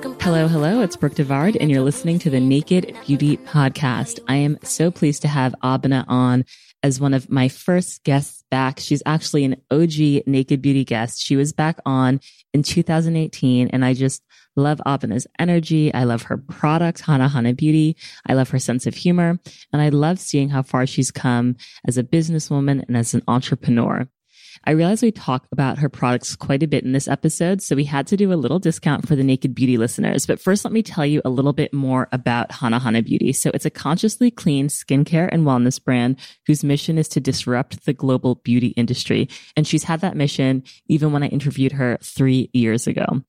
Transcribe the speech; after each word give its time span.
Hello, 0.00 0.46
hello. 0.46 0.80
It's 0.80 0.96
Brooke 0.96 1.14
Devard, 1.14 1.56
and 1.60 1.72
you're 1.72 1.82
listening 1.82 2.20
to 2.20 2.30
the 2.30 2.38
Naked 2.38 2.96
Beauty 3.04 3.36
Podcast. 3.36 4.20
I 4.28 4.36
am 4.36 4.56
so 4.62 4.92
pleased 4.92 5.22
to 5.22 5.28
have 5.28 5.56
Abena 5.64 6.04
on 6.06 6.44
as 6.84 7.00
one 7.00 7.14
of 7.14 7.28
my 7.28 7.48
first 7.48 8.04
guests 8.04 8.44
back. 8.48 8.78
She's 8.78 9.02
actually 9.06 9.44
an 9.44 9.56
OG 9.72 10.24
Naked 10.28 10.62
Beauty 10.62 10.84
guest. 10.84 11.20
She 11.20 11.34
was 11.34 11.52
back 11.52 11.80
on 11.84 12.20
in 12.54 12.62
2018, 12.62 13.68
and 13.68 13.84
I 13.84 13.92
just 13.92 14.22
love 14.54 14.80
Abena's 14.86 15.26
energy. 15.36 15.92
I 15.92 16.04
love 16.04 16.22
her 16.22 16.36
product, 16.36 17.00
Hana 17.00 17.28
Hana 17.28 17.54
Beauty. 17.54 17.96
I 18.24 18.34
love 18.34 18.50
her 18.50 18.60
sense 18.60 18.86
of 18.86 18.94
humor, 18.94 19.40
and 19.72 19.82
I 19.82 19.88
love 19.88 20.20
seeing 20.20 20.50
how 20.50 20.62
far 20.62 20.86
she's 20.86 21.10
come 21.10 21.56
as 21.88 21.98
a 21.98 22.04
businesswoman 22.04 22.84
and 22.86 22.96
as 22.96 23.14
an 23.14 23.22
entrepreneur. 23.26 24.08
I 24.68 24.72
realize 24.72 25.00
we 25.00 25.12
talk 25.12 25.46
about 25.50 25.78
her 25.78 25.88
products 25.88 26.36
quite 26.36 26.62
a 26.62 26.66
bit 26.66 26.84
in 26.84 26.92
this 26.92 27.08
episode, 27.08 27.62
so 27.62 27.74
we 27.74 27.84
had 27.84 28.06
to 28.08 28.18
do 28.18 28.34
a 28.34 28.36
little 28.36 28.58
discount 28.58 29.08
for 29.08 29.16
the 29.16 29.24
Naked 29.24 29.54
Beauty 29.54 29.78
listeners. 29.78 30.26
But 30.26 30.42
first, 30.42 30.62
let 30.62 30.74
me 30.74 30.82
tell 30.82 31.06
you 31.06 31.22
a 31.24 31.30
little 31.30 31.54
bit 31.54 31.72
more 31.72 32.06
about 32.12 32.52
Hana 32.52 32.78
Hana 32.78 33.00
Beauty. 33.00 33.32
So 33.32 33.50
it's 33.54 33.64
a 33.64 33.70
consciously 33.70 34.30
clean 34.30 34.68
skincare 34.68 35.26
and 35.32 35.46
wellness 35.46 35.82
brand 35.82 36.18
whose 36.46 36.64
mission 36.64 36.98
is 36.98 37.08
to 37.08 37.18
disrupt 37.18 37.86
the 37.86 37.94
global 37.94 38.34
beauty 38.34 38.74
industry. 38.76 39.30
And 39.56 39.66
she's 39.66 39.84
had 39.84 40.02
that 40.02 40.18
mission 40.18 40.64
even 40.86 41.12
when 41.12 41.22
I 41.22 41.28
interviewed 41.28 41.72
her 41.72 41.96
three 42.02 42.50
years 42.52 42.86
ago. 42.86 43.22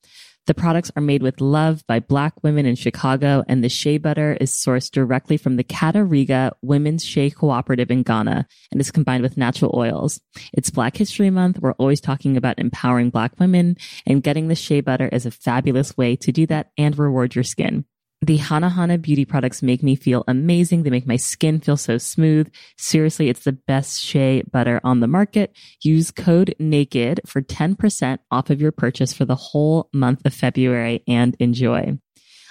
The 0.50 0.56
products 0.56 0.90
are 0.96 1.02
made 1.04 1.22
with 1.22 1.42
love 1.42 1.86
by 1.86 2.00
Black 2.00 2.34
women 2.42 2.66
in 2.66 2.74
Chicago, 2.74 3.44
and 3.48 3.64
the 3.64 3.70
shea 3.70 4.00
butter 4.00 4.36
is 4.42 4.50
sourced 4.50 4.90
directly 4.90 5.38
from 5.38 5.58
the 5.58 5.64
Katarega 5.64 6.54
Women's 6.64 7.06
Shea 7.06 7.30
Cooperative 7.30 7.92
in 7.92 8.02
Ghana 8.02 8.48
and 8.72 8.82
is 8.82 8.90
combined 8.90 9.22
with 9.22 9.38
natural 9.38 9.76
oils. 9.78 10.20
It's 10.52 10.72
Black 10.72 10.98
History 10.98 11.30
Month. 11.30 11.60
We're 11.60 11.74
always 11.74 12.02
talking 12.02 12.36
about 12.36 12.58
empowering 12.58 13.12
Black 13.12 13.40
women, 13.40 13.78
and 14.08 14.24
getting 14.24 14.48
the 14.48 14.56
shea 14.56 14.82
butter 14.82 15.08
is 15.10 15.28
a 15.28 15.32
fabulous 15.32 15.96
way 15.96 16.16
to 16.16 16.32
do 16.32 16.48
that 16.48 16.72
and 16.80 16.98
reward 16.98 17.36
your 17.36 17.44
skin. 17.44 17.86
The 18.22 18.36
Hana 18.36 18.70
Hana 18.70 18.98
beauty 18.98 19.24
products 19.24 19.64
make 19.64 19.82
me 19.82 19.96
feel 19.96 20.26
amazing. 20.28 20.84
They 20.84 20.90
make 20.90 21.08
my 21.08 21.16
skin 21.16 21.62
feel 21.62 21.78
so 21.78 21.98
smooth. 21.98 22.52
Seriously, 22.78 23.30
it's 23.30 23.46
the 23.46 23.54
best 23.54 24.02
shea 24.02 24.42
butter 24.42 24.82
on 24.84 25.00
the 25.00 25.08
market. 25.08 25.56
Use 25.82 26.12
code 26.12 26.54
NAKED 26.60 27.22
for 27.26 27.42
10% 27.42 28.20
off 28.30 28.50
of 28.50 28.60
your 28.60 28.74
purchase 28.74 29.14
for 29.14 29.24
the 29.24 29.36
whole 29.36 29.90
month 29.94 30.22
of 30.26 30.34
February 30.34 31.02
and 31.08 31.38
enjoy. 31.40 31.98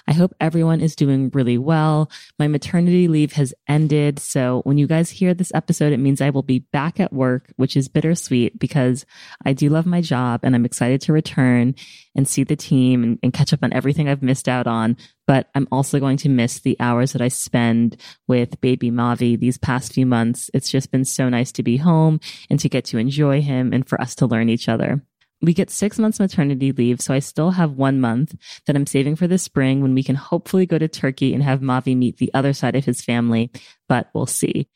I 0.09 0.15
hope 0.15 0.35
everyone 0.41 0.81
is 0.81 0.97
doing 0.97 1.29
really 1.35 1.59
well. 1.59 2.11
My 2.39 2.49
maternity 2.49 3.09
leave 3.09 3.33
has 3.33 3.53
ended. 3.69 4.19
So 4.19 4.63
when 4.65 4.79
you 4.79 4.87
guys 4.87 5.11
hear 5.11 5.35
this 5.35 5.53
episode, 5.55 5.93
it 5.93 5.99
means 5.99 6.23
I 6.23 6.31
will 6.31 6.43
be 6.43 6.61
back 6.61 6.99
at 6.99 7.13
work, 7.13 7.53
which 7.57 7.77
is 7.77 7.89
bittersweet 7.89 8.59
because 8.59 9.05
I 9.45 9.53
do 9.53 9.69
love 9.69 9.85
my 9.85 10.01
job 10.01 10.41
and 10.43 10.55
I'm 10.55 10.65
excited 10.65 11.03
to 11.03 11.13
return 11.13 11.75
and 12.17 12.27
see 12.27 12.43
the 12.43 12.57
team 12.57 13.05
and, 13.05 13.19
and 13.23 13.35
catch 13.35 13.53
up 13.53 13.63
on 13.63 13.75
everything 13.75 14.09
I've 14.09 14.23
missed 14.23 14.49
out 14.49 14.67
on. 14.67 14.97
But 15.27 15.51
I'm 15.55 15.69
also 15.71 16.01
going 16.01 16.17
to 16.19 16.31
miss 16.31 16.61
the 16.61 16.79
hours 16.81 17.13
that 17.13 17.21
I 17.21 17.29
spend 17.29 18.01
with 18.27 18.63
baby 18.63 18.91
Mavi 18.91 19.39
these 19.39 19.59
past 19.59 19.93
few 19.93 20.07
months. 20.07 20.51
It's 20.55 20.71
just 20.71 20.91
been 20.91 21.05
so 21.05 21.29
nice 21.29 21.53
to 21.53 21.63
be 21.63 21.77
home 21.77 22.19
and 22.49 22.59
to 22.61 22.71
get 22.71 22.87
to 22.87 22.99
enjoy 22.99 23.43
him 23.43 23.75
and 23.75 23.87
for 23.87 24.01
us 24.01 24.15
to 24.17 24.27
learn 24.27 24.49
each 24.49 24.71
other 24.71 25.03
we 25.41 25.55
get 25.55 25.71
six 25.71 25.99
months 25.99 26.19
maternity 26.19 26.73
leave. 26.73 27.01
So 27.01 27.15
I 27.15 27.21
still 27.21 27.53
have 27.53 27.73
one 27.73 28.01
month 28.01 28.35
that 28.67 28.77
I'm 28.77 28.87
saving 28.87 29.17
for 29.17 29.27
the 29.27 29.39
spring 29.39 29.81
when 29.81 29.95
we 29.95 30.03
can 30.03 30.17
hopefully 30.17 30.67
go 30.67 30.79
to 30.79 30.89
Turkey 30.89 31.35
and 31.35 31.43
have 31.43 31.61
Mavi 31.61 31.97
meet 31.97 32.19
the 32.19 32.31
other 32.35 32.53
side 32.53 32.75
of 32.75 32.85
his 32.85 33.03
family, 33.03 33.51
but 33.89 34.09
we'll 34.15 34.27
see. 34.27 34.69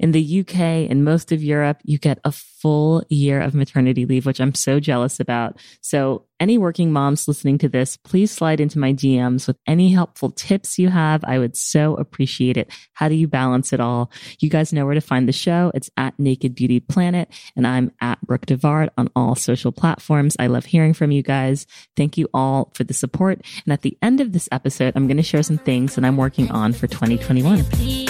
In 0.00 0.12
the 0.12 0.40
UK 0.40 0.88
and 0.90 1.04
most 1.04 1.30
of 1.30 1.42
Europe, 1.42 1.82
you 1.84 1.98
get 1.98 2.20
a 2.24 2.32
full 2.32 3.04
year 3.10 3.38
of 3.38 3.54
maternity 3.54 4.06
leave, 4.06 4.24
which 4.24 4.40
I'm 4.40 4.54
so 4.54 4.80
jealous 4.80 5.20
about. 5.20 5.58
So 5.82 6.24
any 6.40 6.56
working 6.56 6.90
moms 6.90 7.28
listening 7.28 7.58
to 7.58 7.68
this, 7.68 7.98
please 7.98 8.30
slide 8.30 8.60
into 8.60 8.78
my 8.78 8.94
DMs 8.94 9.46
with 9.46 9.58
any 9.66 9.92
helpful 9.92 10.30
tips 10.30 10.78
you 10.78 10.88
have. 10.88 11.22
I 11.24 11.38
would 11.38 11.54
so 11.54 11.96
appreciate 11.96 12.56
it. 12.56 12.70
How 12.94 13.10
do 13.10 13.14
you 13.14 13.28
balance 13.28 13.74
it 13.74 13.80
all? 13.80 14.10
You 14.40 14.48
guys 14.48 14.72
know 14.72 14.86
where 14.86 14.94
to 14.94 15.02
find 15.02 15.28
the 15.28 15.32
show. 15.32 15.70
It's 15.74 15.90
at 15.98 16.18
Naked 16.18 16.54
Beauty 16.54 16.80
Planet 16.80 17.30
and 17.54 17.66
I'm 17.66 17.92
at 18.00 18.22
Brooke 18.22 18.46
Devard 18.46 18.88
on 18.96 19.10
all 19.14 19.34
social 19.34 19.70
platforms. 19.70 20.34
I 20.38 20.46
love 20.46 20.64
hearing 20.64 20.94
from 20.94 21.10
you 21.10 21.22
guys. 21.22 21.66
Thank 21.94 22.16
you 22.16 22.26
all 22.32 22.72
for 22.74 22.84
the 22.84 22.94
support. 22.94 23.42
And 23.66 23.72
at 23.74 23.82
the 23.82 23.98
end 24.00 24.22
of 24.22 24.32
this 24.32 24.48
episode, 24.50 24.94
I'm 24.96 25.08
going 25.08 25.18
to 25.18 25.22
share 25.22 25.42
some 25.42 25.58
things 25.58 25.94
that 25.96 26.06
I'm 26.06 26.16
working 26.16 26.50
on 26.50 26.72
for 26.72 26.86
2021. 26.86 28.09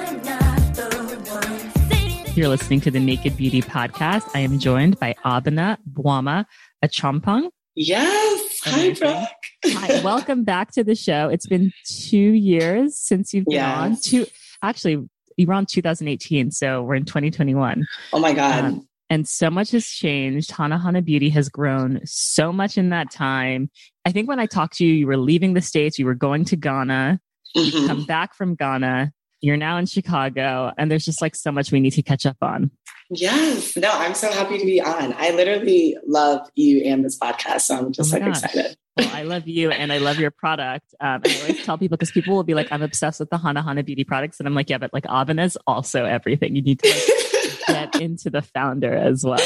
You're 2.41 2.49
listening 2.49 2.81
to 2.81 2.89
the 2.89 2.99
Naked 2.99 3.37
Beauty 3.37 3.61
Podcast. 3.61 4.27
I 4.33 4.39
am 4.39 4.57
joined 4.57 4.99
by 4.99 5.13
Abena 5.23 5.77
Boamah 5.87 6.45
Acheampong. 6.83 7.51
Yes. 7.75 8.59
Hi, 8.63 8.93
Brooke. 8.93 9.29
Hi. 9.63 10.01
Welcome 10.03 10.43
back 10.43 10.71
to 10.71 10.83
the 10.83 10.95
show. 10.95 11.29
It's 11.29 11.45
been 11.45 11.71
two 11.85 12.17
years 12.17 12.97
since 12.97 13.31
you've 13.31 13.45
been 13.45 13.53
yes. 13.53 13.77
on. 13.77 13.95
Two, 14.01 14.25
actually, 14.63 15.07
you 15.37 15.45
were 15.45 15.53
on 15.53 15.67
2018, 15.67 16.49
so 16.49 16.81
we're 16.81 16.95
in 16.95 17.05
2021. 17.05 17.85
Oh 18.11 18.19
my 18.19 18.33
God. 18.33 18.65
Um, 18.65 18.87
and 19.11 19.27
so 19.27 19.51
much 19.51 19.69
has 19.69 19.85
changed. 19.85 20.49
Hana 20.49 20.79
Hana 20.79 21.03
Beauty 21.03 21.29
has 21.29 21.47
grown 21.47 22.01
so 22.05 22.51
much 22.51 22.75
in 22.75 22.89
that 22.89 23.11
time. 23.11 23.69
I 24.03 24.11
think 24.11 24.27
when 24.27 24.39
I 24.39 24.47
talked 24.47 24.77
to 24.77 24.83
you, 24.83 24.95
you 24.95 25.05
were 25.05 25.15
leaving 25.15 25.53
the 25.53 25.61
States, 25.61 25.99
you 25.99 26.07
were 26.07 26.15
going 26.15 26.45
to 26.45 26.55
Ghana, 26.55 27.19
mm-hmm. 27.55 27.77
you 27.77 27.87
come 27.87 28.03
back 28.07 28.33
from 28.33 28.55
Ghana, 28.55 29.13
you're 29.41 29.57
now 29.57 29.77
in 29.77 29.85
Chicago, 29.85 30.71
and 30.77 30.89
there's 30.89 31.05
just 31.05 31.21
like 31.21 31.35
so 31.35 31.51
much 31.51 31.71
we 31.71 31.79
need 31.79 31.91
to 31.91 32.03
catch 32.03 32.25
up 32.25 32.37
on. 32.41 32.71
Yes. 33.09 33.75
No, 33.75 33.89
I'm 33.91 34.13
so 34.13 34.31
happy 34.31 34.57
to 34.57 34.65
be 34.65 34.79
on. 34.79 35.13
I 35.17 35.31
literally 35.31 35.97
love 36.07 36.47
you 36.55 36.81
and 36.85 37.03
this 37.03 37.19
podcast. 37.19 37.61
So 37.61 37.77
I'm 37.77 37.91
just 37.91 38.13
oh 38.13 38.17
like 38.17 38.25
gosh. 38.25 38.43
excited. 38.43 38.77
Well, 38.97 39.09
I 39.13 39.23
love 39.23 39.47
you 39.47 39.69
and 39.71 39.91
I 39.91 39.97
love 39.97 40.17
your 40.17 40.31
product. 40.31 40.85
Um, 41.01 41.21
I 41.25 41.39
always 41.41 41.65
tell 41.65 41.77
people 41.77 41.97
because 41.97 42.11
people 42.11 42.35
will 42.35 42.43
be 42.43 42.53
like, 42.53 42.71
I'm 42.71 42.81
obsessed 42.81 43.19
with 43.19 43.29
the 43.29 43.37
Hana 43.37 43.63
Hana 43.63 43.83
beauty 43.83 44.05
products. 44.05 44.39
And 44.39 44.47
I'm 44.47 44.53
like, 44.53 44.69
yeah, 44.69 44.77
but 44.77 44.93
like 44.93 45.03
Abena 45.05 45.45
is 45.45 45.57
also 45.67 46.05
everything. 46.05 46.55
You 46.55 46.61
need 46.61 46.79
to 46.79 46.89
like, 46.89 47.91
get 47.91 48.01
into 48.01 48.29
the 48.29 48.41
founder 48.41 48.93
as 48.93 49.25
well. 49.25 49.39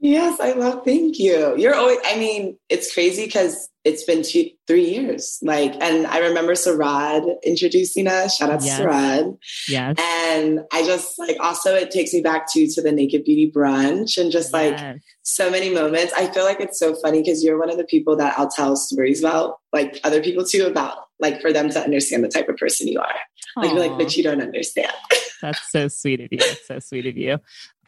Yes, 0.00 0.38
I 0.38 0.52
love. 0.52 0.84
Thank 0.84 1.18
you. 1.18 1.56
You're 1.56 1.74
always. 1.74 1.98
I 2.04 2.16
mean, 2.16 2.56
it's 2.68 2.94
crazy 2.94 3.24
because 3.24 3.68
it's 3.84 4.04
been 4.04 4.22
two, 4.22 4.50
three 4.68 4.88
years. 4.88 5.38
Like, 5.42 5.74
and 5.80 6.06
I 6.06 6.18
remember 6.18 6.52
Sarad 6.52 7.34
introducing 7.42 8.06
us. 8.06 8.36
Shout 8.36 8.50
out 8.50 8.62
yes. 8.62 8.78
to 8.78 8.84
Sarad. 8.84 9.38
Yes. 9.68 9.96
And 9.98 10.60
I 10.72 10.84
just 10.84 11.18
like 11.18 11.36
also 11.40 11.74
it 11.74 11.90
takes 11.90 12.12
me 12.12 12.20
back 12.20 12.46
to 12.52 12.68
to 12.68 12.82
the 12.82 12.92
Naked 12.92 13.24
Beauty 13.24 13.50
brunch 13.50 14.18
and 14.18 14.30
just 14.30 14.52
like 14.52 14.78
so 15.22 15.50
many 15.50 15.74
moments. 15.74 16.12
I 16.12 16.26
feel 16.28 16.44
like 16.44 16.60
it's 16.60 16.78
so 16.78 16.94
funny 16.94 17.20
because 17.20 17.42
you're 17.42 17.58
one 17.58 17.70
of 17.70 17.76
the 17.76 17.84
people 17.84 18.14
that 18.16 18.38
I'll 18.38 18.50
tell 18.50 18.76
stories 18.76 19.18
about, 19.18 19.56
like 19.72 20.00
other 20.04 20.22
people 20.22 20.44
too, 20.44 20.66
about 20.66 21.07
like 21.20 21.40
for 21.40 21.52
them 21.52 21.68
to 21.70 21.80
understand 21.80 22.24
the 22.24 22.28
type 22.28 22.48
of 22.48 22.56
person 22.56 22.88
you 22.88 23.00
are. 23.00 23.06
Aww. 23.06 23.62
Like 23.62 23.70
you're 23.72 23.80
like, 23.80 23.98
but 23.98 24.16
you 24.16 24.22
don't 24.22 24.40
understand. 24.40 24.92
That's 25.42 25.70
so 25.70 25.88
sweet 25.88 26.20
of 26.20 26.28
you. 26.32 26.38
That's 26.38 26.66
so 26.66 26.78
sweet 26.80 27.06
of 27.06 27.16
you. 27.16 27.38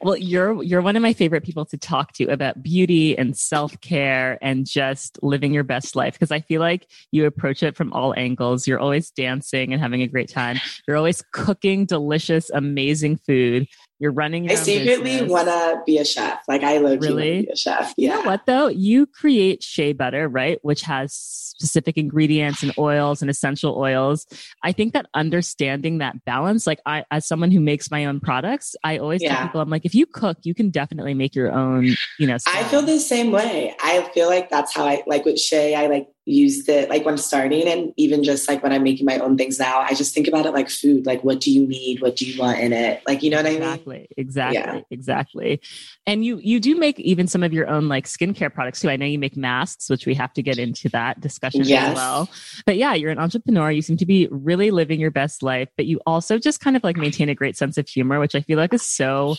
Well, 0.03 0.17
you're 0.17 0.63
you're 0.63 0.81
one 0.81 0.97
of 0.97 1.03
my 1.03 1.13
favorite 1.13 1.45
people 1.45 1.67
to 1.67 1.77
talk 1.77 2.13
to 2.15 2.25
about 2.27 2.63
beauty 2.63 3.19
and 3.19 3.37
self-care 3.37 4.39
and 4.41 4.67
just 4.67 5.19
living 5.23 5.53
your 5.53 5.65
best 5.65 5.95
life 5.95 6.15
because 6.15 6.31
I 6.31 6.41
feel 6.41 6.61
like 6.61 6.87
you 7.11 7.27
approach 7.27 7.63
it 7.63 7.77
from 7.77 7.93
all 7.93 8.15
angles. 8.17 8.67
You're 8.67 8.79
always 8.79 9.11
dancing 9.11 9.73
and 9.73 9.83
having 9.83 10.01
a 10.01 10.07
great 10.07 10.31
time. 10.31 10.59
You're 10.87 10.97
always 10.97 11.23
cooking 11.33 11.85
delicious, 11.85 12.51
amazing 12.51 13.19
food. 13.19 13.69
You're 14.01 14.13
running. 14.13 14.51
I 14.51 14.55
secretly 14.55 15.23
want 15.23 15.49
to 15.49 15.83
be 15.85 15.99
a 15.99 16.05
chef. 16.07 16.43
Like 16.49 16.63
I 16.63 16.79
love 16.79 17.01
really 17.01 17.43
be 17.43 17.49
a 17.53 17.57
chef. 17.57 17.93
Yeah. 17.99 18.17
You 18.17 18.23
know 18.23 18.31
what 18.31 18.47
though? 18.47 18.69
You 18.69 19.05
create 19.07 19.63
shea 19.63 19.93
butter, 19.93 20.27
right? 20.27 20.59
Which 20.63 20.81
has 20.83 21.13
specific 21.13 21.99
ingredients 21.99 22.63
and 22.63 22.73
oils 22.79 23.21
and 23.21 23.31
essential 23.31 23.77
oils. 23.77 24.27
I 24.65 24.73
think 24.73 24.95
that 24.95 25.05
understanding 25.13 25.99
that 25.99 26.25
balance, 26.25 26.67
like 26.67 26.81
I, 26.87 27.05
as 27.11 27.29
someone 27.29 27.51
who 27.51 27.61
makes 27.61 27.91
my 27.91 28.07
own 28.07 28.21
products, 28.21 28.75
I 28.83 28.97
always 28.97 29.23
yeah. 29.23 29.37
tell 29.37 29.47
people, 29.47 29.61
I'm 29.61 29.69
like, 29.69 29.85
if 29.85 29.95
you 29.95 30.07
cook, 30.07 30.39
you 30.45 30.55
can 30.55 30.71
definitely 30.71 31.13
make 31.13 31.35
your 31.35 31.53
own. 31.53 31.95
You 32.19 32.27
know. 32.27 32.39
I 32.47 32.65
feel 32.65 32.81
the 32.81 32.99
same 32.99 33.31
way. 33.31 33.75
I 33.83 34.11
feel 34.15 34.29
like 34.29 34.49
that's 34.49 34.75
how 34.75 34.87
I 34.87 35.03
like 35.07 35.27
with 35.27 35.39
shea. 35.39 35.75
I 35.75 35.89
like 35.89 36.09
used 36.31 36.69
it 36.69 36.89
like 36.89 37.05
when 37.05 37.19
starting 37.19 37.67
and 37.69 37.93
even 37.97 38.23
just 38.23 38.49
like 38.49 38.63
when 38.63 38.73
I'm 38.73 38.83
making 38.83 39.07
my 39.07 39.19
own 39.19 39.37
things 39.37 39.59
now, 39.59 39.81
I 39.81 39.95
just 39.95 40.15
think 40.15 40.29
about 40.29 40.47
it 40.47 40.53
like 40.53 40.71
food. 40.71 41.07
Like, 41.07 41.23
what 41.25 41.41
do 41.41 41.51
you 41.51 41.67
need? 41.67 42.01
What 42.01 42.17
do 42.17 42.25
you 42.25 42.41
want 42.41 42.59
in 42.59 42.73
it? 42.73 43.03
Like, 43.07 43.23
you 43.23 43.31
know 43.31 43.39
what 43.39 43.47
I 43.47 43.51
mean? 43.51 43.63
Exactly. 43.63 44.09
Exactly. 44.17 44.59
Yeah. 44.59 44.81
Exactly. 44.91 45.61
And 46.07 46.25
you, 46.25 46.39
you 46.43 46.61
do 46.61 46.77
make 46.77 46.99
even 47.01 47.27
some 47.27 47.43
of 47.43 47.53
your 47.53 47.69
own 47.69 47.89
like 47.89 48.07
skincare 48.07 48.53
products 48.53 48.81
too. 48.81 48.91
I 48.91 48.97
know 48.97 49.07
you 49.07 49.19
make 49.19 49.37
masks, 49.37 49.91
which 49.91 50.07
we 50.07 50.15
have 50.15 50.33
to 50.35 50.43
get 50.43 50.59
into 50.59 50.89
that 50.91 51.21
discussion 51.21 51.65
yes. 51.65 51.91
as 51.91 51.95
well. 51.97 52.29
But 52.67 52.77
yeah, 52.77 52.95
you're 52.95 53.11
an 53.11 53.19
entrepreneur. 53.19 53.71
You 53.71 53.83
seem 53.83 53.97
to 53.99 54.07
be 54.07 54.29
really 54.31 54.71
living 54.71 55.01
your 55.01 55.11
best 55.11 55.43
life, 55.43 55.69
but 55.77 55.87
you 55.87 56.01
also 56.07 56.39
just 56.39 56.61
kind 56.61 56.77
of 56.77 56.85
like 56.85 56.97
maintain 56.97 57.29
a 57.29 57.35
great 57.35 57.57
sense 57.57 57.77
of 57.79 57.89
humor, 57.89 58.21
which 58.21 58.35
I 58.35 58.41
feel 58.41 58.59
like 58.59 58.73
is 58.73 58.87
so 58.87 59.37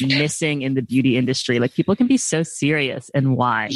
missing 0.00 0.62
in 0.62 0.74
the 0.74 0.82
beauty 0.82 1.16
industry. 1.16 1.58
Like 1.58 1.74
people 1.74 1.94
can 1.96 2.06
be 2.06 2.16
so 2.16 2.42
serious 2.42 3.10
and 3.14 3.36
why? 3.36 3.70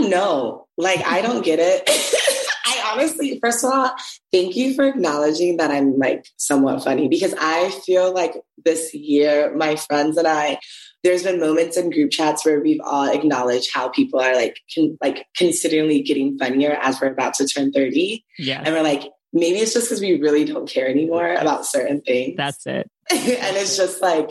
Don't 0.00 0.10
know. 0.10 0.66
Like, 0.76 1.04
I 1.06 1.22
don't 1.22 1.44
get 1.44 1.58
it. 1.60 1.82
I 2.66 2.92
honestly, 2.92 3.38
first 3.42 3.64
of 3.64 3.72
all, 3.72 3.92
thank 4.32 4.56
you 4.56 4.74
for 4.74 4.84
acknowledging 4.84 5.56
that 5.56 5.70
I'm 5.70 5.98
like 5.98 6.24
somewhat 6.36 6.84
funny 6.84 7.08
because 7.08 7.34
I 7.38 7.70
feel 7.84 8.12
like 8.14 8.34
this 8.64 8.94
year, 8.94 9.54
my 9.56 9.76
friends 9.76 10.16
and 10.16 10.28
I, 10.28 10.58
there's 11.02 11.24
been 11.24 11.40
moments 11.40 11.76
in 11.76 11.90
group 11.90 12.10
chats 12.10 12.44
where 12.44 12.60
we've 12.60 12.80
all 12.84 13.10
acknowledged 13.10 13.70
how 13.72 13.88
people 13.88 14.20
are 14.20 14.34
like, 14.34 14.56
con- 14.74 14.98
like 15.02 15.26
considerably 15.36 16.02
getting 16.02 16.38
funnier 16.38 16.78
as 16.80 17.00
we're 17.00 17.08
about 17.12 17.34
to 17.34 17.46
turn 17.46 17.72
30. 17.72 18.24
Yeah. 18.38 18.62
And 18.64 18.74
we're 18.74 18.82
like, 18.82 19.10
maybe 19.32 19.58
it's 19.58 19.72
just 19.72 19.88
because 19.88 20.00
we 20.00 20.20
really 20.20 20.44
don't 20.44 20.68
care 20.68 20.88
anymore 20.88 21.34
about 21.34 21.66
certain 21.66 22.02
things. 22.02 22.36
That's 22.36 22.66
it. 22.66 22.90
and 23.10 23.56
it's 23.56 23.76
just 23.76 24.00
like, 24.00 24.30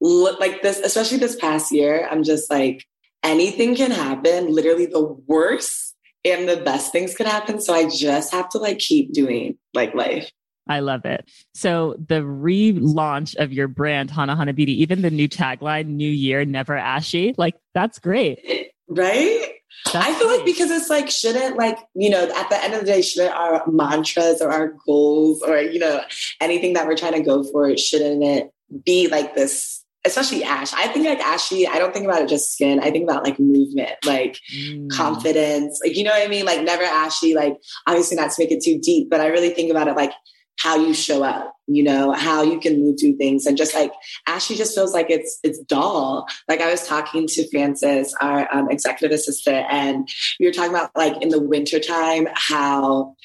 like 0.00 0.62
this, 0.62 0.78
especially 0.80 1.18
this 1.18 1.36
past 1.36 1.72
year, 1.72 2.06
I'm 2.10 2.22
just 2.22 2.50
like, 2.50 2.84
anything 3.24 3.74
can 3.74 3.90
happen. 3.90 4.52
Literally, 4.52 4.86
the 4.86 5.02
worst 5.26 5.96
and 6.24 6.48
the 6.48 6.58
best 6.58 6.92
things 6.92 7.14
could 7.14 7.26
happen. 7.26 7.60
So 7.60 7.74
I 7.74 7.88
just 7.88 8.32
have 8.32 8.48
to 8.50 8.58
like 8.58 8.78
keep 8.78 9.12
doing 9.12 9.58
like 9.74 9.94
life. 9.94 10.30
I 10.66 10.80
love 10.80 11.04
it. 11.04 11.30
So 11.54 11.96
the 12.08 12.20
relaunch 12.22 13.36
of 13.36 13.52
your 13.52 13.68
brand, 13.68 14.10
Hana 14.10 14.34
Hana 14.34 14.54
Beauty, 14.54 14.80
even 14.80 15.02
the 15.02 15.10
new 15.10 15.28
tagline, 15.28 15.88
New 15.88 16.08
Year, 16.08 16.44
Never 16.44 16.76
Ashy, 16.76 17.34
like 17.36 17.54
that's 17.74 17.98
great. 17.98 18.70
Right? 18.88 19.50
That's 19.92 20.06
I 20.06 20.14
feel 20.14 20.28
like 20.28 20.46
because 20.46 20.70
it's 20.70 20.88
like, 20.88 21.10
shouldn't 21.10 21.56
like, 21.58 21.78
you 21.94 22.08
know, 22.08 22.30
at 22.34 22.48
the 22.48 22.62
end 22.62 22.72
of 22.72 22.80
the 22.80 22.86
day, 22.86 23.02
shouldn't 23.02 23.34
our 23.34 23.62
mantras 23.66 24.40
or 24.40 24.50
our 24.50 24.74
goals 24.86 25.42
or, 25.42 25.58
you 25.58 25.78
know, 25.78 26.00
anything 26.40 26.72
that 26.74 26.86
we're 26.86 26.96
trying 26.96 27.12
to 27.12 27.20
go 27.20 27.44
for, 27.44 27.76
shouldn't 27.76 28.24
it 28.24 28.50
be 28.84 29.08
like 29.08 29.34
this 29.34 29.83
especially 30.04 30.44
ash. 30.44 30.72
I 30.74 30.88
think 30.88 31.06
like 31.06 31.20
ashy, 31.20 31.66
I 31.66 31.78
don't 31.78 31.92
think 31.92 32.04
about 32.04 32.22
it 32.22 32.28
just 32.28 32.52
skin. 32.52 32.80
I 32.80 32.90
think 32.90 33.08
about 33.08 33.24
like 33.24 33.38
movement, 33.38 33.92
like 34.04 34.38
mm. 34.54 34.90
confidence, 34.90 35.80
like, 35.84 35.96
you 35.96 36.04
know 36.04 36.10
what 36.10 36.24
I 36.24 36.28
mean? 36.28 36.44
Like 36.44 36.62
never 36.62 36.82
ashy, 36.82 37.34
like 37.34 37.56
obviously 37.86 38.16
not 38.16 38.30
to 38.30 38.42
make 38.42 38.50
it 38.50 38.62
too 38.62 38.78
deep, 38.78 39.08
but 39.10 39.20
I 39.20 39.28
really 39.28 39.50
think 39.50 39.70
about 39.70 39.88
it 39.88 39.96
like 39.96 40.12
how 40.58 40.76
you 40.76 40.94
show 40.94 41.22
up, 41.22 41.54
you 41.66 41.82
know, 41.82 42.12
how 42.12 42.42
you 42.42 42.60
can 42.60 42.80
move 42.80 42.96
through 43.00 43.16
things. 43.16 43.46
And 43.46 43.56
just 43.56 43.74
like 43.74 43.92
Ashy 44.26 44.54
just 44.54 44.74
feels 44.74 44.92
like 44.92 45.10
it's, 45.10 45.38
it's 45.42 45.58
dull. 45.60 46.26
Like 46.48 46.60
I 46.60 46.70
was 46.70 46.86
talking 46.86 47.26
to 47.26 47.48
Frances, 47.50 48.14
our 48.20 48.48
um, 48.54 48.70
executive 48.70 49.14
assistant, 49.14 49.66
and 49.70 50.08
we 50.38 50.46
were 50.46 50.52
talking 50.52 50.70
about 50.70 50.90
like 50.94 51.20
in 51.22 51.30
the 51.30 51.40
wintertime, 51.40 52.28
how 52.34 53.16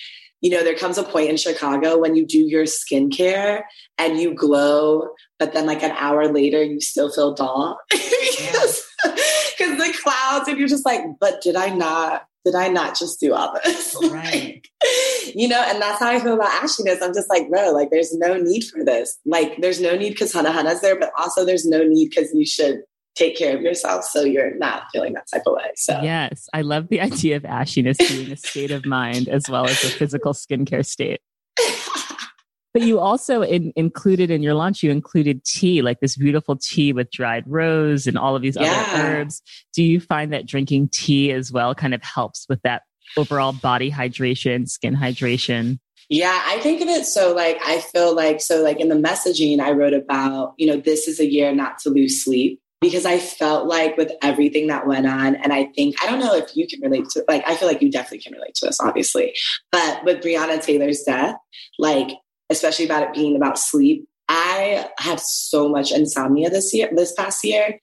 you 0.41 0.50
know, 0.50 0.63
there 0.63 0.75
comes 0.75 0.97
a 0.97 1.03
point 1.03 1.30
in 1.30 1.38
Chicago 1.38 1.97
when 1.97 2.15
you 2.15 2.25
do 2.25 2.39
your 2.39 2.63
skincare 2.63 3.63
and 3.97 4.19
you 4.19 4.33
glow, 4.33 5.09
but 5.38 5.53
then 5.53 5.65
like 5.65 5.83
an 5.83 5.91
hour 5.91 6.31
later 6.31 6.63
you 6.63 6.80
still 6.80 7.12
feel 7.12 7.33
dull 7.33 7.77
because 7.91 8.86
because 9.03 9.77
the 9.77 9.97
clouds 10.01 10.47
and 10.47 10.57
you're 10.57 10.68
just 10.68 10.86
like, 10.86 11.01
but 11.19 11.41
did 11.41 11.56
I 11.56 11.69
not? 11.69 12.25
Did 12.45 12.56
I 12.56 12.69
not 12.69 12.97
just 12.97 13.19
do 13.19 13.33
all 13.33 13.53
this? 13.63 13.95
Right. 14.09 14.65
like, 14.81 15.36
you 15.36 15.47
know, 15.47 15.62
and 15.62 15.81
that's 15.81 16.00
how 16.00 16.09
I 16.09 16.19
feel 16.19 16.36
about 16.36 16.63
ashiness. 16.63 17.01
I'm 17.01 17.13
just 17.13 17.30
like, 17.30 17.50
bro, 17.50 17.71
like 17.71 17.89
there's 17.92 18.15
no 18.15 18.35
need 18.35 18.63
for 18.63 18.83
this. 18.83 19.19
Like 19.25 19.57
there's 19.59 19.81
no 19.81 19.95
need 19.95 20.12
because 20.12 20.31
Hana 20.31 20.51
Hana's 20.51 20.81
there, 20.81 20.97
but 20.97 21.12
also 21.18 21.45
there's 21.45 21.65
no 21.65 21.83
need 21.83 22.09
because 22.09 22.33
you 22.33 22.45
should 22.45 22.81
take 23.19 23.38
care 23.38 23.56
of 23.56 23.62
yourself 23.62 24.06
so 24.06 24.24
you're 24.24 24.56
not 24.56 24.83
feeling 24.94 25.13
that 25.13 25.27
type 25.31 25.44
of 25.45 25.54
way. 25.54 25.71
So 25.75 26.00
yes, 26.01 26.48
I 26.54 26.62
love 26.62 26.88
the 26.88 27.01
idea 27.10 27.36
of 27.36 27.44
ashiness 27.44 27.98
being 27.98 28.31
a 28.31 28.38
state 28.38 28.71
of 28.71 28.86
mind 28.86 29.27
as 29.27 29.50
well 29.50 29.66
as 29.66 29.83
a 29.83 29.89
physical 29.89 30.33
skincare 30.33 30.86
state. 30.86 31.21
but 32.74 32.81
you 32.81 33.00
also 33.00 33.42
in, 33.42 33.74
included 33.75 34.31
in 34.31 34.42
your 34.42 34.54
launch, 34.54 34.81
you 34.81 34.92
included 34.92 35.44
tea, 35.44 35.81
like 35.81 36.00
this 36.00 36.16
beautiful 36.16 36.56
tea 36.56 36.94
with 36.94 37.12
dried 37.12 37.44
rose 37.45 38.07
and 38.07 38.18
all 38.18 38.36
of 38.36 38.42
these 38.42 38.56
yeah. 38.56 38.86
other 38.94 39.04
herbs. 39.04 39.42
Do 39.74 39.83
you 39.83 40.00
find 40.00 40.31
that 40.31 40.45
drinking 40.45 40.89
tea 40.94 41.31
as 41.31 41.51
well 41.51 41.75
kind 41.75 41.94
of 41.94 42.01
helps 42.01 42.45
with 42.48 42.62
that 42.62 42.83
overall 43.18 43.51
body 43.51 43.92
hydration, 43.92 44.69
skin 44.69 44.95
hydration? 44.95 45.80
Yeah, 46.12 46.42
I 46.48 46.60
think 46.60 46.81
of 46.81 46.88
it 46.88 47.06
so 47.06 47.36
like 47.36 47.60
I 47.63 47.81
feel 47.81 48.16
like 48.16 48.42
so 48.42 48.63
like 48.63 48.80
in 48.80 48.89
the 48.89 48.95
messaging 48.95 49.60
I 49.60 49.74
wrote 49.74 49.94
about, 49.94 50.54
you 50.57 50.66
know, 50.66 50.77
this 50.77 51.07
is 51.07 51.19
a 51.19 51.30
year 51.30 51.54
not 51.54 51.77
to 51.80 51.89
lose 51.92 52.24
sleep 52.24 52.60
because 52.81 53.05
I 53.05 53.19
felt 53.19 53.67
like 53.67 53.97
with 53.97 54.11
everything 54.21 54.67
that 54.67 54.87
went 54.87 55.05
on, 55.05 55.35
and 55.35 55.51
I 55.51 55.65
think, 55.75 56.01
I 56.01 56.09
don't 56.09 56.19
know 56.19 56.35
if 56.35 56.55
you 56.55 56.67
can 56.67 56.81
relate 56.81 57.09
to, 57.09 57.25
like, 57.27 57.43
I 57.47 57.55
feel 57.55 57.67
like 57.67 57.81
you 57.81 57.91
definitely 57.91 58.19
can 58.19 58.33
relate 58.33 58.55
to 58.55 58.67
this, 58.67 58.79
obviously, 58.79 59.33
but 59.71 60.03
with 60.05 60.21
Breonna 60.23 60.63
Taylor's 60.63 61.03
death, 61.03 61.35
like, 61.77 62.09
especially 62.49 62.85
about 62.85 63.03
it 63.03 63.13
being 63.13 63.35
about 63.35 63.59
sleep, 63.59 64.07
I 64.29 64.89
had 64.99 65.19
so 65.19 65.67
much 65.67 65.91
insomnia 65.91 66.49
this 66.49 66.73
year, 66.73 66.89
this 66.95 67.13
past 67.13 67.43
year, 67.43 67.79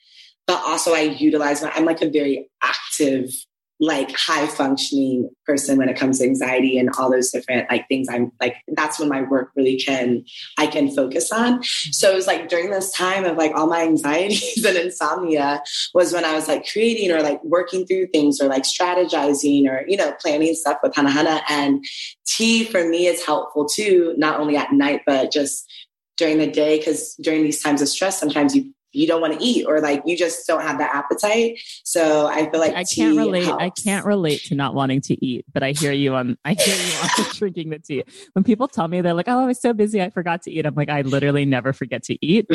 but 0.46 0.62
also 0.64 0.94
I 0.94 1.00
utilize 1.00 1.62
my, 1.62 1.70
I'm 1.74 1.84
like 1.84 2.02
a 2.02 2.08
very 2.08 2.48
active 2.62 3.30
like 3.78 4.10
high 4.16 4.46
functioning 4.46 5.28
person 5.44 5.76
when 5.76 5.88
it 5.88 5.96
comes 5.96 6.18
to 6.18 6.24
anxiety 6.24 6.78
and 6.78 6.90
all 6.98 7.10
those 7.10 7.30
different 7.30 7.68
like 7.70 7.86
things 7.88 8.08
i'm 8.10 8.32
like 8.40 8.56
that's 8.68 8.98
when 8.98 9.08
my 9.08 9.22
work 9.22 9.50
really 9.54 9.76
can 9.76 10.24
i 10.58 10.66
can 10.66 10.90
focus 10.90 11.30
on. 11.30 11.62
So 11.62 12.10
it 12.10 12.14
was 12.14 12.26
like 12.26 12.48
during 12.48 12.70
this 12.70 12.92
time 12.92 13.24
of 13.24 13.36
like 13.36 13.52
all 13.54 13.66
my 13.66 13.82
anxieties 13.82 14.64
and 14.66 14.76
insomnia 14.76 15.62
was 15.94 16.12
when 16.12 16.24
i 16.24 16.34
was 16.34 16.48
like 16.48 16.66
creating 16.70 17.12
or 17.12 17.22
like 17.22 17.42
working 17.44 17.86
through 17.86 18.06
things 18.08 18.40
or 18.40 18.48
like 18.48 18.62
strategizing 18.62 19.68
or 19.68 19.84
you 19.86 19.96
know 19.96 20.12
planning 20.20 20.54
stuff 20.54 20.78
with 20.82 20.94
hana 20.94 21.10
hana 21.10 21.42
and 21.48 21.84
tea 22.26 22.64
for 22.64 22.88
me 22.88 23.06
is 23.06 23.24
helpful 23.24 23.66
too 23.66 24.14
not 24.16 24.40
only 24.40 24.56
at 24.56 24.72
night 24.72 25.02
but 25.06 25.30
just 25.30 25.70
during 26.16 26.38
the 26.38 26.46
day 26.46 26.78
because 26.78 27.14
during 27.16 27.42
these 27.42 27.62
times 27.62 27.82
of 27.82 27.88
stress 27.88 28.18
sometimes 28.18 28.54
you 28.54 28.72
you 28.96 29.06
don't 29.06 29.20
want 29.20 29.38
to 29.38 29.44
eat 29.44 29.66
or 29.66 29.80
like 29.80 30.02
you 30.06 30.16
just 30.16 30.46
don't 30.46 30.62
have 30.62 30.78
the 30.78 30.84
appetite. 30.84 31.60
So 31.84 32.26
I 32.26 32.50
feel 32.50 32.60
like 32.60 32.74
I 32.74 32.84
can't 32.84 33.16
relate. 33.16 33.44
Helps. 33.44 33.62
I 33.62 33.70
can't 33.70 34.06
relate 34.06 34.42
to 34.44 34.54
not 34.54 34.74
wanting 34.74 35.00
to 35.02 35.24
eat, 35.24 35.44
but 35.52 35.62
I 35.62 35.72
hear 35.72 35.92
you 35.92 36.14
on 36.14 36.38
I 36.44 36.54
hear 36.54 36.74
you 36.74 37.24
on 37.24 37.30
drinking 37.34 37.70
the 37.70 37.78
tea. 37.78 38.04
When 38.32 38.44
people 38.44 38.68
tell 38.68 38.88
me 38.88 39.00
they're 39.00 39.14
like, 39.14 39.28
"Oh, 39.28 39.40
I 39.40 39.46
was 39.46 39.60
so 39.60 39.72
busy, 39.72 40.00
I 40.00 40.10
forgot 40.10 40.42
to 40.42 40.50
eat." 40.50 40.66
I'm 40.66 40.74
like, 40.74 40.88
I 40.88 41.02
literally 41.02 41.44
never 41.44 41.72
forget 41.72 42.02
to 42.04 42.18
eat. 42.24 42.46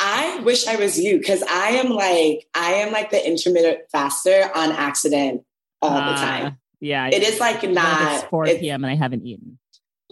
I 0.00 0.40
wish 0.44 0.66
I 0.66 0.76
was 0.76 0.98
you 0.98 1.18
because 1.18 1.42
I 1.42 1.70
am 1.70 1.90
like 1.90 2.46
I 2.54 2.74
am 2.74 2.92
like 2.92 3.10
the 3.10 3.24
intermittent 3.24 3.80
faster 3.90 4.50
on 4.54 4.72
accident 4.72 5.42
all 5.80 5.90
uh, 5.90 6.12
the 6.12 6.20
time. 6.20 6.58
Yeah, 6.80 7.08
it 7.08 7.22
is 7.22 7.38
like 7.38 7.62
not 7.68 8.14
it's 8.14 8.24
4 8.24 8.46
p.m. 8.46 8.82
and 8.82 8.90
I 8.90 8.96
haven't 8.96 9.24
eaten. 9.24 9.58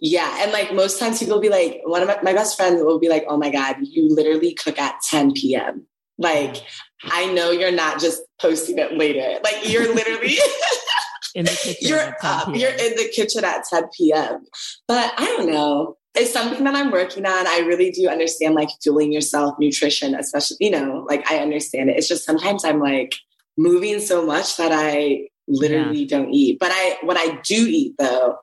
Yeah. 0.00 0.42
And 0.42 0.52
like 0.52 0.72
most 0.74 0.98
times 0.98 1.18
people 1.18 1.34
will 1.34 1.42
be 1.42 1.50
like, 1.50 1.80
one 1.84 2.02
of 2.02 2.08
my, 2.08 2.18
my 2.22 2.32
best 2.32 2.56
friends 2.56 2.82
will 2.82 2.98
be 2.98 3.08
like, 3.08 3.24
oh 3.28 3.36
my 3.36 3.50
God, 3.50 3.76
you 3.82 4.08
literally 4.08 4.54
cook 4.54 4.78
at 4.78 5.00
10 5.08 5.32
p.m. 5.32 5.86
Like, 6.18 6.54
mm-hmm. 6.54 7.08
I 7.12 7.32
know 7.32 7.50
you're 7.50 7.72
not 7.72 8.00
just 8.00 8.22
posting 8.40 8.78
it 8.78 8.96
later. 8.96 9.38
Like 9.42 9.68
you're 9.70 9.94
literally 9.94 10.36
in 11.34 11.44
the 11.44 11.50
kitchen. 11.50 11.88
You're 11.88 12.16
up. 12.22 12.54
You're 12.54 12.70
in 12.70 12.96
the 12.96 13.10
kitchen 13.14 13.44
at 13.44 13.64
10 13.68 13.84
p.m. 13.96 14.44
But 14.88 15.12
I 15.16 15.24
don't 15.24 15.50
know. 15.50 15.96
It's 16.14 16.32
something 16.32 16.64
that 16.64 16.74
I'm 16.74 16.90
working 16.90 17.24
on. 17.24 17.46
I 17.46 17.60
really 17.60 17.90
do 17.90 18.08
understand 18.08 18.54
like 18.54 18.68
fueling 18.82 19.12
yourself, 19.12 19.54
nutrition, 19.60 20.14
especially, 20.14 20.56
you 20.60 20.70
know, 20.70 21.06
like 21.08 21.30
I 21.30 21.38
understand 21.38 21.88
it. 21.88 21.96
It's 21.96 22.08
just 22.08 22.24
sometimes 22.24 22.64
I'm 22.64 22.80
like 22.80 23.14
moving 23.56 24.00
so 24.00 24.26
much 24.26 24.56
that 24.56 24.72
I 24.72 25.28
literally 25.46 26.04
yeah. 26.04 26.18
don't 26.18 26.30
eat. 26.30 26.58
But 26.58 26.72
I 26.72 26.98
what 27.02 27.16
I 27.16 27.40
do 27.42 27.66
eat 27.68 27.94
though 27.98 28.38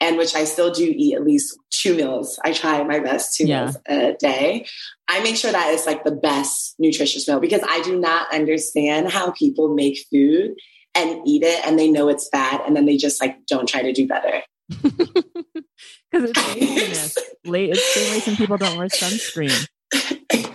and 0.00 0.16
which 0.16 0.34
I 0.34 0.44
still 0.44 0.72
do 0.72 0.84
eat 0.84 1.14
at 1.14 1.24
least 1.24 1.58
two 1.70 1.94
meals. 1.94 2.38
I 2.44 2.52
try 2.52 2.82
my 2.84 3.00
best 3.00 3.36
two 3.36 3.46
yeah. 3.46 3.64
meals 3.64 3.76
a 3.86 4.12
day. 4.18 4.66
I 5.08 5.20
make 5.22 5.36
sure 5.36 5.52
that 5.52 5.72
it's 5.72 5.86
like 5.86 6.04
the 6.04 6.14
best 6.14 6.74
nutritious 6.78 7.26
meal 7.26 7.40
because 7.40 7.62
I 7.66 7.82
do 7.82 7.98
not 7.98 8.32
understand 8.32 9.10
how 9.10 9.32
people 9.32 9.74
make 9.74 9.98
food 10.10 10.54
and 10.94 11.26
eat 11.26 11.42
it 11.42 11.64
and 11.66 11.78
they 11.78 11.90
know 11.90 12.08
it's 12.08 12.28
bad 12.28 12.60
and 12.62 12.76
then 12.76 12.86
they 12.86 12.96
just 12.96 13.20
like 13.20 13.46
don't 13.46 13.68
try 13.68 13.82
to 13.82 13.92
do 13.92 14.06
better. 14.06 14.42
Because 16.10 16.30
it's 16.30 16.54
laziness. 16.54 17.18
Late, 17.44 17.70
it's 17.70 17.94
the 17.94 18.14
reason 18.14 18.36
people 18.36 18.56
don't 18.56 18.78
wear 18.78 18.88
sunscreen, 18.88 19.68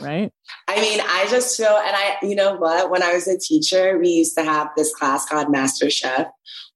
right? 0.03 0.31
I 0.67 0.79
mean, 0.79 1.00
I 1.01 1.27
just 1.29 1.57
feel, 1.57 1.67
and 1.67 1.95
I, 1.95 2.17
you 2.22 2.36
know 2.36 2.55
what? 2.55 2.89
When 2.89 3.01
I 3.01 3.13
was 3.13 3.27
a 3.27 3.38
teacher, 3.38 3.98
we 3.98 4.10
used 4.10 4.38
to 4.38 4.43
have 4.43 4.69
this 4.75 4.93
class 4.93 5.25
called 5.25 5.51
Master 5.51 5.89
Chef. 5.89 6.27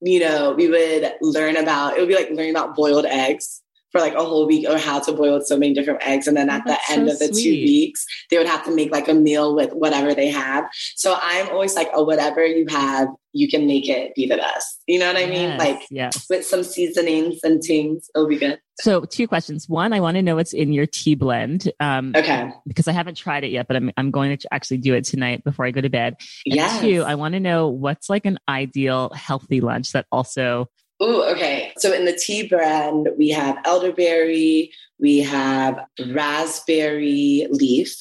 You 0.01 0.19
know, 0.19 0.53
we 0.53 0.67
would 0.69 1.13
learn 1.21 1.57
about, 1.57 1.97
it 1.97 1.99
would 1.99 2.09
be 2.09 2.15
like 2.15 2.29
learning 2.29 2.51
about 2.51 2.75
boiled 2.75 3.05
eggs 3.05 3.61
for 3.91 4.01
like 4.01 4.13
a 4.13 4.23
whole 4.23 4.45
week 4.47 4.67
or 4.69 4.77
how 4.77 4.99
to 4.99 5.11
boil 5.13 5.41
so 5.41 5.57
many 5.57 5.73
different 5.73 6.05
eggs. 6.05 6.27
And 6.27 6.35
then 6.35 6.49
at 6.49 6.63
That's 6.65 6.87
the 6.87 6.93
end 6.93 7.07
so 7.07 7.13
of 7.13 7.19
the 7.19 7.27
sweet. 7.27 7.43
two 7.43 7.51
weeks, 7.51 8.05
they 8.29 8.37
would 8.37 8.47
have 8.47 8.63
to 8.65 8.75
make 8.75 8.91
like 8.91 9.07
a 9.07 9.13
meal 9.13 9.55
with 9.55 9.71
whatever 9.73 10.13
they 10.13 10.27
have. 10.29 10.65
So 10.95 11.17
I'm 11.21 11.49
always 11.49 11.75
like, 11.75 11.89
oh, 11.93 12.03
whatever 12.03 12.45
you 12.45 12.65
have, 12.69 13.07
you 13.33 13.47
can 13.47 13.67
make 13.67 13.87
it 13.87 14.15
be 14.15 14.27
the 14.27 14.37
best. 14.37 14.81
You 14.87 14.99
know 14.99 15.07
what 15.07 15.15
I 15.15 15.25
yes, 15.25 15.29
mean? 15.29 15.57
Like 15.57 15.87
yes. 15.89 16.25
with 16.29 16.45
some 16.45 16.63
seasonings 16.63 17.39
and 17.43 17.61
things, 17.61 18.09
it'll 18.15 18.27
be 18.27 18.37
good. 18.37 18.59
So 18.79 19.05
two 19.05 19.27
questions. 19.27 19.69
One, 19.69 19.93
I 19.93 19.99
want 19.99 20.15
to 20.15 20.21
know 20.21 20.35
what's 20.35 20.53
in 20.53 20.73
your 20.73 20.85
tea 20.85 21.15
blend. 21.15 21.71
Um, 21.79 22.13
okay. 22.15 22.51
Because 22.67 22.87
I 22.87 22.91
haven't 22.91 23.15
tried 23.15 23.43
it 23.43 23.51
yet, 23.51 23.67
but 23.67 23.77
I'm, 23.77 23.91
I'm 23.97 24.11
going 24.11 24.37
to 24.37 24.53
actually 24.53 24.77
do 24.77 24.93
it 24.93 25.03
tonight 25.03 25.43
before 25.43 25.65
I 25.65 25.71
go 25.71 25.81
to 25.81 25.89
bed. 25.89 26.15
And 26.45 26.55
yes. 26.55 26.81
two, 26.81 27.03
I 27.03 27.15
want 27.15 27.33
to 27.33 27.39
know 27.39 27.67
what's 27.67 28.09
like 28.09 28.25
an 28.25 28.37
ideal 28.47 29.11
healthy 29.15 29.61
lunch 29.61 29.93
that 29.93 30.05
also 30.11 30.69
Ooh, 31.01 31.23
okay. 31.25 31.66
So 31.77 31.93
in 31.93 32.05
the 32.05 32.13
tea 32.13 32.47
brand, 32.47 33.09
we 33.17 33.29
have 33.29 33.57
elderberry, 33.65 34.71
we 34.99 35.19
have 35.19 35.79
raspberry 36.11 37.47
leaf, 37.49 37.95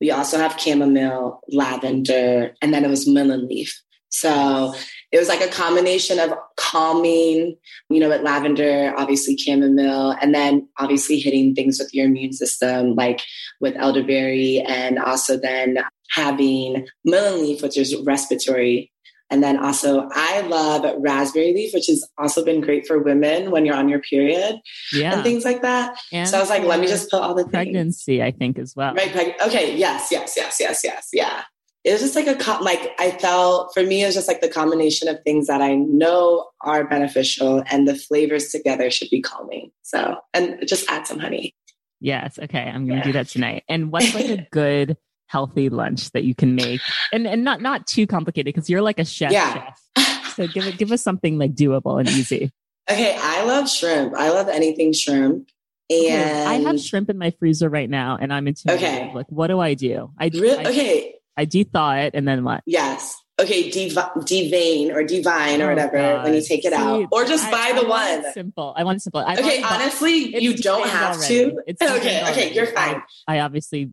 we 0.00 0.10
also 0.10 0.38
have 0.38 0.60
chamomile, 0.60 1.40
lavender, 1.48 2.54
and 2.60 2.74
then 2.74 2.84
it 2.84 2.90
was 2.90 3.06
mullein 3.06 3.48
leaf. 3.48 3.82
So 4.08 4.74
it 5.10 5.18
was 5.18 5.28
like 5.28 5.40
a 5.40 5.48
combination 5.48 6.18
of 6.18 6.34
calming, 6.56 7.56
you 7.88 8.00
know, 8.00 8.10
with 8.10 8.20
lavender, 8.22 8.92
obviously 8.96 9.38
chamomile, 9.38 10.16
and 10.20 10.34
then 10.34 10.68
obviously 10.78 11.18
hitting 11.18 11.54
things 11.54 11.78
with 11.78 11.94
your 11.94 12.06
immune 12.06 12.34
system, 12.34 12.94
like 12.94 13.22
with 13.60 13.74
elderberry, 13.76 14.60
and 14.60 14.98
also 14.98 15.38
then 15.38 15.78
having 16.10 16.86
mullein 17.06 17.40
leaf, 17.40 17.62
which 17.62 17.78
is 17.78 17.96
respiratory 18.04 18.91
and 19.32 19.42
then 19.42 19.56
also, 19.56 20.10
I 20.12 20.42
love 20.42 20.84
raspberry 20.98 21.54
leaf, 21.54 21.72
which 21.72 21.86
has 21.86 22.06
also 22.18 22.44
been 22.44 22.60
great 22.60 22.86
for 22.86 22.98
women 22.98 23.50
when 23.50 23.64
you're 23.64 23.74
on 23.74 23.88
your 23.88 24.00
period 24.00 24.60
yeah. 24.92 25.14
and 25.14 25.22
things 25.22 25.42
like 25.42 25.62
that. 25.62 25.98
And 26.12 26.28
so 26.28 26.36
I 26.36 26.40
was 26.40 26.50
like, 26.50 26.64
let 26.64 26.78
me 26.78 26.86
just 26.86 27.10
put 27.10 27.22
all 27.22 27.34
the 27.34 27.46
pregnancy, 27.46 28.18
things. 28.18 28.22
I 28.22 28.30
think, 28.36 28.58
as 28.58 28.76
well. 28.76 28.92
Right. 28.92 29.10
Preg- 29.10 29.40
okay. 29.46 29.74
Yes. 29.74 30.08
Yes. 30.10 30.34
Yes. 30.36 30.58
Yes. 30.60 30.82
Yes. 30.84 31.08
Yeah. 31.14 31.44
It 31.82 31.92
was 31.92 32.02
just 32.02 32.14
like 32.14 32.26
a 32.26 32.62
like 32.62 32.92
I 32.98 33.12
felt 33.12 33.72
for 33.72 33.82
me 33.82 34.02
it 34.02 34.06
was 34.06 34.14
just 34.14 34.28
like 34.28 34.42
the 34.42 34.50
combination 34.50 35.08
of 35.08 35.18
things 35.24 35.46
that 35.46 35.62
I 35.62 35.74
know 35.76 36.50
are 36.60 36.86
beneficial 36.86 37.64
and 37.70 37.88
the 37.88 37.96
flavors 37.96 38.50
together 38.50 38.90
should 38.90 39.10
be 39.10 39.22
calming. 39.22 39.72
So 39.80 40.18
and 40.34 40.58
just 40.68 40.88
add 40.90 41.06
some 41.06 41.18
honey. 41.18 41.56
Yes. 42.00 42.38
Okay. 42.38 42.60
I'm 42.60 42.86
gonna 42.86 42.98
yeah. 42.98 43.04
do 43.04 43.12
that 43.12 43.28
tonight. 43.28 43.64
And 43.66 43.90
what's 43.90 44.14
like 44.14 44.28
a 44.28 44.46
good 44.52 44.98
healthy 45.32 45.70
lunch 45.70 46.10
that 46.10 46.24
you 46.24 46.34
can 46.34 46.54
make 46.54 46.80
and 47.10 47.26
and 47.26 47.42
not 47.42 47.62
not 47.62 47.86
too 47.86 48.06
complicated 48.06 48.54
because 48.54 48.68
you're 48.68 48.82
like 48.82 48.98
a 48.98 49.04
chef, 49.04 49.32
yeah. 49.32 49.72
chef. 49.96 50.34
So 50.36 50.46
give 50.46 50.66
it 50.66 50.76
give 50.76 50.92
us 50.92 51.02
something 51.02 51.38
like 51.38 51.54
doable 51.54 51.98
and 51.98 52.08
easy. 52.08 52.52
Okay, 52.90 53.16
I 53.18 53.44
love 53.44 53.70
shrimp. 53.70 54.14
I 54.14 54.30
love 54.30 54.48
anything 54.48 54.92
shrimp. 54.92 55.48
And 55.90 56.48
I 56.48 56.54
have 56.54 56.80
shrimp 56.80 57.10
in 57.10 57.18
my 57.18 57.30
freezer 57.38 57.68
right 57.68 57.88
now 57.88 58.18
and 58.20 58.32
I'm 58.32 58.46
into 58.46 58.72
okay. 58.72 59.10
Like 59.14 59.26
what 59.28 59.48
do 59.48 59.60
I 59.60 59.74
do? 59.74 60.10
I, 60.18 60.30
really? 60.32 60.64
I 60.64 60.70
okay. 60.70 61.14
I 61.36 61.44
de-thaw 61.46 61.94
it 61.94 62.14
and 62.14 62.28
then 62.28 62.44
what? 62.44 62.62
Yes 62.66 63.21
okay, 63.42 64.92
or 64.92 65.04
divine 65.04 65.60
or 65.60 65.66
oh, 65.66 65.68
whatever 65.68 65.96
God. 65.96 66.24
when 66.24 66.34
you 66.34 66.42
take 66.42 66.64
it 66.64 66.72
See, 66.72 66.78
out, 66.78 67.08
or 67.10 67.24
just 67.24 67.46
I, 67.46 67.50
buy 67.50 67.80
the 67.80 67.86
one. 67.86 68.32
simple. 68.32 68.74
I 68.76 68.84
want 68.84 69.02
simple. 69.02 69.20
I 69.20 69.36
okay, 69.36 69.62
honestly, 69.62 70.40
you 70.40 70.56
don't 70.56 70.88
have 70.88 71.16
already. 71.16 71.50
to. 71.50 71.62
It's 71.66 71.82
okay. 71.98 72.22
Okay, 72.30 72.52
you're 72.52 72.66
fine. 72.66 73.02
I, 73.26 73.36
I, 73.36 73.40
obviously 73.40 73.92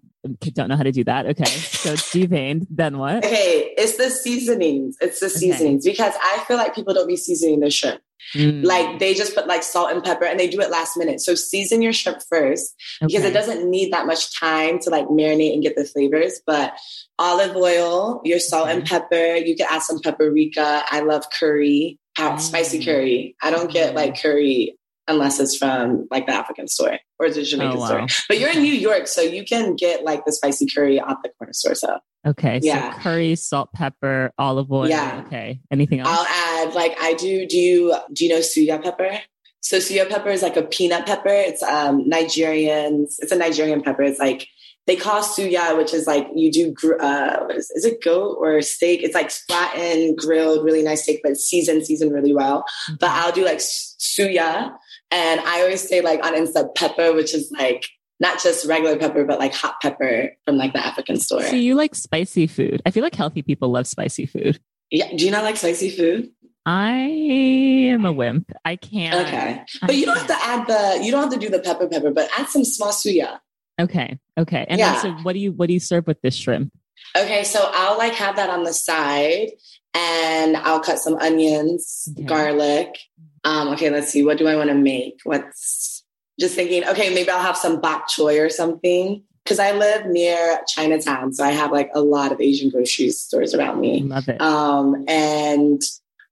don't 0.54 0.68
know 0.70 0.76
how 0.76 0.84
to 0.84 0.92
do 0.92 1.04
that. 1.06 1.26
Okay, 1.28 1.46
so 1.46 1.94
it's 1.94 2.14
deveined. 2.14 2.68
Then 2.70 2.98
what? 2.98 3.26
Okay, 3.26 3.74
it's 3.78 3.98
the 3.98 4.10
seasonings. 4.10 4.98
It's 5.02 5.20
the 5.20 5.30
seasonings 5.30 5.86
okay. 5.86 5.92
because 5.92 6.14
I 6.22 6.44
feel 6.48 6.58
like 6.58 6.76
people 6.76 6.94
don't 6.94 7.08
be 7.08 7.18
seasoning 7.18 7.60
the 7.60 7.70
shrimp. 7.70 8.02
Mm. 8.36 8.66
Like 8.66 9.00
they 9.00 9.14
just 9.14 9.36
put 9.36 9.48
like 9.48 9.64
salt 9.64 9.92
and 9.92 10.04
pepper 10.04 10.26
and 10.26 10.40
they 10.40 10.48
do 10.48 10.62
it 10.62 10.70
last 10.70 10.98
minute. 10.98 11.22
So 11.22 11.36
season 11.36 11.82
your 11.82 11.94
shrimp 11.94 12.22
first 12.30 12.76
okay. 13.02 13.08
because 13.08 13.26
it 13.26 13.34
doesn't 13.34 13.70
need 13.70 13.94
that 13.94 14.06
much 14.06 14.38
time 14.38 14.80
to 14.80 14.90
like 14.90 15.08
marinate 15.08 15.54
and 15.54 15.64
get 15.64 15.76
the 15.76 15.86
flavors. 15.86 16.42
But 16.46 16.74
olive 17.18 17.56
oil, 17.56 18.22
your 18.24 18.40
salt 18.40 18.70
and 18.70 18.86
pepper, 18.86 19.36
you 19.36 19.56
can 19.56 19.68
add 19.70 19.84
some 19.84 20.00
paprika. 20.00 20.84
I 20.90 21.02
love 21.02 21.26
curry, 21.32 22.00
mm. 22.18 22.40
spicy 22.40 22.84
curry. 22.84 23.36
I 23.42 23.52
don't 23.52 23.72
get 23.72 23.96
like 23.96 24.16
mm. 24.16 24.22
curry 24.22 24.76
unless 25.08 25.40
it's 25.40 25.58
from 25.58 26.08
like 26.12 26.28
the 26.28 26.34
African 26.34 26.68
store 26.68 27.00
or 27.18 27.30
the 27.30 27.44
Jamaican 27.44 27.78
oh, 27.78 27.80
wow. 27.80 27.88
store. 27.88 28.08
But 28.30 28.40
you're 28.40 28.52
in 28.52 28.62
New 28.62 28.74
York, 28.74 29.08
so 29.08 29.22
you 29.22 29.44
can 29.44 29.76
get 29.76 30.04
like 30.04 30.24
the 30.26 30.32
spicy 30.32 30.68
curry 30.68 31.00
at 31.00 31.18
the 31.24 31.30
corner 31.38 31.54
store. 31.54 31.76
So 31.76 32.00
okay, 32.26 32.60
yeah, 32.62 32.94
so 32.94 33.00
curry, 33.00 33.36
salt, 33.36 33.72
pepper, 33.74 34.32
olive 34.38 34.72
oil. 34.72 34.90
Yeah. 34.90 35.24
Okay. 35.26 35.60
Anything 35.72 36.00
else? 36.00 36.10
I'll 36.10 36.26
add 36.68 36.74
like 36.74 36.96
I 37.00 37.14
do. 37.14 37.46
Do 37.46 37.58
you 37.58 37.96
do 38.14 38.26
you 38.26 38.32
know 38.32 38.40
suya 38.40 38.82
pepper? 38.82 39.20
So 39.62 39.78
suya 39.78 40.10
pepper 40.10 40.30
is 40.30 40.42
like 40.42 40.58
a 40.58 40.64
peanut 40.64 41.06
pepper. 41.06 41.30
It's 41.30 41.64
um 41.64 42.10
Nigerians. 42.10 43.16
It's 43.20 43.32
a 43.32 43.38
Nigerian 43.38 43.82
pepper. 43.82 44.04
It's 44.04 44.20
like 44.20 44.48
they 44.90 44.96
call 44.96 45.22
suya, 45.22 45.78
which 45.78 45.94
is 45.94 46.08
like 46.08 46.28
you 46.34 46.52
do, 46.52 46.74
uh, 46.98 47.46
is, 47.52 47.70
is 47.76 47.86
it 47.86 48.02
goat 48.04 48.38
or 48.40 48.60
steak? 48.64 49.04
It's 49.04 49.14
like 49.14 49.30
flattened, 49.30 50.18
grilled, 50.18 50.66
really 50.66 50.82
nice 50.82 51.04
steak, 51.04 51.20
but 51.22 51.38
seasoned, 51.38 51.86
seasoned 51.86 52.12
really 52.12 52.34
well. 52.34 52.64
Mm-hmm. 52.64 52.96
But 53.00 53.10
I'll 53.12 53.32
do 53.32 53.46
like 53.46 53.60
suya, 53.60 54.72
and 55.12 55.42
I 55.42 55.62
always 55.62 55.88
say 55.88 56.02
like 56.02 56.26
on 56.26 56.34
Insta 56.34 56.74
pepper, 56.74 57.14
which 57.14 57.36
is 57.36 57.52
like 57.52 57.88
not 58.20 58.42
just 58.42 58.68
regular 58.68 58.98
pepper, 58.98 59.24
but 59.24 59.40
like 59.40 59.54
hot 59.54 59.76
pepper 59.82 60.32
from 60.46 60.58
like 60.58 60.74
the 60.74 60.86
African 60.86 61.18
store. 61.20 61.44
So 61.44 61.56
you 61.56 61.76
like 61.76 61.96
spicy 61.96 62.48
food? 62.48 62.82
I 62.86 62.92
feel 62.92 63.04
like 63.04 63.16
healthy 63.16 63.42
people 63.42 63.70
love 63.70 63.88
spicy 63.88 64.26
food. 64.26 64.60
Yeah. 64.92 65.16
Do 65.16 65.26
you 65.26 65.32
not 65.32 65.44
like 65.44 65.58
spicy 65.58 65.90
food? 65.90 66.30
I 66.66 66.94
am 66.94 68.06
a 68.06 68.12
wimp. 68.12 68.52
I 68.66 68.76
can't. 68.76 69.28
Okay. 69.28 69.64
But 69.82 69.92
I 69.92 69.94
you 69.94 70.06
don't 70.06 70.18
can't. 70.18 70.30
have 70.30 70.40
to 70.40 70.46
add 70.46 70.68
the, 71.00 71.06
you 71.06 71.12
don't 71.12 71.24
have 71.24 71.34
to 71.34 71.40
do 71.40 71.50
the 71.50 71.60
pepper 71.60 71.88
pepper, 71.88 72.12
but 72.12 72.30
add 72.38 72.50
some 72.50 72.66
small 72.66 72.92
suya. 72.92 73.40
Okay. 73.80 74.20
Okay. 74.38 74.66
And 74.70 74.80
yeah. 74.80 75.02
so 75.02 75.12
what 75.24 75.34
do 75.34 75.40
you, 75.40 75.52
what 75.52 75.68
do 75.68 75.74
you 75.74 75.80
serve 75.80 76.06
with 76.06 76.22
this 76.22 76.36
shrimp? 76.36 76.72
Okay. 77.16 77.44
So 77.44 77.72
I'll 77.74 77.98
like 77.98 78.14
have 78.14 78.36
that 78.36 78.50
on 78.50 78.64
the 78.64 78.74
side 78.74 79.52
and 79.94 80.58
I'll 80.58 80.82
cut 80.82 81.00
some 81.00 81.16
onions, 81.16 82.10
okay. 82.12 82.24
garlic, 82.26 83.00
um, 83.44 83.70
okay, 83.70 83.90
let's 83.90 84.10
see. 84.10 84.24
What 84.24 84.38
do 84.38 84.48
I 84.48 84.56
want 84.56 84.70
to 84.70 84.76
make? 84.76 85.20
What's 85.24 85.99
just 86.40 86.56
thinking, 86.56 86.88
okay, 86.88 87.14
maybe 87.14 87.30
I'll 87.30 87.42
have 87.42 87.58
some 87.58 87.82
bok 87.82 88.08
choy 88.08 88.44
or 88.44 88.50
something. 88.50 89.24
Cause 89.46 89.60
I 89.60 89.72
live 89.72 90.06
near 90.06 90.60
Chinatown. 90.68 91.34
So 91.34 91.44
I 91.44 91.50
have 91.50 91.72
like 91.72 91.90
a 91.96 92.02
lot 92.02 92.32
of 92.32 92.40
Asian 92.40 92.70
grocery 92.70 93.10
stores 93.10 93.56
around 93.56 93.80
me. 93.80 94.04
Love 94.04 94.30
it. 94.30 94.40
Um, 94.40 95.06
and 95.08 95.82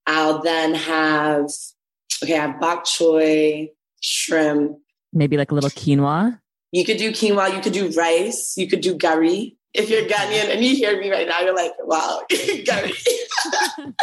I'll 0.05 0.41
then 0.41 0.75
have, 0.75 1.49
okay, 2.23 2.37
I 2.37 2.47
have 2.47 2.59
bok 2.59 2.85
choy, 2.85 3.71
shrimp. 4.01 4.77
Maybe 5.13 5.35
like 5.35 5.51
a 5.51 5.55
little 5.55 5.71
quinoa. 5.71 6.39
You 6.71 6.85
could 6.85 6.97
do 6.97 7.11
quinoa. 7.11 7.55
You 7.55 7.61
could 7.61 7.73
do 7.73 7.89
rice. 7.89 8.53
You 8.55 8.67
could 8.67 8.81
do 8.81 8.95
gari 8.95 9.57
if 9.77 9.89
you're 9.89 10.03
Ghanaian 10.03 10.49
and 10.49 10.63
you 10.63 10.75
hear 10.75 10.99
me 10.99 11.11
right 11.11 11.27
now, 11.27 11.39
you're 11.41 11.55
like, 11.55 11.73
wow, 11.83 12.21
gari. 12.31 12.93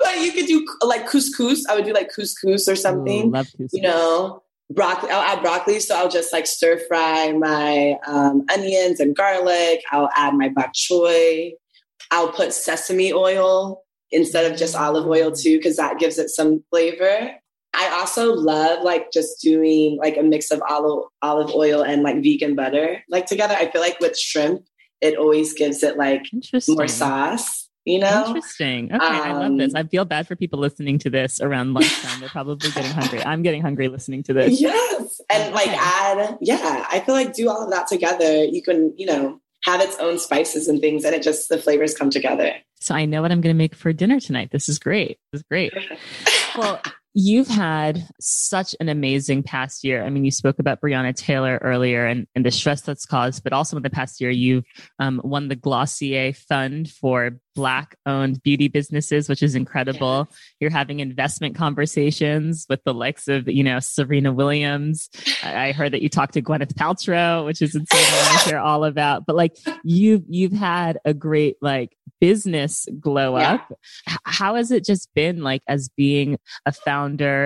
but 0.00 0.18
you 0.18 0.32
could 0.32 0.46
do 0.46 0.66
like 0.82 1.06
couscous. 1.06 1.60
I 1.68 1.74
would 1.74 1.84
do 1.84 1.92
like 1.92 2.10
couscous 2.10 2.68
or 2.68 2.74
something. 2.74 3.26
Ooh, 3.26 3.30
love 3.30 3.46
couscous. 3.46 3.70
You 3.72 3.82
know, 3.82 4.42
broccoli. 4.70 5.10
I'll 5.10 5.22
add 5.22 5.42
broccoli, 5.42 5.80
so 5.80 5.96
I'll 5.96 6.08
just 6.08 6.32
like 6.32 6.46
stir 6.46 6.80
fry 6.88 7.32
my 7.32 7.96
um, 8.06 8.44
onions 8.52 9.00
and 9.00 9.14
garlic. 9.14 9.82
I'll 9.90 10.10
add 10.14 10.34
my 10.34 10.48
bok 10.48 10.72
choy. 10.74 11.52
I'll 12.10 12.32
put 12.32 12.52
sesame 12.52 13.12
oil 13.12 13.82
instead 14.10 14.50
of 14.50 14.58
just 14.58 14.74
olive 14.74 15.06
oil 15.06 15.30
too, 15.32 15.58
because 15.58 15.76
that 15.76 15.98
gives 15.98 16.18
it 16.18 16.30
some 16.30 16.64
flavor. 16.70 17.30
I 17.72 17.88
also 18.00 18.34
love 18.34 18.82
like 18.82 19.12
just 19.12 19.40
doing 19.40 19.96
like 19.98 20.16
a 20.16 20.22
mix 20.22 20.50
of 20.50 20.60
olive 20.68 21.04
olive 21.22 21.54
oil 21.54 21.82
and 21.82 22.02
like 22.02 22.16
vegan 22.16 22.56
butter 22.56 23.02
like 23.08 23.26
together. 23.26 23.54
I 23.56 23.70
feel 23.70 23.80
like 23.80 24.00
with 24.00 24.18
shrimp, 24.18 24.62
it 25.00 25.16
always 25.16 25.54
gives 25.54 25.82
it 25.82 25.96
like 25.96 26.22
more 26.68 26.88
sauce. 26.88 27.69
You 27.86 27.98
know, 27.98 28.24
interesting. 28.26 28.92
Okay, 28.92 29.04
um, 29.04 29.14
I 29.14 29.32
love 29.32 29.56
this. 29.56 29.74
I 29.74 29.84
feel 29.84 30.04
bad 30.04 30.28
for 30.28 30.36
people 30.36 30.58
listening 30.58 30.98
to 30.98 31.10
this 31.10 31.40
around 31.40 31.72
lunchtime. 31.72 32.20
They're 32.20 32.28
probably 32.28 32.70
getting 32.70 32.92
hungry. 32.92 33.22
I'm 33.24 33.42
getting 33.42 33.62
hungry 33.62 33.88
listening 33.88 34.22
to 34.24 34.34
this. 34.34 34.60
Yes, 34.60 35.20
and 35.30 35.42
okay. 35.44 35.52
like 35.52 35.68
add, 35.70 36.38
yeah. 36.42 36.86
I 36.90 37.00
feel 37.00 37.14
like 37.14 37.32
do 37.32 37.48
all 37.48 37.64
of 37.64 37.70
that 37.70 37.86
together. 37.86 38.44
You 38.44 38.62
can, 38.62 38.94
you 38.98 39.06
know, 39.06 39.40
have 39.64 39.80
its 39.80 39.96
own 39.98 40.18
spices 40.18 40.68
and 40.68 40.80
things, 40.80 41.04
and 41.04 41.14
it 41.14 41.22
just 41.22 41.48
the 41.48 41.56
flavors 41.56 41.94
come 41.94 42.10
together. 42.10 42.52
So 42.80 42.94
I 42.94 43.06
know 43.06 43.22
what 43.22 43.32
I'm 43.32 43.40
going 43.40 43.54
to 43.54 43.58
make 43.58 43.74
for 43.74 43.92
dinner 43.92 44.20
tonight. 44.20 44.50
This 44.52 44.68
is 44.68 44.78
great. 44.78 45.18
This 45.32 45.40
is 45.40 45.44
great. 45.48 45.72
well, 46.56 46.82
You've 47.12 47.48
had 47.48 48.06
such 48.20 48.76
an 48.78 48.88
amazing 48.88 49.42
past 49.42 49.82
year. 49.82 50.04
I 50.04 50.10
mean, 50.10 50.24
you 50.24 50.30
spoke 50.30 50.60
about 50.60 50.80
Breonna 50.80 51.14
Taylor 51.14 51.58
earlier 51.60 52.06
and, 52.06 52.28
and 52.36 52.46
the 52.46 52.52
stress 52.52 52.82
that's 52.82 53.04
caused, 53.04 53.42
but 53.42 53.52
also 53.52 53.76
in 53.76 53.82
the 53.82 53.90
past 53.90 54.20
year, 54.20 54.30
you've 54.30 54.64
um, 55.00 55.20
won 55.24 55.48
the 55.48 55.56
Glossier 55.56 56.32
Fund 56.32 56.88
for 56.88 57.32
Black 57.56 57.96
owned 58.06 58.40
beauty 58.44 58.68
businesses, 58.68 59.28
which 59.28 59.42
is 59.42 59.56
incredible. 59.56 60.28
Yeah. 60.30 60.36
You're 60.60 60.70
having 60.70 61.00
investment 61.00 61.56
conversations 61.56 62.64
with 62.68 62.80
the 62.84 62.94
likes 62.94 63.26
of, 63.26 63.48
you 63.48 63.64
know, 63.64 63.80
Serena 63.80 64.32
Williams. 64.32 65.10
I 65.42 65.72
heard 65.72 65.92
that 65.92 66.02
you 66.02 66.08
talked 66.08 66.34
to 66.34 66.42
Gwyneth 66.42 66.74
Paltrow, 66.74 67.44
which 67.44 67.60
is 67.60 67.74
insane. 67.74 67.86
I 67.92 68.30
want 68.30 68.42
to 68.42 68.48
hear 68.50 68.58
all 68.58 68.84
about. 68.84 69.26
But 69.26 69.34
like 69.34 69.56
you've 69.82 70.22
you've 70.28 70.52
had 70.52 70.98
a 71.04 71.12
great 71.12 71.56
like 71.60 71.96
business 72.20 72.86
glow 73.00 73.36
yeah. 73.36 73.54
up. 73.54 73.72
How 74.24 74.54
has 74.54 74.70
it 74.70 74.84
just 74.84 75.12
been 75.14 75.42
like 75.42 75.62
as 75.66 75.88
being 75.96 76.38
a 76.66 76.72
founder? 76.72 76.99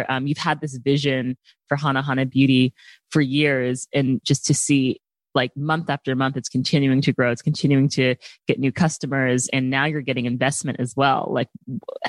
Um, 0.08 0.26
you've 0.26 0.38
had 0.38 0.60
this 0.60 0.76
vision 0.76 1.36
for 1.68 1.76
Hana 1.76 2.02
Hana 2.02 2.26
Beauty 2.26 2.74
for 3.10 3.20
years, 3.20 3.86
and 3.92 4.20
just 4.24 4.46
to 4.46 4.54
see 4.54 5.00
like 5.34 5.56
month 5.56 5.90
after 5.90 6.14
month, 6.14 6.36
it's 6.36 6.48
continuing 6.48 7.00
to 7.02 7.12
grow. 7.12 7.30
It's 7.30 7.42
continuing 7.42 7.88
to 7.90 8.14
get 8.46 8.58
new 8.58 8.72
customers. 8.72 9.48
And 9.52 9.68
now 9.68 9.84
you're 9.84 10.00
getting 10.00 10.26
investment 10.26 10.80
as 10.80 10.94
well. 10.96 11.28
Like, 11.30 11.48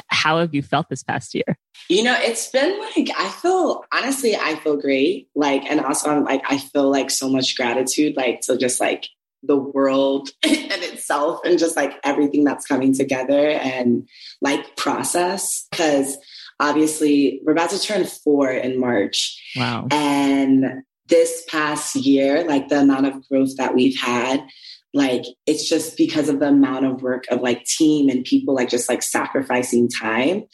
how 0.07 0.39
have 0.39 0.53
you 0.53 0.61
felt 0.61 0.89
this 0.89 1.03
past 1.03 1.33
year? 1.33 1.57
You 1.89 2.03
know, 2.03 2.15
it's 2.17 2.49
been 2.49 2.79
like, 2.79 3.09
I 3.17 3.29
feel, 3.29 3.83
honestly, 3.91 4.35
I 4.35 4.55
feel 4.55 4.77
great. 4.77 5.29
Like, 5.35 5.63
and 5.65 5.81
also 5.81 6.09
I'm 6.09 6.23
like, 6.23 6.43
I 6.47 6.59
feel 6.59 6.89
like 6.89 7.09
so 7.09 7.29
much 7.29 7.57
gratitude, 7.57 8.15
like, 8.15 8.41
to 8.41 8.57
just 8.57 8.79
like 8.79 9.07
the 9.43 9.57
world 9.57 10.29
and 10.43 10.83
itself 10.83 11.39
and 11.45 11.59
just 11.59 11.75
like 11.75 11.93
everything 12.03 12.43
that's 12.43 12.65
coming 12.65 12.93
together 12.93 13.49
and 13.49 14.07
like 14.41 14.75
process. 14.75 15.67
Cause 15.73 16.17
obviously 16.59 17.41
we're 17.43 17.53
about 17.53 17.69
to 17.71 17.79
turn 17.79 18.05
four 18.05 18.49
in 18.51 18.79
March. 18.79 19.41
Wow. 19.55 19.87
And 19.91 20.83
this 21.07 21.43
past 21.47 21.95
year, 21.95 22.43
like 22.43 22.69
the 22.69 22.81
amount 22.81 23.07
of 23.07 23.27
growth 23.27 23.55
that 23.57 23.75
we've 23.75 23.99
had, 23.99 24.45
like 24.93 25.23
it's 25.45 25.67
just 25.67 25.97
because 25.97 26.29
of 26.29 26.39
the 26.39 26.47
amount 26.47 26.85
of 26.85 27.01
work 27.01 27.25
of 27.29 27.41
like 27.41 27.65
team 27.65 28.09
and 28.09 28.23
people 28.23 28.55
like 28.55 28.69
just 28.69 28.89
like 28.89 29.03
sacrificing 29.03 29.89
time. 29.89 30.45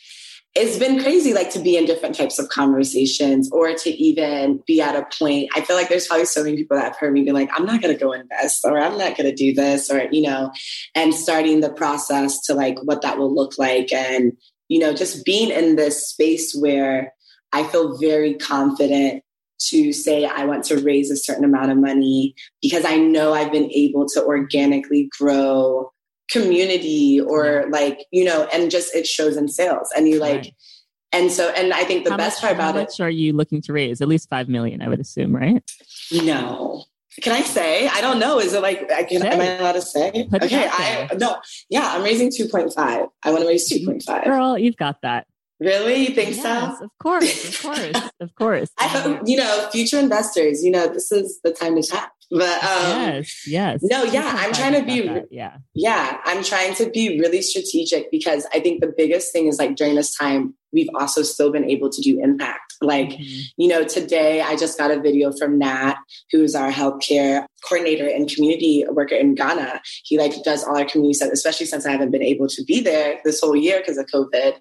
It's 0.53 0.77
been 0.77 1.01
crazy, 1.01 1.34
like 1.34 1.50
to 1.51 1.60
be 1.60 1.77
in 1.77 1.86
different 1.86 2.13
types 2.13 2.38
of 2.38 2.50
conversations 2.50 3.50
or 3.53 3.74
to 3.74 3.89
even 3.89 4.62
be 4.67 4.81
at 4.81 4.98
a 4.98 5.08
point. 5.17 5.50
I 5.55 5.62
feel 5.62 5.77
like 5.77 5.88
there's 5.88 6.08
probably 6.08 6.25
so 6.25 6.43
many 6.43 6.58
people 6.58 6.75
that 6.75 6.84
have 6.84 6.98
heard 6.98 7.13
me 7.13 7.24
be 7.24 7.31
like, 7.31 7.50
I'm 7.53 7.65
not 7.65 7.81
going 7.81 7.93
to 7.93 8.03
go 8.03 8.12
invest 8.12 8.65
or 8.65 8.77
I'm 8.77 8.98
not 8.98 9.15
going 9.15 9.29
to 9.29 9.36
do 9.36 9.53
this 9.53 9.89
or, 9.89 10.10
you 10.12 10.24
know, 10.24 10.51
and 10.93 11.13
starting 11.13 11.62
the 11.62 11.72
process 11.72 12.41
to 12.48 12.53
like 12.53 12.77
what 12.84 13.01
that 13.03 13.17
will 13.17 13.34
look 13.34 13.58
like. 13.58 13.93
And, 13.93 14.34
you 14.72 14.80
know, 14.80 14.94
just 14.94 15.25
being 15.25 15.50
in 15.50 15.75
this 15.75 16.08
space 16.08 16.56
where 16.56 17.13
I 17.51 17.66
feel 17.66 17.98
very 17.98 18.36
confident 18.36 19.22
to 19.68 19.92
say 19.92 20.24
I 20.24 20.46
want 20.46 20.63
to 20.66 20.78
raise 20.78 21.12
a 21.12 21.18
certain 21.18 21.44
amount 21.44 21.72
of 21.72 21.78
money 21.78 22.36
because 22.62 22.86
I 22.86 22.96
know 22.96 23.34
I've 23.34 23.51
been 23.51 23.70
able 23.74 24.08
to 24.13 24.24
organically 24.24 25.10
grow 25.20 25.92
community 26.32 27.20
or 27.20 27.66
like, 27.70 28.06
you 28.12 28.24
know, 28.24 28.48
and 28.54 28.72
just 28.72 28.96
it 28.96 29.06
shows 29.06 29.36
in 29.36 29.50
sales. 29.50 29.90
And 29.94 30.08
you 30.08 30.20
like, 30.20 30.38
right. 30.38 30.56
and 31.12 31.30
so, 31.30 31.50
and 31.50 31.74
I 31.74 31.84
think 31.84 32.06
the 32.06 32.12
how 32.12 32.18
best 32.18 32.38
much, 32.38 32.42
part 32.42 32.56
about 32.56 32.75
it. 32.75 32.80
How 32.80 32.84
much 32.84 33.00
are 33.01 33.10
you 33.10 33.34
looking 33.34 33.62
to 33.63 33.74
raise? 33.74 34.00
At 34.00 34.08
least 34.08 34.30
5 34.30 34.48
million, 34.48 34.82
I 34.82 34.88
would 34.88 35.01
assume, 35.01 35.36
right? 35.36 35.70
No. 36.13 36.86
Can 37.22 37.34
I 37.34 37.41
say? 37.41 37.88
I 37.88 38.00
don't 38.00 38.20
know. 38.20 38.39
Is 38.39 38.53
it 38.53 38.62
like, 38.62 38.89
I 38.91 39.03
can, 39.03 39.25
am 39.25 39.41
I 39.41 39.58
allowed 39.58 39.74
to 39.74 39.82
say? 39.82 40.27
Put 40.30 40.44
okay. 40.44 40.70
I, 40.72 41.10
no. 41.18 41.38
Yeah. 41.70 41.94
I'm 41.94 42.03
raising 42.03 42.30
2.5. 42.30 42.75
I 42.77 43.32
want 43.32 43.41
to 43.41 43.48
raise 43.48 43.72
2.5. 43.72 44.24
Girl, 44.24 44.58
you've 44.58 44.77
got 44.77 45.01
that. 45.01 45.27
Really? 45.62 46.08
You 46.08 46.15
think 46.15 46.36
yes, 46.38 46.41
so? 46.41 46.86
Of 46.86 46.89
course, 46.98 47.48
of 47.48 47.62
course, 47.62 48.10
of 48.20 48.36
course. 48.36 48.70
I, 48.80 48.88
hope 48.88 49.22
you 49.25 49.38
know, 49.38 49.70
future 49.72 50.00
investors, 50.00 50.63
you 50.63 50.72
know, 50.72 50.88
this 50.88 51.12
is 51.12 51.39
the 51.44 51.51
time 51.51 51.75
to 51.75 51.84
tap. 51.84 52.13
But 52.32 52.63
um, 52.63 53.13
yes, 53.13 53.48
yes. 53.48 53.80
No, 53.84 54.03
yeah, 54.03 54.34
I'm 54.39 54.53
trying 54.53 54.74
to 54.74 54.84
be 54.84 55.08
that. 55.08 55.27
yeah. 55.30 55.58
Yeah, 55.75 56.18
I'm 56.25 56.44
trying 56.44 56.74
to 56.75 56.89
be 56.89 57.20
really 57.20 57.44
strategic 57.44 58.10
because 58.10 58.48
I 58.51 58.60
think 58.60 58.82
the 58.82 58.91
biggest 58.96 59.32
thing 59.32 59.48
is 59.48 59.60
like 59.60 59.75
during 59.75 59.96
this 59.96 60.18
time, 60.18 60.56
we've 60.74 60.89
also 60.96 61.22
still 61.22 61.51
been 61.51 61.65
able 61.65 61.91
to 61.91 62.01
do 62.01 62.20
impact. 62.20 62.71
Like, 62.82 63.10
mm-hmm. 63.10 63.42
you 63.58 63.68
know, 63.68 63.84
today 63.84 64.42
I 64.42 64.56
just 64.56 64.78
got 64.78 64.92
a 64.92 65.00
video 65.00 65.32
from 65.32 65.60
Nat, 65.60 65.96
who's 66.32 66.56
our 66.56 66.72
healthcare 66.72 67.46
coordinator 67.64 68.08
and 68.08 68.27
community 68.29 68.84
worker 68.90 69.16
in 69.16 69.36
Ghana. 69.36 69.82
He 70.03 70.18
like 70.18 70.34
does 70.44 70.64
all 70.64 70.77
our 70.77 70.86
community 70.86 71.14
stuff, 71.14 71.29
especially 71.32 71.68
since 71.68 71.86
I 71.86 71.92
haven't 71.92 72.12
been 72.12 72.24
able 72.24 72.48
to 72.48 72.64
be 72.64 72.82
there 72.82 73.20
this 73.24 73.40
whole 73.40 73.55
year 73.55 73.79
because 73.79 73.98
of 73.98 74.08
COVID. 74.08 74.55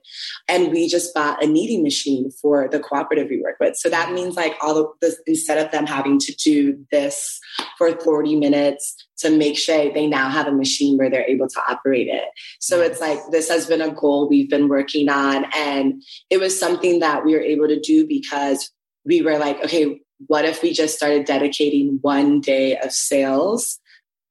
And 0.49 0.71
we 0.71 0.87
just 0.87 1.15
bought 1.15 1.43
a 1.43 1.47
kneading 1.47 1.83
machine 1.83 2.31
for 2.43 2.69
the 2.69 2.79
cooperative 2.79 3.29
we 3.31 3.41
work 3.41 3.57
with. 3.59 3.77
So 3.77 3.89
that 3.89 4.13
means 4.13 4.37
like 4.37 4.55
all 4.61 4.77
of 4.77 4.87
this, 5.01 5.19
instead 5.27 5.59
of 5.59 5.73
them 5.73 5.87
having 5.87 6.19
to 6.19 6.35
do 6.35 6.85
this 6.91 7.40
for 7.79 7.93
40 8.01 8.37
minutes 8.37 8.95
to 9.19 9.31
make 9.31 9.59
sure 9.59 9.93
they 9.93 10.07
now 10.07 10.29
have 10.29 10.47
a 10.47 10.53
machine 10.53 10.97
where 10.97 11.11
they're 11.11 11.29
able 11.29 11.49
to 11.49 11.61
operate 11.69 12.09
it. 12.09 12.25
So 12.59 12.81
it's 12.81 13.01
like 13.01 13.19
this 13.31 13.49
has 13.49 13.67
been 13.67 13.83
a 13.83 13.91
goal 13.91 14.29
we've 14.29 14.51
been 14.51 14.69
working 14.69 15.09
on. 15.09 15.47
And 15.57 16.03
it 16.31 16.39
was 16.39 16.59
something 16.59 17.01
that 17.01 17.25
we 17.25 17.35
were 17.35 17.41
able 17.41 17.69
to 17.69 17.81
do 17.81 18.07
because 18.07 18.71
we 19.05 19.23
were 19.23 19.39
like, 19.39 19.63
okay, 19.65 20.01
what 20.27 20.45
if 20.45 20.63
we 20.63 20.73
just 20.73 20.97
started 20.97 21.25
dedicating 21.25 21.99
one 22.03 22.41
day 22.41 22.77
of 22.79 22.93
sales 22.93 23.79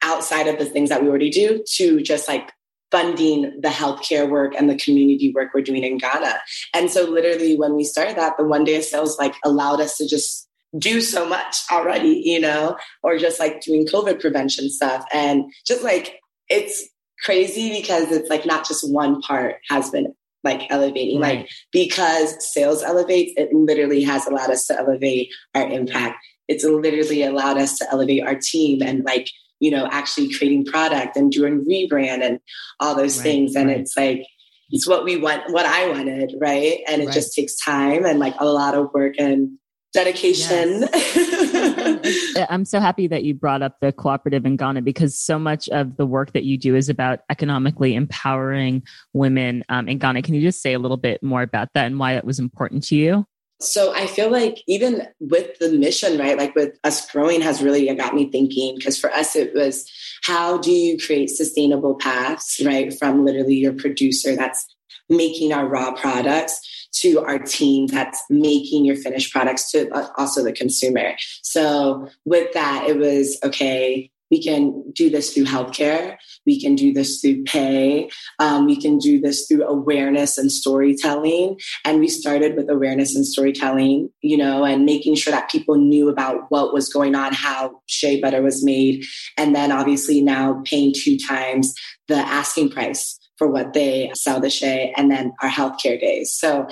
outside 0.02 0.48
of 0.48 0.58
the 0.60 0.66
things 0.66 0.90
that 0.90 1.02
we 1.02 1.10
already 1.10 1.30
do 1.30 1.64
to 1.76 2.02
just 2.02 2.28
like 2.28 2.52
funding 2.92 3.60
the 3.62 3.70
healthcare 3.70 4.30
work 4.30 4.56
and 4.56 4.70
the 4.70 4.78
community 4.78 5.32
work 5.34 5.54
we're 5.54 5.62
doing 5.62 5.84
in 5.84 5.98
Ghana. 5.98 6.40
And 6.74 6.90
so 6.90 7.04
literally 7.04 7.56
when 7.58 7.76
we 7.76 7.84
started 7.84 8.18
that, 8.18 8.38
the 8.38 8.46
one 8.46 8.64
day 8.64 8.76
of 8.78 8.84
sales 8.84 9.20
like 9.20 9.36
allowed 9.44 9.80
us 9.82 9.98
to 9.98 10.08
just 10.08 10.49
do 10.78 11.02
so 11.02 11.28
much 11.28 11.58
already, 11.72 12.22
you 12.24 12.40
know, 12.40 12.78
or 13.04 13.18
just 13.18 13.40
like 13.40 13.62
doing 13.62 13.88
COVID 13.88 14.20
prevention 14.20 14.70
stuff. 14.70 15.04
And 15.12 15.46
just 15.66 15.84
like 15.84 16.20
it's 16.48 16.88
crazy 17.24 17.82
because 17.82 18.12
it's 18.12 18.30
like 18.30 18.46
not 18.46 18.68
just 18.68 18.90
one 18.92 19.22
part 19.22 19.56
has 19.70 19.90
been 19.90 20.14
like 20.44 20.64
elevating, 20.70 21.20
right. 21.20 21.40
like 21.40 21.50
because 21.72 22.54
sales 22.54 22.82
elevates, 22.82 23.34
it 23.36 23.54
literally 23.54 24.04
has 24.04 24.26
allowed 24.26 24.50
us 24.50 24.68
to 24.68 24.78
elevate 24.78 25.30
our 25.54 25.68
impact. 25.68 26.18
It's 26.48 26.64
literally 26.64 27.24
allowed 27.24 27.58
us 27.58 27.78
to 27.80 27.92
elevate 27.92 28.24
our 28.24 28.36
team 28.36 28.82
and 28.82 29.04
like, 29.04 29.30
you 29.60 29.70
know, 29.70 29.88
actually 29.92 30.34
creating 30.34 30.66
product 30.66 31.18
and 31.18 31.32
doing 31.32 31.66
rebrand 31.66 32.24
and 32.24 32.40
all 32.80 32.96
those 32.96 33.18
right, 33.18 33.24
things. 33.24 33.56
And 33.56 33.68
right. 33.68 33.80
it's 33.80 33.98
like, 33.98 34.24
it's 34.72 34.88
what 34.88 35.04
we 35.04 35.18
want, 35.18 35.52
what 35.52 35.66
I 35.66 35.90
wanted, 35.90 36.34
right? 36.40 36.80
And 36.88 37.02
it 37.02 37.12
just 37.12 37.36
takes 37.36 37.58
time 37.58 38.06
and 38.06 38.20
like 38.20 38.36
a 38.40 38.46
lot 38.46 38.76
of 38.76 38.94
work 38.94 39.16
and 39.18 39.59
dedication. 39.93 40.88
Yes. 40.93 42.45
I'm 42.49 42.65
so 42.65 42.80
happy 42.80 43.08
that 43.08 43.23
you 43.23 43.34
brought 43.34 43.62
up 43.62 43.80
the 43.82 43.91
cooperative 43.91 44.45
in 44.45 44.56
Ghana 44.56 44.82
because 44.82 45.19
so 45.19 45.39
much 45.39 45.67
of 45.69 45.97
the 45.97 46.06
work 46.06 46.34
that 46.34 46.43
you 46.43 46.58
do 46.58 46.75
is 46.75 46.89
about 46.89 47.19
economically 47.30 47.95
empowering 47.95 48.84
women 49.13 49.63
um, 49.69 49.88
in 49.88 49.97
Ghana. 49.97 50.21
Can 50.21 50.36
you 50.36 50.41
just 50.41 50.62
say 50.62 50.73
a 50.73 50.80
little 50.80 50.97
bit 50.97 51.23
more 51.23 51.41
about 51.41 51.69
that 51.73 51.88
and 51.88 51.99
why 51.99 52.13
it 52.13 52.25
was 52.25 52.39
important 52.39 52.84
to 52.86 52.95
you? 52.95 53.25
So 53.62 53.93
I 53.93 54.08
feel 54.08 54.32
like 54.32 54.63
even 54.67 55.06
with 55.19 55.60
the 55.60 55.69
mission, 55.69 56.17
right? 56.17 56.38
Like 56.38 56.56
with 56.56 56.80
us 56.86 57.10
growing 57.12 57.41
has 57.41 57.62
really 57.62 57.93
got 57.93 58.15
me 58.15 58.32
thinking 58.32 58.75
because 58.75 58.97
for 58.97 59.12
us 59.12 59.36
it 59.36 59.54
was 59.54 59.89
how 60.23 60.58
do 60.58 60.71
you 60.71 60.97
create 60.97 61.30
sustainable 61.30 61.95
paths, 61.95 62.62
right? 62.63 62.97
From 62.97 63.25
literally 63.25 63.56
your 63.56 63.73
producer 63.73 64.36
that's 64.36 64.65
making 65.10 65.52
our 65.52 65.67
raw 65.67 65.91
products 65.93 66.79
to 66.91 67.19
our 67.21 67.39
team 67.39 67.88
that's 67.88 68.21
making 68.30 68.86
your 68.86 68.95
finished 68.95 69.32
products 69.32 69.71
to 69.71 69.89
uh, 69.91 70.08
also 70.17 70.43
the 70.43 70.54
consumer. 70.54 71.13
So 71.41 72.08
with 72.25 72.52
that, 72.54 72.86
it 72.88 72.97
was 72.97 73.38
okay. 73.43 74.12
We 74.32 74.43
can 74.43 74.91
do 74.91 75.10
this 75.10 75.34
through 75.34 75.45
healthcare. 75.45 76.17
We 76.45 76.62
can 76.62 76.75
do 76.75 76.93
this 76.93 77.19
through 77.19 77.43
pay. 77.43 78.10
Um, 78.38 78.65
we 78.65 78.80
can 78.80 78.99
do 78.99 79.19
this 79.19 79.47
through 79.47 79.63
awareness 79.63 80.38
and 80.38 80.52
storytelling. 80.52 81.60
And 81.84 81.99
we 81.99 82.08
started 82.08 82.56
with 82.56 82.69
awareness 82.69 83.15
and 83.15 83.25
storytelling, 83.25 84.10
you 84.21 84.38
know, 84.38 84.65
and 84.65 84.86
making 84.86 85.15
sure 85.15 85.32
that 85.32 85.49
people 85.49 85.75
knew 85.75 86.10
about 86.10 86.43
what 86.49 86.73
was 86.73 86.89
going 86.89 87.15
on, 87.15 87.34
how 87.34 87.82
shea 87.88 88.21
butter 88.21 88.43
was 88.43 88.63
made. 88.63 89.04
And 89.36 89.56
then 89.56 89.71
obviously 89.71 90.21
now 90.21 90.62
paying 90.63 90.93
two 90.95 91.17
times 91.17 91.73
the 92.08 92.17
asking 92.17 92.69
price 92.69 93.19
for 93.39 93.47
what 93.47 93.73
they 93.73 94.12
sell 94.13 94.39
the 94.39 94.49
shea 94.49 94.93
and 94.95 95.10
then 95.10 95.32
our 95.41 95.49
healthcare 95.49 95.99
days. 95.99 96.32
So 96.32 96.67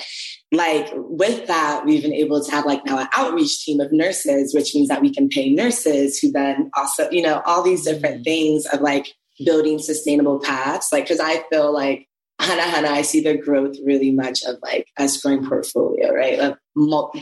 like 0.52 0.90
with 0.94 1.48
that, 1.48 1.86
we've 1.86 2.04
been 2.04 2.14
able 2.14 2.44
to 2.44 2.52
have 2.52 2.66
like 2.66 2.86
now 2.86 3.00
an 3.00 3.08
outreach 3.16 3.64
team 3.64 3.80
of 3.80 3.92
nurses, 3.92 4.54
which 4.54 4.76
means 4.76 4.90
that 4.90 5.02
we 5.02 5.12
can 5.12 5.30
pay 5.30 5.50
nurses 5.50 6.20
who 6.20 6.32
then 6.32 6.70
also, 6.76 7.10
you 7.10 7.24
know, 7.24 7.42
all 7.46 7.64
these 7.64 7.86
different 7.86 8.18
mm-hmm. 8.18 8.24
things 8.24 8.66
of 8.68 8.82
like 8.82 9.16
building 9.44 9.80
sustainable 9.80 10.40
paths. 10.40 10.90
Like, 10.92 11.08
cause 11.08 11.22
I 11.22 11.44
feel 11.50 11.74
like 11.74 12.08
Hana 12.40 12.62
Hana, 12.62 12.90
I 12.90 13.02
see 13.02 13.22
the 13.22 13.36
growth 13.36 13.78
really 13.84 14.12
much 14.12 14.44
of 14.44 14.58
like 14.62 14.90
a 15.00 15.10
growing 15.24 15.48
portfolio, 15.48 16.14
right? 16.14 16.38
Of 16.40 16.58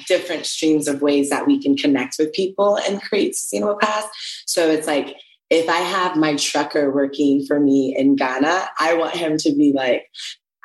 different 0.08 0.46
streams 0.46 0.88
of 0.88 1.02
ways 1.02 1.30
that 1.30 1.48
we 1.48 1.62
can 1.62 1.78
connect 1.78 2.16
with 2.20 2.34
people 2.34 2.78
and 2.78 3.02
create 3.02 3.36
sustainable 3.36 3.78
paths. 3.80 4.08
So 4.46 4.70
it's 4.70 4.88
like 4.88 5.16
if 5.50 5.70
I 5.70 5.78
have 5.78 6.18
my 6.18 6.36
trucker 6.36 6.92
working 6.92 7.46
for 7.46 7.60
me 7.60 7.96
in 7.98 8.16
Ghana, 8.16 8.70
I 8.80 8.96
want 8.96 9.16
him 9.16 9.38
to 9.38 9.56
be 9.56 9.74
like, 9.76 10.08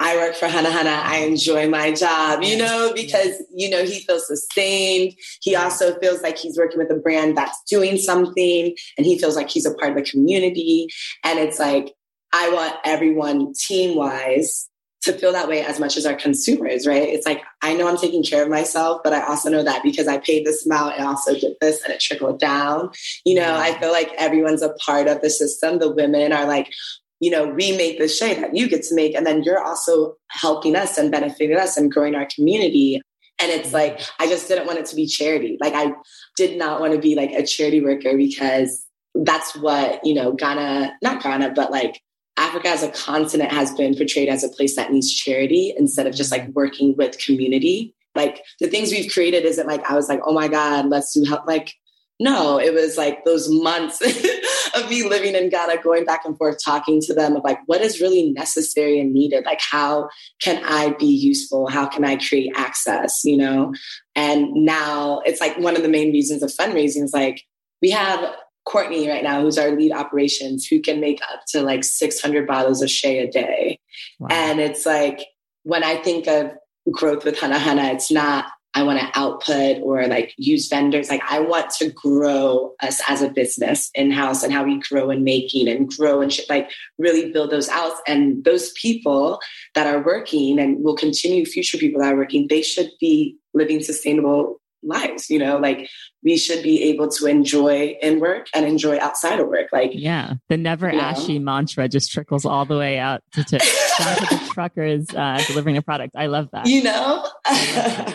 I 0.03 0.17
work 0.17 0.35
for 0.35 0.49
Hana 0.49 0.71
Hana. 0.71 1.03
I 1.05 1.19
enjoy 1.19 1.69
my 1.69 1.93
job, 1.93 2.43
you 2.43 2.57
know, 2.57 2.93
because, 2.95 3.35
you 3.55 3.69
know, 3.69 3.85
he 3.85 4.01
feels 4.01 4.27
sustained. 4.27 5.13
He 5.43 5.55
also 5.55 5.99
feels 5.99 6.23
like 6.23 6.39
he's 6.39 6.57
working 6.57 6.79
with 6.79 6.91
a 6.91 6.99
brand 6.99 7.37
that's 7.37 7.63
doing 7.69 7.99
something 7.99 8.75
and 8.97 9.07
he 9.07 9.19
feels 9.19 9.37
like 9.37 9.51
he's 9.51 9.67
a 9.67 9.75
part 9.75 9.91
of 9.91 10.03
the 10.03 10.11
community. 10.11 10.89
And 11.23 11.39
it's 11.39 11.59
like, 11.59 11.93
I 12.33 12.49
want 12.51 12.77
everyone 12.83 13.53
team 13.53 13.95
wise 13.95 14.70
to 15.03 15.13
feel 15.15 15.33
that 15.33 15.49
way 15.49 15.65
as 15.65 15.81
much 15.81 15.97
as 15.97 16.05
our 16.05 16.15
consumers, 16.15 16.87
right? 16.87 17.03
It's 17.03 17.27
like, 17.27 17.43
I 17.63 17.75
know 17.75 17.89
I'm 17.89 17.97
taking 17.97 18.23
care 18.23 18.43
of 18.43 18.51
myself, 18.51 19.01
but 19.03 19.15
I 19.15 19.27
also 19.27 19.49
know 19.49 19.63
that 19.63 19.83
because 19.83 20.07
I 20.07 20.19
paid 20.19 20.45
this 20.45 20.67
amount, 20.67 21.01
I 21.01 21.05
also 21.05 21.35
did 21.35 21.55
this 21.61 21.83
and 21.83 21.93
it 21.93 22.01
trickled 22.01 22.39
down. 22.39 22.91
You 23.25 23.37
know, 23.37 23.57
I 23.57 23.79
feel 23.81 23.93
like 23.93 24.13
everyone's 24.19 24.63
a 24.63 24.75
part 24.75 25.09
of 25.09 25.23
the 25.23 25.31
system. 25.31 25.79
The 25.79 25.91
women 25.91 26.33
are 26.33 26.47
like, 26.47 26.71
you 27.19 27.31
know, 27.31 27.47
we 27.47 27.77
make 27.77 27.99
the 27.99 28.09
shade 28.09 28.43
that 28.43 28.55
you 28.55 28.69
get 28.69 28.83
to 28.85 28.95
make. 28.95 29.15
And 29.15 29.27
then 29.27 29.43
you're 29.43 29.63
also 29.63 30.17
helping 30.29 30.77
us 30.77 30.99
and 30.99 31.11
benefiting 31.11 31.57
us 31.57 31.77
and 31.77 31.91
growing 31.91 32.15
our 32.15 32.29
community. 32.35 33.01
And 33.41 33.51
it's 33.51 33.73
like, 33.73 34.01
I 34.19 34.27
just 34.27 34.49
didn't 34.49 34.67
want 34.67 34.81
it 34.81 34.87
to 34.87 34.97
be 34.97 35.07
charity. 35.07 35.57
Like, 35.61 35.75
I 35.75 35.93
did 36.37 36.59
not 36.59 36.81
want 36.81 36.93
to 36.93 36.99
be 36.99 37.15
like 37.15 37.31
a 37.31 37.47
charity 37.47 37.81
worker 37.81 38.17
because 38.17 38.85
that's 39.15 39.57
what, 39.57 40.05
you 40.05 40.15
know, 40.15 40.33
Ghana, 40.33 40.93
not 41.03 41.23
Ghana, 41.23 41.53
but 41.55 41.71
like 41.71 42.03
Africa 42.37 42.69
as 42.69 42.83
a 42.83 42.91
continent 42.91 43.53
has 43.53 43.73
been 43.75 43.95
portrayed 43.95 44.29
as 44.29 44.43
a 44.43 44.49
place 44.49 44.77
that 44.77 44.93
needs 44.93 45.13
charity 45.13 45.75
instead 45.77 46.07
of 46.07 46.15
just 46.15 46.31
like 46.31 46.49
working 46.49 46.97
with 46.97 47.19
community. 47.19 47.95
Like 48.15 48.43
the 48.61 48.69
things 48.69 48.91
we've 48.91 49.13
created 49.13 49.45
isn't 49.45 49.67
like, 49.67 49.89
I 49.89 49.95
was 49.95 50.09
like, 50.09 50.21
oh 50.25 50.33
my 50.33 50.49
God, 50.49 50.87
let's 50.89 51.13
do 51.13 51.25
help. 51.25 51.47
Like, 51.47 51.73
no, 52.19 52.59
it 52.59 52.75
was 52.75 52.99
like 52.99 53.25
those 53.25 53.49
months 53.51 54.01
of 54.75 54.91
me 54.91 55.09
living 55.09 55.35
in 55.35 55.49
Ghana, 55.49 55.83
going 55.83 56.05
back 56.05 56.25
and 56.25 56.37
forth, 56.37 56.59
talking 56.63 57.01
to 57.03 57.15
them 57.15 57.37
of 57.37 57.45
like, 57.45 57.59
what 57.67 57.81
is 57.81 58.01
really 58.01 58.31
necessary 58.33 59.01
and 59.01 59.13
needed? 59.13 59.45
Like, 59.45 59.61
how 59.61 60.09
can 60.41 60.63
I 60.65 60.91
be 60.99 61.07
useful? 61.07 61.69
How 61.69 61.87
can 61.87 62.05
I 62.05 62.17
create 62.17 62.53
access? 62.57 63.25
You 63.25 63.39
know? 63.39 63.73
And 64.15 64.53
now 64.53 65.21
it's 65.25 65.41
like 65.41 65.57
one 65.59 65.77
of 65.77 65.83
the 65.83 65.89
main 65.89 66.13
reasons 66.13 66.43
of 66.43 66.51
fundraising 66.51 67.05
is 67.05 67.13
like, 67.15 67.43
we 67.81 67.91
have 67.91 68.35
Courtney 68.71 69.09
right 69.09 69.25
now, 69.25 69.41
who's 69.41 69.59
our 69.59 69.71
lead 69.71 69.93
operations, 69.93 70.65
who 70.65 70.81
can 70.81 71.01
make 71.01 71.21
up 71.33 71.41
to 71.49 71.63
like 71.63 71.83
600 71.83 72.47
bottles 72.47 72.83
of 72.83 72.91
Shea 72.91 73.19
a 73.19 73.31
day. 73.31 73.81
Wow. 74.21 74.29
And 74.31 74.61
it's 74.61 74.87
like, 74.87 75.21
when 75.65 75.83
I 75.83 75.97
think 75.97 76.29
of 76.29 76.53
growth 76.91 77.25
with 77.25 77.39
Hana 77.39 77.59
Hana, 77.59 77.93
it's 77.93 78.11
not 78.11 78.47
I 78.75 78.85
want 78.85 79.01
to 79.01 79.19
output 79.19 79.79
or 79.83 80.07
like 80.07 80.33
use 80.37 80.69
vendors. 80.69 81.11
Like 81.11 81.23
I 81.29 81.41
want 81.41 81.71
to 81.71 81.91
grow 81.91 82.75
us 82.81 83.01
as 83.09 83.21
a 83.21 83.29
business 83.29 83.91
in 83.95 84.13
house 84.13 84.45
and 84.45 84.53
how 84.53 84.63
we 84.63 84.79
grow 84.79 85.11
in 85.11 85.25
making 85.25 85.69
and 85.69 85.89
grow 85.89 86.21
and 86.21 86.33
like 86.49 86.71
really 86.97 87.33
build 87.33 87.51
those 87.51 87.69
out. 87.69 87.95
And 88.07 88.45
those 88.45 88.71
people 88.73 89.41
that 89.75 89.89
are 89.89 90.05
working 90.05 90.61
and 90.61 90.85
will 90.85 90.95
continue 90.95 91.45
future 91.45 91.79
people 91.79 92.01
that 92.01 92.13
are 92.13 92.17
working, 92.17 92.47
they 92.47 92.63
should 92.63 92.91
be 93.01 93.37
living 93.55 93.83
sustainable 93.83 94.60
lives 94.83 95.29
you 95.29 95.39
know 95.39 95.59
like 95.59 95.89
we 96.23 96.37
should 96.37 96.63
be 96.63 96.83
able 96.83 97.09
to 97.09 97.27
enjoy 97.27 97.97
in 98.01 98.21
work 98.21 98.47
and 98.55 98.65
enjoy 98.65 98.99
outside 98.99 99.39
of 99.39 99.47
work 99.49 99.69
like 99.73 99.91
yeah 99.95 100.35
the 100.49 100.57
never 100.57 100.91
ashy 100.91 101.39
know? 101.39 101.45
mantra 101.45 101.89
just 101.89 102.11
trickles 102.11 102.45
all 102.45 102.65
the 102.65 102.77
way 102.77 102.99
out 102.99 103.23
to, 103.33 103.45
to 103.45 103.59
down 104.01 104.17
to 104.17 104.35
the 104.35 104.51
truckers 104.53 105.07
uh, 105.15 105.43
delivering 105.47 105.77
a 105.77 105.83
product. 105.83 106.15
I 106.17 106.27
love 106.27 106.49
that. 106.53 106.67
You 106.67 106.83
know? 106.83 107.27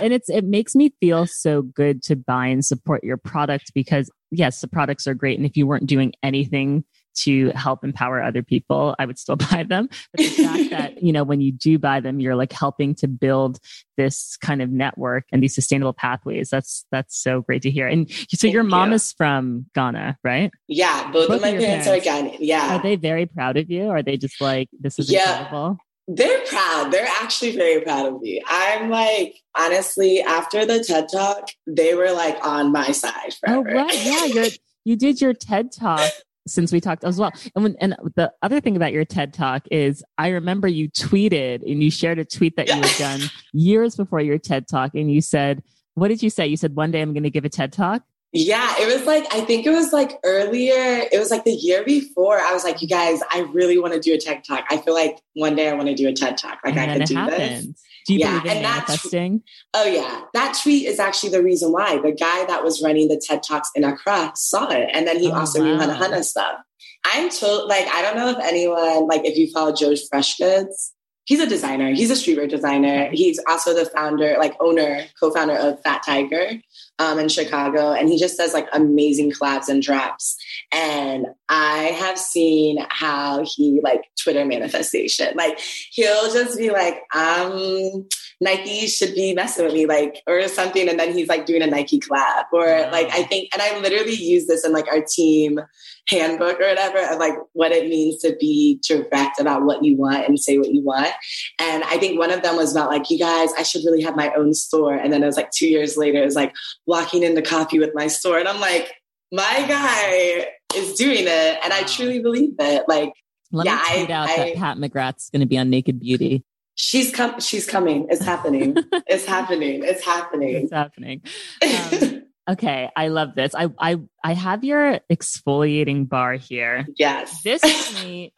And 0.01 0.13
it's 0.13 0.29
it 0.29 0.43
makes 0.43 0.75
me 0.75 0.93
feel 0.99 1.25
so 1.25 1.61
good 1.61 2.01
to 2.03 2.15
buy 2.15 2.47
and 2.47 2.63
support 2.63 3.03
your 3.03 3.17
product 3.17 3.73
because 3.73 4.09
yes 4.31 4.61
the 4.61 4.67
products 4.67 5.07
are 5.07 5.13
great. 5.13 5.37
And 5.37 5.45
if 5.45 5.55
you 5.57 5.67
weren't 5.67 5.87
doing 5.87 6.13
anything 6.23 6.83
to 7.15 7.49
help 7.49 7.83
empower 7.83 8.21
other 8.21 8.43
people, 8.43 8.95
I 8.99 9.05
would 9.05 9.17
still 9.17 9.35
buy 9.51 9.63
them. 9.67 9.89
But 10.13 10.19
the 10.19 10.29
fact 10.29 10.69
that, 10.71 11.03
you 11.03 11.11
know, 11.11 11.23
when 11.23 11.41
you 11.41 11.51
do 11.51 11.79
buy 11.79 11.99
them, 11.99 12.19
you're 12.19 12.35
like 12.35 12.51
helping 12.51 12.95
to 12.95 13.07
build 13.07 13.59
this 13.97 14.37
kind 14.37 14.61
of 14.61 14.69
network 14.69 15.25
and 15.31 15.41
these 15.41 15.55
sustainable 15.55 15.93
pathways. 15.93 16.49
That's 16.49 16.85
that's 16.91 17.17
so 17.17 17.41
great 17.41 17.61
to 17.63 17.71
hear. 17.71 17.87
And 17.87 18.09
so 18.11 18.25
Thank 18.41 18.53
your 18.53 18.63
mom 18.63 18.89
you. 18.89 18.95
is 18.95 19.13
from 19.13 19.65
Ghana, 19.73 20.17
right? 20.23 20.51
Yeah, 20.67 21.11
both, 21.11 21.29
both 21.29 21.37
of 21.37 21.41
my 21.41 21.51
parents, 21.57 21.87
parents, 21.87 22.07
are 22.07 22.11
Ghanaian. 22.11 22.37
Yeah. 22.39 22.75
Are 22.75 22.83
they 22.83 22.95
very 22.95 23.25
proud 23.25 23.57
of 23.57 23.69
you? 23.69 23.85
Or 23.85 23.97
are 23.97 24.03
they 24.03 24.17
just 24.17 24.41
like, 24.41 24.69
this 24.79 24.99
is 24.99 25.11
yeah. 25.11 25.43
incredible? 25.43 25.77
They're 26.07 26.45
proud. 26.45 26.91
They're 26.91 27.07
actually 27.07 27.55
very 27.55 27.81
proud 27.81 28.05
of 28.05 28.21
me. 28.21 28.43
I'm 28.47 28.91
like, 28.91 29.41
honestly, 29.55 30.21
after 30.21 30.63
the 30.63 30.83
TED 30.83 31.07
Talk, 31.11 31.49
they 31.65 31.95
were 31.95 32.11
like 32.11 32.37
on 32.45 32.71
my 32.71 32.91
side 32.91 33.33
oh, 33.47 33.63
forever. 33.63 33.69
Oh, 33.71 33.83
right. 33.85 34.05
Yeah, 34.05 34.49
you 34.83 34.95
did 34.95 35.19
your 35.19 35.33
TED 35.33 35.71
talk 35.71 36.11
since 36.47 36.71
we 36.71 36.79
talked 36.79 37.03
as 37.03 37.19
well. 37.19 37.31
And 37.55 37.63
when, 37.63 37.75
and 37.79 37.95
the 38.15 38.31
other 38.41 38.59
thing 38.59 38.75
about 38.75 38.93
your 38.93 39.05
TED 39.05 39.33
talk 39.33 39.63
is 39.71 40.03
I 40.17 40.29
remember 40.29 40.67
you 40.67 40.89
tweeted 40.89 41.69
and 41.69 41.83
you 41.83 41.91
shared 41.91 42.19
a 42.19 42.25
tweet 42.25 42.55
that 42.57 42.67
you 42.67 42.75
had 42.75 42.97
done 42.97 43.21
years 43.53 43.95
before 43.95 44.21
your 44.21 44.37
TED 44.37 44.67
talk. 44.67 44.91
And 44.95 45.11
you 45.11 45.21
said, 45.21 45.63
what 45.95 46.09
did 46.09 46.21
you 46.21 46.29
say? 46.29 46.47
You 46.47 46.57
said, 46.57 46.75
one 46.75 46.91
day 46.91 47.01
I'm 47.01 47.13
going 47.13 47.23
to 47.23 47.29
give 47.29 47.45
a 47.45 47.49
TED 47.49 47.73
talk. 47.73 48.03
Yeah, 48.37 48.75
it 48.79 48.93
was 48.93 49.07
like, 49.07 49.33
I 49.33 49.41
think 49.45 49.65
it 49.65 49.69
was 49.69 49.93
like 49.93 50.19
earlier, 50.25 51.07
it 51.09 51.17
was 51.17 51.31
like 51.31 51.45
the 51.45 51.53
year 51.53 51.85
before. 51.85 52.37
I 52.37 52.51
was 52.51 52.65
like, 52.65 52.81
you 52.81 52.87
guys, 52.87 53.21
I 53.31 53.41
really 53.53 53.79
want 53.79 53.93
to 53.93 53.99
do 53.99 54.13
a 54.13 54.17
TED 54.17 54.43
talk. 54.43 54.65
I 54.69 54.77
feel 54.77 54.93
like 54.93 55.19
one 55.35 55.55
day 55.55 55.69
I 55.69 55.73
want 55.73 55.87
to 55.87 55.95
do 55.95 56.09
a 56.09 56.13
TED 56.13 56.37
talk. 56.37 56.59
Like 56.65 56.75
and 56.75 56.91
I 56.91 56.97
could 56.97 57.07
do 57.07 57.15
happened. 57.15 57.39
this. 57.39 57.83
Do 58.05 58.13
you 58.13 58.19
yeah, 58.19 58.39
believe 58.39 58.57
in 58.57 58.63
manifesting? 58.63 59.43
Oh 59.73 59.85
yeah, 59.85 60.21
that 60.33 60.57
tweet 60.61 60.85
is 60.85 60.99
actually 60.99 61.29
the 61.29 61.41
reason 61.41 61.71
why 61.71 61.97
the 61.97 62.11
guy 62.11 62.45
that 62.45 62.63
was 62.63 62.81
running 62.83 63.07
the 63.07 63.19
TED 63.19 63.41
Talks 63.41 63.71
in 63.75 63.83
Accra 63.83 64.31
saw 64.35 64.69
it, 64.69 64.89
and 64.93 65.07
then 65.07 65.19
he 65.19 65.31
oh, 65.31 65.35
also 65.35 65.59
wow. 65.59 65.65
knew 65.65 65.79
Hana 65.79 65.95
Hana 65.95 66.23
stuff. 66.23 66.59
I'm 67.05 67.29
told, 67.29 67.69
like, 67.69 67.87
I 67.87 68.01
don't 68.01 68.15
know 68.15 68.29
if 68.29 68.37
anyone, 68.39 69.07
like, 69.07 69.25
if 69.25 69.37
you 69.37 69.51
follow 69.51 69.71
Joe's 69.71 70.07
Fresh 70.07 70.37
Goods, 70.37 70.93
he's 71.25 71.39
a 71.39 71.47
designer. 71.47 71.93
He's 71.93 72.09
a 72.09 72.15
streetwear 72.15 72.49
designer. 72.49 73.09
He's 73.11 73.39
also 73.47 73.75
the 73.75 73.85
founder, 73.85 74.37
like, 74.39 74.55
owner, 74.59 75.05
co-founder 75.19 75.55
of 75.55 75.81
Fat 75.83 76.01
Tiger 76.03 76.59
um, 76.99 77.19
in 77.19 77.29
Chicago, 77.29 77.91
and 77.91 78.09
he 78.09 78.17
just 78.17 78.37
does 78.37 78.53
like 78.53 78.67
amazing 78.73 79.31
collabs 79.31 79.67
and 79.67 79.81
drops. 79.81 80.37
And 80.71 81.27
I 81.49 81.95
have 81.99 82.17
seen 82.17 82.77
how 82.89 83.43
he 83.45 83.79
like 83.83 84.03
Twitter 84.21 84.45
manifestation. 84.45 85.35
Like 85.35 85.59
he'll 85.91 86.31
just 86.31 86.57
be 86.57 86.71
like, 86.71 87.01
um, 87.13 88.07
Nike 88.45 88.85
should 88.85 89.15
be 89.15 89.33
messing 89.33 89.65
with 89.65 89.73
me, 89.73 89.87
like, 89.87 90.21
or 90.27 90.47
something. 90.47 90.87
And 90.87 90.99
then 90.99 91.13
he's 91.13 91.27
like 91.27 91.47
doing 91.47 91.63
a 91.63 91.67
Nike 91.67 91.99
collab. 91.99 92.45
Or 92.53 92.65
wow. 92.65 92.91
like 92.91 93.07
I 93.11 93.23
think, 93.23 93.49
and 93.51 93.61
I 93.61 93.77
literally 93.79 94.13
use 94.13 94.45
this 94.45 94.63
in 94.63 94.71
like 94.71 94.87
our 94.87 95.01
team 95.01 95.59
handbook 96.07 96.59
or 96.61 96.67
whatever 96.67 96.99
of 97.11 97.17
like 97.17 97.33
what 97.53 97.71
it 97.71 97.89
means 97.89 98.19
to 98.21 98.35
be 98.39 98.79
direct 98.87 99.39
about 99.39 99.63
what 99.63 99.83
you 99.83 99.97
want 99.97 100.27
and 100.27 100.39
say 100.39 100.59
what 100.59 100.71
you 100.71 100.83
want. 100.83 101.11
And 101.59 101.83
I 101.85 101.97
think 101.97 102.19
one 102.19 102.31
of 102.31 102.43
them 102.43 102.55
was 102.55 102.71
about 102.71 102.91
like, 102.91 103.09
you 103.09 103.17
guys, 103.17 103.49
I 103.57 103.63
should 103.63 103.81
really 103.83 104.03
have 104.03 104.15
my 104.15 104.31
own 104.35 104.53
store. 104.53 104.93
And 104.93 105.11
then 105.11 105.23
it 105.23 105.25
was 105.25 105.37
like 105.37 105.49
two 105.49 105.67
years 105.67 105.97
later, 105.97 106.21
it 106.21 106.25
was 106.25 106.35
like 106.35 106.53
walking 106.85 107.23
into 107.23 107.41
coffee 107.41 107.79
with 107.79 107.95
my 107.95 108.05
store. 108.05 108.37
And 108.37 108.47
I'm 108.47 108.61
like, 108.61 108.93
my 109.31 109.65
guy 109.67 110.47
is 110.75 110.93
doing 110.93 111.23
it. 111.25 111.59
And 111.63 111.71
wow. 111.71 111.79
I 111.79 111.83
truly 111.83 112.19
believe 112.19 112.53
it. 112.59 112.83
Like, 112.87 113.11
let 113.51 113.65
yeah, 113.65 113.75
me 113.75 113.97
tweet 113.97 114.11
I, 114.11 114.13
out 114.13 114.29
I, 114.29 114.37
that 114.37 114.55
Pat 114.55 114.77
McGrath's 114.77 115.31
going 115.31 115.39
to 115.39 115.47
be 115.47 115.57
on 115.57 115.71
Naked 115.71 115.99
Beauty. 115.99 116.43
She's 116.75 117.11
come. 117.11 117.39
She's 117.39 117.65
coming. 117.65 118.07
It's 118.09 118.23
happening. 118.23 118.75
it's 119.07 119.25
happening. 119.25 119.83
It's 119.83 120.03
happening. 120.03 120.63
It's 120.63 120.71
happening. 120.73 121.21
Um, 121.63 122.21
Okay, 122.47 122.89
I 122.95 123.07
love 123.07 123.33
this. 123.35 123.55
I 123.55 123.69
I 123.79 123.97
I 124.23 124.33
have 124.33 124.63
your 124.63 124.99
exfoliating 125.11 126.07
bar 126.07 126.33
here. 126.33 126.85
Yes. 126.95 127.41
This 127.41 127.61
to 127.61 128.05
me 128.05 128.33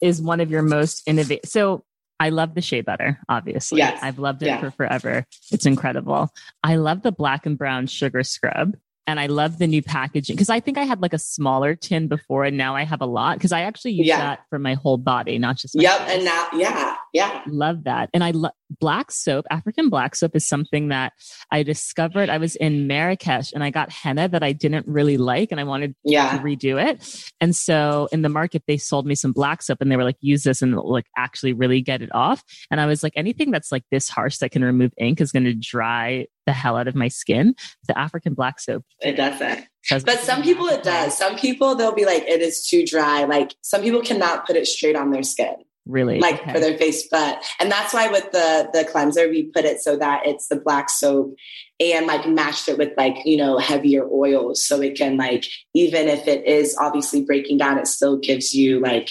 is 0.00 0.20
one 0.20 0.40
of 0.40 0.50
your 0.50 0.62
most 0.62 1.02
innovative. 1.06 1.48
So 1.48 1.84
I 2.18 2.30
love 2.30 2.54
the 2.54 2.60
shea 2.60 2.80
butter, 2.80 3.20
obviously. 3.28 3.78
Yes. 3.78 4.00
I've 4.02 4.18
loved 4.18 4.42
it 4.42 4.46
yeah. 4.46 4.60
for 4.60 4.70
forever. 4.70 5.24
It's 5.52 5.66
incredible. 5.66 6.30
I 6.62 6.76
love 6.76 7.02
the 7.02 7.12
black 7.12 7.46
and 7.46 7.56
brown 7.56 7.86
sugar 7.86 8.24
scrub 8.24 8.76
and 9.06 9.20
I 9.20 9.26
love 9.26 9.58
the 9.58 9.66
new 9.66 9.82
packaging 9.82 10.34
because 10.34 10.50
I 10.50 10.60
think 10.60 10.78
I 10.78 10.84
had 10.84 11.00
like 11.00 11.12
a 11.12 11.18
smaller 11.18 11.76
tin 11.76 12.08
before 12.08 12.44
and 12.44 12.56
now 12.56 12.74
I 12.74 12.84
have 12.84 13.00
a 13.00 13.06
lot 13.06 13.36
because 13.36 13.52
I 13.52 13.62
actually 13.62 13.92
use 13.92 14.06
yeah. 14.06 14.18
that 14.18 14.40
for 14.50 14.58
my 14.58 14.74
whole 14.74 14.96
body, 14.96 15.38
not 15.38 15.56
just 15.56 15.74
Yep. 15.74 15.98
Face. 16.00 16.10
And 16.10 16.24
now, 16.24 16.48
yeah, 16.54 16.96
yeah. 17.14 17.42
Love 17.46 17.84
that. 17.84 18.10
And 18.12 18.24
I 18.24 18.32
love 18.32 18.52
black 18.80 19.12
soap. 19.12 19.46
African 19.48 19.88
black 19.88 20.16
soap 20.16 20.34
is 20.34 20.48
something 20.48 20.88
that 20.88 21.12
I 21.48 21.62
discovered. 21.62 22.28
I 22.28 22.38
was 22.38 22.56
in 22.56 22.88
Marrakesh 22.88 23.52
and 23.52 23.62
I 23.62 23.70
got 23.70 23.92
henna 23.92 24.28
that 24.28 24.42
I 24.42 24.50
didn't 24.50 24.88
really 24.88 25.16
like 25.16 25.52
and 25.52 25.60
I 25.60 25.64
wanted 25.64 25.94
yeah. 26.02 26.36
to 26.36 26.42
redo 26.42 26.84
it. 26.84 27.30
And 27.40 27.54
so 27.54 28.08
in 28.10 28.22
the 28.22 28.28
market, 28.28 28.64
they 28.66 28.76
sold 28.76 29.06
me 29.06 29.14
some 29.14 29.30
black 29.30 29.62
soap 29.62 29.80
and 29.80 29.92
they 29.92 29.96
were 29.96 30.02
like, 30.02 30.16
use 30.20 30.42
this 30.42 30.60
and 30.60 30.74
like 30.76 31.06
actually 31.16 31.52
really 31.52 31.80
get 31.82 32.02
it 32.02 32.12
off. 32.12 32.42
And 32.68 32.80
I 32.80 32.86
was 32.86 33.04
like, 33.04 33.12
anything 33.14 33.52
that's 33.52 33.70
like 33.70 33.84
this 33.92 34.08
harsh 34.08 34.38
that 34.38 34.50
can 34.50 34.64
remove 34.64 34.92
ink 34.98 35.20
is 35.20 35.30
going 35.30 35.44
to 35.44 35.54
dry 35.54 36.26
the 36.46 36.52
hell 36.52 36.76
out 36.76 36.88
of 36.88 36.96
my 36.96 37.06
skin. 37.06 37.54
The 37.86 37.96
African 37.96 38.34
black 38.34 38.58
soap. 38.58 38.84
It 39.00 39.12
doesn't. 39.12 39.68
But 39.88 40.18
some 40.18 40.42
people 40.42 40.66
it 40.66 40.82
does. 40.82 41.16
Some 41.16 41.36
people 41.36 41.76
they'll 41.76 41.94
be 41.94 42.06
like, 42.06 42.24
it 42.24 42.40
is 42.40 42.66
too 42.66 42.84
dry. 42.84 43.22
Like 43.22 43.54
some 43.60 43.82
people 43.82 44.02
cannot 44.02 44.48
put 44.48 44.56
it 44.56 44.66
straight 44.66 44.96
on 44.96 45.12
their 45.12 45.22
skin. 45.22 45.54
Really? 45.86 46.18
Like 46.18 46.40
okay. 46.40 46.52
for 46.52 46.60
their 46.60 46.78
face. 46.78 47.06
But 47.10 47.44
and 47.60 47.70
that's 47.70 47.92
why 47.92 48.08
with 48.08 48.30
the 48.32 48.70
the 48.72 48.84
cleanser 48.84 49.28
we 49.28 49.44
put 49.44 49.64
it 49.64 49.80
so 49.80 49.96
that 49.96 50.26
it's 50.26 50.48
the 50.48 50.56
black 50.56 50.88
soap 50.88 51.34
and 51.80 52.06
like 52.06 52.26
matched 52.26 52.68
it 52.68 52.78
with 52.78 52.92
like, 52.96 53.18
you 53.24 53.36
know, 53.36 53.58
heavier 53.58 54.08
oils. 54.10 54.64
So 54.64 54.80
it 54.80 54.96
can 54.96 55.16
like, 55.16 55.44
even 55.74 56.08
if 56.08 56.26
it 56.26 56.46
is 56.46 56.76
obviously 56.80 57.22
breaking 57.22 57.58
down, 57.58 57.78
it 57.78 57.86
still 57.86 58.18
gives 58.18 58.54
you 58.54 58.80
like 58.80 59.10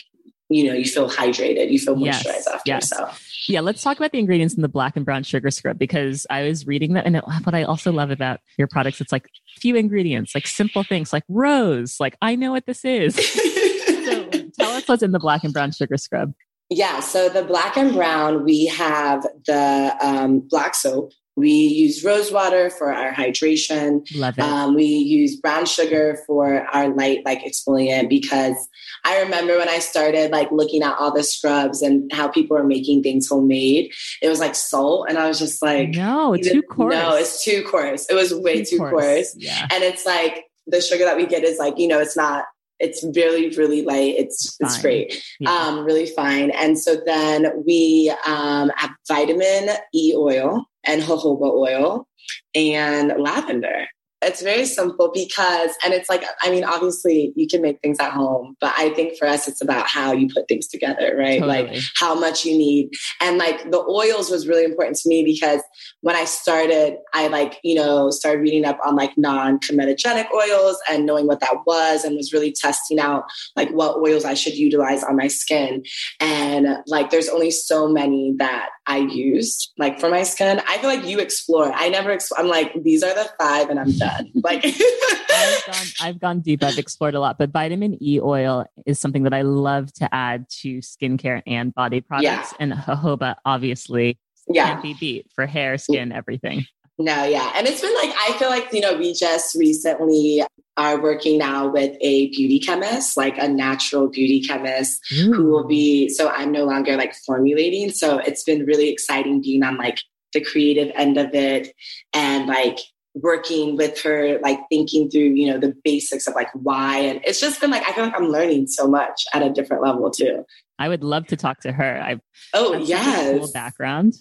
you 0.49 0.65
know, 0.65 0.73
you 0.73 0.85
feel 0.85 1.09
hydrated, 1.09 1.71
you 1.71 1.79
feel 1.79 1.95
moisturized 1.95 2.25
yes, 2.25 2.47
after. 2.47 2.61
Yes. 2.65 2.89
So 2.89 3.09
yeah, 3.47 3.61
let's 3.61 3.81
talk 3.81 3.97
about 3.97 4.11
the 4.11 4.19
ingredients 4.19 4.53
in 4.53 4.61
the 4.61 4.69
black 4.69 4.95
and 4.95 5.05
brown 5.05 5.23
sugar 5.23 5.51
scrub 5.51 5.77
because 5.77 6.25
I 6.29 6.43
was 6.43 6.67
reading 6.67 6.93
that. 6.93 7.05
And 7.05 7.17
what 7.43 7.55
I 7.55 7.63
also 7.63 7.91
love 7.91 8.11
about 8.11 8.39
your 8.57 8.67
products, 8.67 9.01
it's 9.01 9.11
like 9.11 9.27
few 9.59 9.75
ingredients, 9.75 10.33
like 10.35 10.47
simple 10.47 10.83
things 10.83 11.11
like 11.11 11.23
rose. 11.27 11.97
Like, 11.99 12.15
I 12.21 12.35
know 12.35 12.51
what 12.51 12.65
this 12.65 12.85
is. 12.85 13.15
so 14.05 14.29
tell 14.59 14.71
us 14.71 14.87
what's 14.87 15.03
in 15.03 15.11
the 15.11 15.19
black 15.19 15.43
and 15.43 15.53
brown 15.53 15.71
sugar 15.71 15.97
scrub. 15.97 16.33
Yeah, 16.69 17.01
so 17.01 17.29
the 17.29 17.43
black 17.43 17.77
and 17.77 17.93
brown, 17.93 18.43
we 18.43 18.65
have 18.67 19.27
the 19.45 19.95
um, 20.01 20.39
black 20.39 20.73
soap, 20.73 21.11
we 21.35 21.49
use 21.49 22.03
rose 22.03 22.31
water 22.31 22.69
for 22.69 22.93
our 22.93 23.11
hydration. 23.11 24.05
Love 24.15 24.37
it. 24.37 24.41
Um, 24.41 24.75
we 24.75 24.85
use 24.85 25.35
brown 25.35 25.65
sugar 25.65 26.19
for 26.27 26.67
our 26.73 26.89
light 26.89 27.21
like 27.25 27.43
exfoliant 27.43 28.07
because 28.07 28.55
I 29.03 29.19
remember 29.21 29.57
when 29.57 29.69
I 29.69 29.79
started 29.79 30.31
like 30.31 30.51
looking 30.51 30.83
at 30.83 30.95
all 30.99 31.11
the 31.11 31.23
scrubs 31.23 31.81
and 31.81 32.11
how 32.13 32.27
people 32.27 32.55
are 32.55 32.63
making 32.63 33.01
things 33.01 33.27
homemade, 33.27 33.91
it 34.21 34.29
was 34.29 34.39
like 34.39 34.53
salt, 34.53 35.07
and 35.09 35.17
I 35.17 35.27
was 35.27 35.39
just 35.39 35.61
like, 35.61 35.89
no, 35.89 36.33
it's 36.33 36.51
too 36.51 36.61
coarse. 36.61 36.93
No, 36.93 37.15
it's 37.15 37.43
too 37.43 37.63
coarse. 37.63 38.05
It 38.09 38.13
was 38.13 38.33
way 38.33 38.63
too, 38.63 38.65
too 38.65 38.77
coarse. 38.77 38.91
coarse. 38.91 39.35
Yeah. 39.37 39.67
And 39.71 39.83
it's 39.83 40.05
like 40.05 40.45
the 40.67 40.81
sugar 40.81 41.03
that 41.03 41.17
we 41.17 41.25
get 41.25 41.43
is 41.43 41.57
like 41.57 41.77
you 41.77 41.87
know 41.87 41.99
it's 41.99 42.15
not 42.15 42.45
it's 42.83 43.03
really 43.15 43.49
really 43.55 43.81
light 43.81 44.15
it's 44.17 44.55
fine. 44.57 44.67
it's 44.67 44.81
great 44.81 45.23
yeah. 45.39 45.49
um 45.49 45.85
really 45.85 46.05
fine 46.05 46.51
and 46.51 46.77
so 46.77 46.97
then 47.05 47.63
we 47.65 48.13
um 48.27 48.71
have 48.75 48.91
vitamin 49.07 49.69
e 49.93 50.13
oil 50.15 50.65
and 50.83 51.01
jojoba 51.01 51.49
oil 51.51 52.07
and 52.55 53.13
lavender 53.17 53.87
it's 54.25 54.41
very 54.41 54.65
simple 54.65 55.11
because, 55.13 55.71
and 55.83 55.93
it's 55.93 56.09
like, 56.09 56.23
I 56.41 56.49
mean, 56.49 56.63
obviously 56.63 57.33
you 57.35 57.47
can 57.47 57.61
make 57.61 57.79
things 57.81 57.99
at 57.99 58.11
home, 58.11 58.55
but 58.59 58.73
I 58.77 58.89
think 58.89 59.17
for 59.17 59.27
us, 59.27 59.47
it's 59.47 59.61
about 59.61 59.87
how 59.87 60.11
you 60.13 60.29
put 60.33 60.47
things 60.47 60.67
together, 60.67 61.15
right? 61.17 61.39
Totally. 61.39 61.67
Like 61.67 61.81
how 61.97 62.15
much 62.15 62.45
you 62.45 62.57
need. 62.57 62.89
And 63.21 63.37
like 63.37 63.69
the 63.71 63.83
oils 63.83 64.29
was 64.29 64.47
really 64.47 64.63
important 64.63 64.97
to 64.97 65.09
me 65.09 65.23
because 65.23 65.61
when 66.01 66.15
I 66.15 66.25
started, 66.25 66.97
I 67.13 67.27
like, 67.27 67.59
you 67.63 67.75
know, 67.75 68.09
started 68.09 68.41
reading 68.41 68.65
up 68.65 68.77
on 68.85 68.95
like 68.95 69.17
non 69.17 69.59
comedogenic 69.59 70.27
oils 70.33 70.77
and 70.89 71.05
knowing 71.05 71.27
what 71.27 71.39
that 71.39 71.57
was 71.65 72.03
and 72.03 72.15
was 72.15 72.33
really 72.33 72.51
testing 72.51 72.99
out 72.99 73.23
like 73.55 73.69
what 73.71 73.97
oils 73.97 74.25
I 74.25 74.33
should 74.33 74.55
utilize 74.55 75.03
on 75.03 75.15
my 75.15 75.27
skin. 75.27 75.83
And 76.19 76.67
like, 76.87 77.09
there's 77.09 77.29
only 77.29 77.51
so 77.51 77.87
many 77.87 78.35
that 78.37 78.69
I 78.85 78.97
used 78.97 79.71
like 79.77 79.99
for 79.99 80.09
my 80.09 80.23
skin. 80.23 80.61
I 80.67 80.77
feel 80.77 80.89
like 80.89 81.05
you 81.05 81.19
explore. 81.19 81.71
I 81.71 81.89
never, 81.89 82.11
explore. 82.11 82.39
I'm 82.39 82.47
like, 82.47 82.83
these 82.83 83.03
are 83.03 83.13
the 83.13 83.29
five 83.39 83.69
and 83.69 83.79
I'm 83.79 83.91
done. 83.97 84.12
Like 84.43 84.65
I've, 84.65 85.65
gone, 85.65 85.87
I've 86.01 86.19
gone 86.19 86.39
deep. 86.41 86.63
I've 86.63 86.77
explored 86.77 87.15
a 87.15 87.19
lot, 87.19 87.37
but 87.37 87.51
vitamin 87.51 87.97
E 88.01 88.19
oil 88.21 88.65
is 88.85 88.99
something 88.99 89.23
that 89.23 89.33
I 89.33 89.41
love 89.41 89.91
to 89.93 90.13
add 90.13 90.47
to 90.61 90.79
skincare 90.79 91.41
and 91.47 91.73
body 91.73 92.01
products. 92.01 92.53
Yeah. 92.53 92.57
And 92.59 92.73
jojoba 92.73 93.35
obviously 93.45 94.19
yeah. 94.47 94.67
can't 94.67 94.83
be 94.83 94.95
beat 94.99 95.27
for 95.33 95.45
hair, 95.45 95.77
skin, 95.77 96.11
everything. 96.11 96.65
No, 96.99 97.23
yeah. 97.23 97.51
And 97.55 97.67
it's 97.67 97.81
been 97.81 97.93
like, 97.95 98.13
I 98.15 98.35
feel 98.37 98.49
like, 98.49 98.71
you 98.71 98.81
know, 98.81 98.95
we 98.95 99.13
just 99.13 99.55
recently 99.55 100.43
are 100.77 101.01
working 101.01 101.39
now 101.39 101.67
with 101.67 101.95
a 102.01 102.29
beauty 102.29 102.59
chemist, 102.59 103.17
like 103.17 103.37
a 103.37 103.47
natural 103.47 104.07
beauty 104.09 104.41
chemist 104.41 105.01
Ooh. 105.13 105.33
who 105.33 105.45
will 105.45 105.67
be, 105.67 106.09
so 106.09 106.29
I'm 106.29 106.51
no 106.51 106.65
longer 106.65 106.95
like 106.95 107.15
formulating. 107.25 107.89
So 107.89 108.19
it's 108.19 108.43
been 108.43 108.65
really 108.65 108.89
exciting 108.89 109.41
being 109.41 109.63
on 109.63 109.77
like 109.77 109.99
the 110.33 110.41
creative 110.41 110.91
end 110.95 111.17
of 111.17 111.33
it 111.33 111.73
and 112.13 112.47
like 112.47 112.79
working 113.15 113.77
with 113.77 114.01
her, 114.01 114.39
like 114.39 114.59
thinking 114.69 115.09
through, 115.09 115.21
you 115.21 115.51
know, 115.51 115.59
the 115.59 115.75
basics 115.83 116.27
of 116.27 116.35
like 116.35 116.49
why. 116.53 116.97
And 116.97 117.21
it's 117.25 117.39
just 117.39 117.61
been 117.61 117.71
like, 117.71 117.87
I 117.87 117.93
feel 117.93 118.05
like 118.05 118.15
I'm 118.15 118.29
learning 118.29 118.67
so 118.67 118.87
much 118.87 119.25
at 119.33 119.43
a 119.43 119.49
different 119.49 119.83
level 119.83 120.09
too. 120.09 120.45
I 120.79 120.89
would 120.89 121.03
love 121.03 121.27
to 121.27 121.37
talk 121.37 121.59
to 121.61 121.71
her. 121.71 122.01
I've 122.03 122.21
oh 122.53 122.75
yes, 122.75 123.39
cool 123.39 123.51
background. 123.51 124.15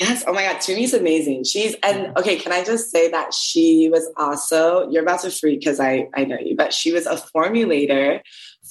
Yes. 0.00 0.24
Oh 0.26 0.32
my 0.32 0.42
God. 0.44 0.56
Tumi's 0.56 0.94
amazing. 0.94 1.44
She's, 1.44 1.76
and 1.82 2.16
okay, 2.16 2.36
can 2.36 2.50
I 2.50 2.64
just 2.64 2.90
say 2.90 3.10
that 3.10 3.34
she 3.34 3.90
was 3.92 4.10
also, 4.16 4.88
you're 4.90 5.02
about 5.02 5.20
to 5.20 5.30
freak 5.30 5.60
because 5.60 5.80
I, 5.80 6.08
I 6.14 6.24
know 6.24 6.38
you, 6.40 6.56
but 6.56 6.72
she 6.72 6.92
was 6.92 7.06
a 7.06 7.16
formulator 7.16 8.20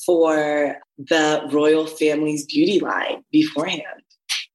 for 0.04 0.78
the 0.98 1.48
royal 1.52 1.86
family's 1.86 2.46
beauty 2.46 2.80
line 2.80 3.24
beforehand. 3.32 4.02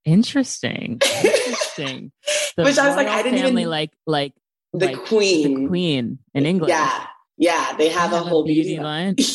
Interesting. 0.04 1.00
Interesting. 1.24 2.12
Which 2.56 2.78
I 2.78 2.86
was 2.88 2.96
like, 2.96 3.08
I 3.08 3.22
didn't 3.22 3.40
family 3.40 3.62
even 3.62 3.70
like 3.70 3.90
like 4.06 4.32
the 4.78 4.86
like 4.86 5.04
queen. 5.06 5.62
The 5.62 5.68
queen 5.68 6.18
in 6.34 6.46
England. 6.46 6.70
Yeah. 6.70 7.06
Yeah. 7.38 7.74
They 7.76 7.88
have, 7.88 8.12
a 8.12 8.18
whole 8.20 8.44
beauty, 8.44 8.76
beauty 8.76 8.82
line. 8.82 9.16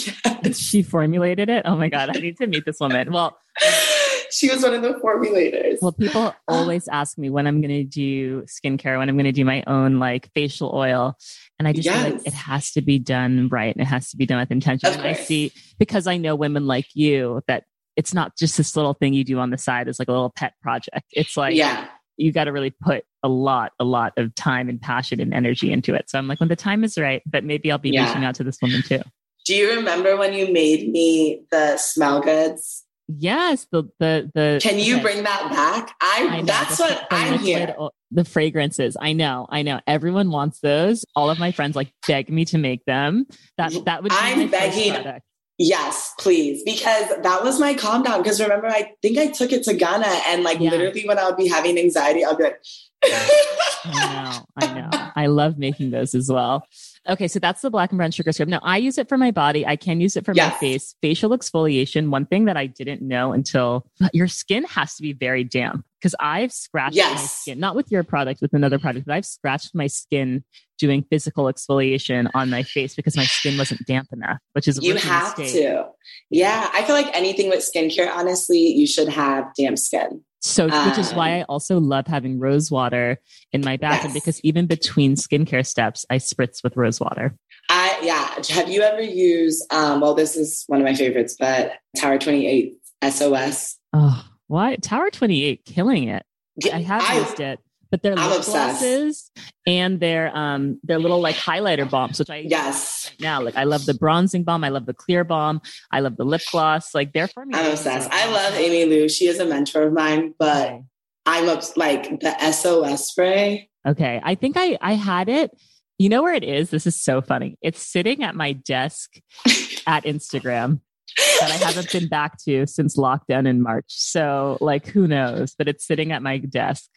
She 0.54 0.82
formulated 0.82 1.50
it. 1.50 1.64
Oh 1.66 1.76
my 1.76 1.88
God. 1.88 2.16
I 2.16 2.20
need 2.20 2.38
to 2.38 2.48
meet 2.48 2.66
this 2.66 2.80
woman. 2.80 3.12
Well, 3.12 3.38
she 4.32 4.50
was 4.50 4.64
one 4.64 4.74
of 4.74 4.82
the 4.82 4.94
formulators. 4.96 5.78
Well, 5.82 5.92
people 5.92 6.34
always 6.48 6.88
ask 6.88 7.18
me 7.18 7.30
when 7.30 7.46
I'm 7.46 7.62
going 7.62 7.70
to 7.70 7.84
do 7.84 8.42
skincare, 8.44 8.98
when 8.98 9.08
I'm 9.08 9.16
going 9.16 9.26
to 9.26 9.32
do 9.32 9.46
my 9.46 9.64
own 9.68 10.00
like 10.00 10.32
facial 10.34 10.72
oil. 10.74 11.16
And 11.60 11.68
I 11.68 11.74
just 11.74 11.86
yes. 11.86 12.04
feel 12.04 12.14
like 12.16 12.28
it 12.28 12.34
has 12.34 12.72
to 12.72 12.82
be 12.82 12.98
done 12.98 13.50
right 13.50 13.74
and 13.74 13.82
it 13.82 13.88
has 13.88 14.10
to 14.10 14.18
be 14.18 14.26
done 14.26 14.40
with 14.40 14.52
intention. 14.52 14.92
and 14.92 15.02
I 15.04 15.14
see, 15.14 15.52
because 15.78 16.08
I 16.08 16.18
know 16.18 16.36
women 16.36 16.66
like 16.66 16.88
you 16.96 17.42
that 17.48 17.66
it's 17.96 18.16
not 18.16 18.36
just 18.36 18.58
this 18.58 18.76
little 18.76 18.96
thing 18.96 19.14
you 19.14 19.24
do 19.24 19.38
on 19.38 19.52
the 19.52 19.60
side 19.60 19.88
as 19.88 20.00
like 20.00 20.08
a 20.08 20.12
little 20.12 20.32
pet 20.32 20.54
project. 20.64 21.06
It's 21.12 21.38
like, 21.38 21.56
yeah 21.56 21.88
you 22.18 22.32
got 22.32 22.46
to 22.46 22.52
really 22.52 22.72
put 22.72 23.04
a 23.24 23.30
lot, 23.30 23.74
a 23.80 23.84
lot 23.84 24.14
of 24.18 24.34
time 24.36 24.70
and 24.70 24.82
passion 24.82 25.20
and 25.20 25.34
energy 25.34 25.72
into 25.72 25.94
it. 25.94 26.10
So 26.10 26.18
I'm 26.18 26.28
like, 26.28 26.40
when 26.40 26.50
the 26.50 26.56
time 26.56 26.84
is 26.84 26.98
right, 26.98 27.22
but 27.26 27.44
maybe 27.44 27.72
I'll 27.72 27.78
be 27.78 27.92
yeah. 27.92 28.08
reaching 28.08 28.26
out 28.26 28.36
to 28.36 28.44
this 28.44 28.58
woman 28.62 28.82
too. 28.82 29.02
Do 29.46 29.56
you 29.56 29.76
remember 29.76 30.18
when 30.18 30.34
you 30.34 30.52
made 30.52 30.90
me 30.90 31.44
the 31.52 31.78
smell 31.78 32.22
goods? 32.22 32.86
Yes, 33.08 33.68
the 33.72 33.84
the 34.00 34.32
the. 34.34 34.60
Can 34.62 34.80
you 34.80 34.96
okay. 34.96 35.04
bring 35.04 35.24
that 35.24 35.50
back? 35.52 35.96
I, 36.00 36.28
I 36.30 36.38
know, 36.38 36.46
that's 36.46 36.78
the, 36.78 36.84
what 36.84 37.08
I'm 37.12 37.40
here. 37.40 37.76
The 38.12 38.24
fragrances, 38.24 38.96
I 39.00 39.14
know, 39.14 39.48
I 39.50 39.64
know. 39.64 39.82
Everyone 39.86 40.32
wants 40.32 40.60
those. 40.62 41.04
All 41.16 41.30
of 41.30 41.40
my 41.40 41.52
friends 41.52 41.76
like 41.76 41.92
beg 42.08 42.30
me 42.30 42.46
to 42.46 42.58
make 42.58 42.86
them. 42.86 43.26
That 43.58 43.74
that 43.86 44.04
would. 44.04 44.12
Be 44.12 44.18
I'm 44.18 44.50
begging. 44.50 45.22
Yes, 45.64 46.16
please. 46.18 46.64
Because 46.64 47.08
that 47.22 47.44
was 47.44 47.60
my 47.60 47.76
calm 47.76 48.02
down. 48.02 48.24
Because 48.24 48.42
remember, 48.42 48.66
I 48.68 48.96
think 49.04 49.20
I 49.20 49.28
took 49.28 49.52
it 49.52 49.64
to 49.66 49.76
Ghana 49.76 50.08
and 50.28 50.44
like 50.44 50.60
yeah. 50.60 50.72
literally 50.72 51.08
when 51.08 51.20
I 51.20 51.26
would 51.26 51.38
be 51.38 51.48
having 51.48 51.78
anxiety, 51.78 52.26
I'll 52.26 52.36
be 52.36 52.46
like, 52.46 52.62
I 53.04 54.24
know, 54.24 54.46
I 54.58 54.74
know. 54.74 55.12
I 55.16 55.28
love 55.28 55.60
making 55.60 55.92
those 55.92 56.16
as 56.16 56.32
well. 56.32 56.66
Okay, 57.10 57.28
so 57.28 57.40
that's 57.40 57.62
the 57.62 57.72
black 57.72 57.92
and 57.92 57.98
brown 57.98 58.12
sugar 58.12 58.32
scrub. 58.32 58.48
Now 58.48 58.60
I 58.62 58.78
use 58.78 58.98
it 58.98 59.10
for 59.10 59.18
my 59.18 59.32
body. 59.32 59.66
I 59.66 59.76
can 59.76 60.00
use 60.00 60.16
it 60.16 60.24
for 60.24 60.34
yes. 60.36 60.54
my 60.54 60.60
face. 60.60 60.96
Facial 61.02 61.32
exfoliation. 61.32 62.10
One 62.10 62.26
thing 62.26 62.46
that 62.46 62.58
I 62.58 62.68
didn't 62.68 63.02
know 63.02 63.34
until 63.34 63.88
your 64.14 64.28
skin 64.28 64.66
has 64.66 64.96
to 64.96 65.02
be 65.02 65.14
very 65.14 65.44
damp 65.44 65.84
because 66.00 66.16
I've 66.20 66.52
scratched 66.52 66.96
yes. 66.96 67.20
my 67.20 67.26
skin, 67.26 67.60
not 67.60 67.76
with 67.76 67.92
your 67.92 68.04
product, 68.04 68.42
with 68.42 68.54
another 68.54 68.78
product, 68.78 69.08
but 69.08 69.16
I've 69.16 69.26
scratched 69.26 69.74
my 69.74 69.88
skin 69.88 70.44
doing 70.78 71.04
physical 71.10 71.46
exfoliation 71.46 72.30
on 72.34 72.50
my 72.50 72.64
face 72.64 72.96
because 72.96 73.18
my 73.18 73.26
skin 73.26 73.58
wasn't 73.58 73.86
damp 73.88 74.08
enough, 74.12 74.38
which 74.54 74.68
is 74.68 74.80
you 74.82 74.96
have 74.96 75.38
mistake. 75.38 75.64
to. 75.64 75.86
Yeah, 76.30 76.70
I 76.74 76.84
feel 76.84 76.96
like 76.96 77.16
anything 77.16 77.50
with 77.50 77.60
skincare, 77.60 78.12
honestly, 78.12 78.60
you 78.60 78.86
should 78.86 79.10
have 79.10 79.46
damp 79.56 79.78
skin. 79.78 80.24
So, 80.42 80.70
um, 80.70 80.90
which 80.90 80.98
is 80.98 81.14
why 81.14 81.34
um, 81.34 81.40
I 81.40 81.44
also 81.44 81.80
love 81.80 82.08
having 82.08 82.40
rose 82.40 82.72
water 82.72 83.20
in 83.52 83.62
my 83.62 83.78
bathroom 83.78 84.14
yes. 84.14 84.24
because 84.24 84.42
even 84.42 84.66
between 84.66 85.16
skincare 85.16 85.66
steps, 85.66 86.04
I 86.10 86.18
spritz 86.18 86.64
with 86.64 86.76
rose 86.76 87.00
water. 87.00 87.36
I 87.70 88.00
yeah. 88.02 88.56
Have 88.56 88.68
you 88.68 88.82
ever 88.82 89.02
used? 89.02 89.72
Um, 89.72 90.02
well, 90.02 90.16
this 90.16 90.36
is 90.36 90.64
one 90.68 90.80
of 90.80 90.86
my 90.86 90.96
favorites, 90.96 91.36
but 91.40 91.74
Tower 91.96 92.18
Twenty 92.18 92.48
Eight 92.48 92.74
SOS. 93.08 93.78
Oh, 93.94 94.26
what 94.48 94.82
Tower 94.82 95.12
Twenty 95.12 95.44
Eight 95.44 95.64
killing 95.66 96.08
it? 96.08 96.26
I 96.74 96.82
have 96.82 97.04
I, 97.04 97.20
used 97.20 97.40
it 97.40 97.60
but 97.92 98.02
their 98.02 98.16
lip 98.16 98.44
glosses 98.44 99.30
and 99.68 100.00
their 100.00 100.36
um 100.36 100.80
their 100.84 100.98
little 100.98 101.20
like 101.20 101.36
highlighter 101.36 101.88
bombs, 101.88 102.18
which 102.18 102.30
I 102.30 102.38
yes 102.38 103.12
now 103.20 103.42
like 103.42 103.56
I 103.56 103.66
love 103.66 103.86
the 103.86 103.94
bronzing 103.94 104.44
bomb, 104.44 104.64
I 104.64 104.70
love 104.70 104.86
the 104.86 104.94
clear 104.94 105.24
bomb, 105.24 105.62
I 105.92 106.00
love 106.00 106.16
the 106.18 106.24
lip 106.24 106.42
gloss. 106.52 106.96
Like 106.96 107.14
they're 107.14 107.28
for 107.28 107.46
me. 107.46 107.54
I'm 107.54 107.72
obsessed. 107.72 108.10
I 108.12 108.32
love 108.32 108.56
Amy 108.56 108.86
Liu. 108.86 109.10
She 109.10 109.28
is 109.28 109.40
a 109.40 109.46
mentor 109.46 109.84
of 109.84 109.94
mine, 109.94 110.34
but 110.40 110.68
okay. 110.68 110.84
I'm 111.26 111.50
up 111.50 111.62
like 111.78 112.22
the 112.22 112.52
SOS 112.52 113.10
spray. 113.10 113.70
Okay, 113.86 114.22
I 114.24 114.36
think 114.36 114.56
I 114.58 114.78
I 114.82 114.94
had 114.94 115.30
it. 115.30 115.52
You 116.00 116.10
know 116.10 116.24
where 116.24 116.34
it 116.34 116.44
is? 116.44 116.72
This 116.72 116.88
is 116.88 117.00
so 117.00 117.22
funny. 117.22 117.58
It's 117.62 117.80
sitting 117.80 118.24
at 118.24 118.36
my 118.36 118.54
desk 118.54 119.20
at 119.86 120.06
Instagram 120.06 120.80
that 121.18 121.52
I 121.52 121.66
haven't 121.66 121.92
been 121.92 122.08
back 122.08 122.38
to 122.44 122.66
since 122.66 122.98
lockdown 122.98 123.48
in 123.48 123.62
March. 123.62 123.86
So, 123.88 124.58
like, 124.62 124.88
who 124.88 125.08
knows? 125.08 125.56
But 125.56 125.68
it's 125.68 125.86
sitting 125.86 126.12
at 126.12 126.22
my 126.22 126.38
desk. 126.38 126.90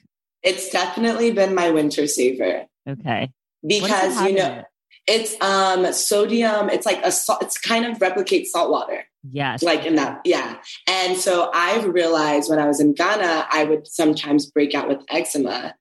It's 0.44 0.68
definitely 0.68 1.32
been 1.32 1.54
my 1.54 1.70
winter 1.70 2.06
saver. 2.06 2.66
Okay. 2.88 3.32
Because 3.66 4.20
you 4.22 4.34
know 4.34 4.58
it? 4.58 4.64
it's 5.06 5.40
um 5.40 5.90
sodium, 5.92 6.68
it's 6.68 6.86
like 6.86 7.04
a 7.04 7.10
salt, 7.10 7.42
it's 7.42 7.58
kind 7.58 7.86
of 7.86 7.98
replicates 7.98 8.46
salt 8.48 8.70
water. 8.70 9.04
Yes. 9.30 9.62
Like 9.62 9.86
in 9.86 9.96
that, 9.96 10.20
yeah. 10.24 10.58
And 10.86 11.16
so 11.16 11.50
I've 11.54 11.86
realized 11.86 12.50
when 12.50 12.58
I 12.58 12.66
was 12.66 12.78
in 12.78 12.92
Ghana, 12.92 13.46
I 13.50 13.64
would 13.64 13.86
sometimes 13.86 14.46
break 14.46 14.74
out 14.74 14.86
with 14.86 15.00
eczema. 15.08 15.74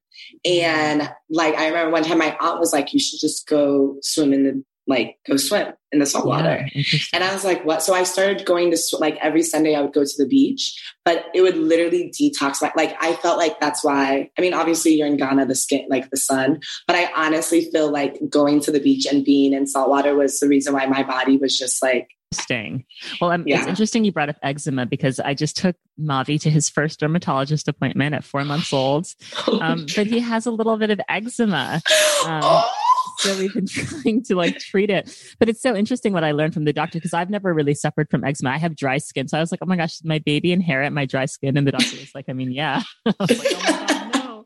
And 0.45 1.11
like 1.29 1.55
I 1.55 1.67
remember 1.67 1.91
one 1.91 2.03
time 2.03 2.19
my 2.19 2.37
aunt 2.39 2.59
was 2.59 2.71
like, 2.71 2.93
you 2.93 2.99
should 2.99 3.19
just 3.19 3.45
go 3.47 3.97
swim 4.01 4.31
in 4.31 4.43
the 4.43 4.63
like 4.87 5.17
go 5.27 5.37
swim 5.37 5.73
in 5.91 5.99
the 5.99 6.05
salt 6.05 6.25
water. 6.25 6.67
Yeah, 6.73 6.83
and 7.13 7.23
I 7.23 7.33
was 7.33 7.43
like, 7.43 7.65
what? 7.65 7.81
So 7.81 7.93
I 7.93 8.03
started 8.03 8.45
going 8.45 8.71
to 8.71 8.77
sw- 8.77 8.99
like 8.99 9.17
every 9.21 9.43
Sunday 9.43 9.75
I 9.75 9.81
would 9.81 9.93
go 9.93 10.03
to 10.03 10.13
the 10.17 10.27
beach, 10.27 10.81
but 11.05 11.25
it 11.33 11.41
would 11.41 11.57
literally 11.57 12.11
detox. 12.11 12.61
Like, 12.61 12.75
like 12.75 12.95
I 12.99 13.13
felt 13.15 13.37
like 13.37 13.59
that's 13.59 13.83
why, 13.83 14.29
I 14.37 14.41
mean, 14.41 14.53
obviously 14.53 14.93
you're 14.93 15.07
in 15.07 15.17
Ghana, 15.17 15.45
the 15.45 15.55
skin, 15.55 15.85
like 15.89 16.09
the 16.09 16.17
sun, 16.17 16.59
but 16.87 16.95
I 16.95 17.11
honestly 17.15 17.69
feel 17.71 17.91
like 17.91 18.17
going 18.29 18.59
to 18.61 18.71
the 18.71 18.79
beach 18.79 19.05
and 19.05 19.23
being 19.23 19.53
in 19.53 19.67
salt 19.67 19.89
water 19.89 20.15
was 20.15 20.39
the 20.39 20.47
reason 20.47 20.73
why 20.73 20.85
my 20.87 21.03
body 21.03 21.37
was 21.37 21.57
just 21.57 21.81
like, 21.81 22.09
Interesting. 22.33 22.85
Well, 23.21 23.29
um, 23.29 23.43
yeah. 23.45 23.59
it's 23.59 23.67
interesting 23.67 24.05
you 24.05 24.11
brought 24.11 24.29
up 24.29 24.37
eczema 24.41 24.87
because 24.87 25.19
I 25.19 25.35
just 25.35 25.55
took 25.55 25.75
Mavi 26.01 26.41
to 26.41 26.49
his 26.49 26.67
first 26.67 26.99
dermatologist 26.99 27.67
appointment 27.67 28.15
at 28.15 28.23
four 28.23 28.43
months 28.43 28.73
old. 28.73 29.07
Um, 29.61 29.85
but 29.95 30.07
he 30.07 30.19
has 30.19 30.47
a 30.47 30.51
little 30.51 30.77
bit 30.77 30.89
of 30.89 30.99
eczema. 31.07 31.81
Um, 32.25 32.39
oh 32.41 32.82
so 33.17 33.37
we've 33.37 33.53
been 33.53 33.67
trying 33.67 34.23
to 34.23 34.35
like 34.35 34.57
treat 34.59 34.89
it. 34.89 35.15
But 35.39 35.49
it's 35.49 35.61
so 35.61 35.75
interesting 35.75 36.13
what 36.13 36.23
I 36.23 36.31
learned 36.31 36.53
from 36.53 36.65
the 36.65 36.73
doctor 36.73 36.97
because 36.97 37.13
I've 37.13 37.29
never 37.29 37.53
really 37.53 37.73
suffered 37.73 38.09
from 38.09 38.23
eczema. 38.23 38.51
I 38.51 38.57
have 38.57 38.75
dry 38.75 38.97
skin. 38.97 39.27
So 39.27 39.37
I 39.37 39.41
was 39.41 39.51
like, 39.51 39.59
oh 39.61 39.65
my 39.65 39.77
gosh, 39.77 39.99
my 40.03 40.19
baby 40.19 40.51
inherit 40.51 40.91
my 40.93 41.05
dry 41.05 41.25
skin? 41.25 41.57
And 41.57 41.67
the 41.67 41.71
doctor 41.71 41.97
was 41.97 42.13
like, 42.15 42.25
I 42.29 42.33
mean, 42.33 42.51
yeah. 42.51 42.81
I 43.05 43.13
was 43.19 43.39
like, 43.39 43.47
oh 43.53 43.71
my 43.71 43.87
God, 43.87 44.15
no. 44.15 44.45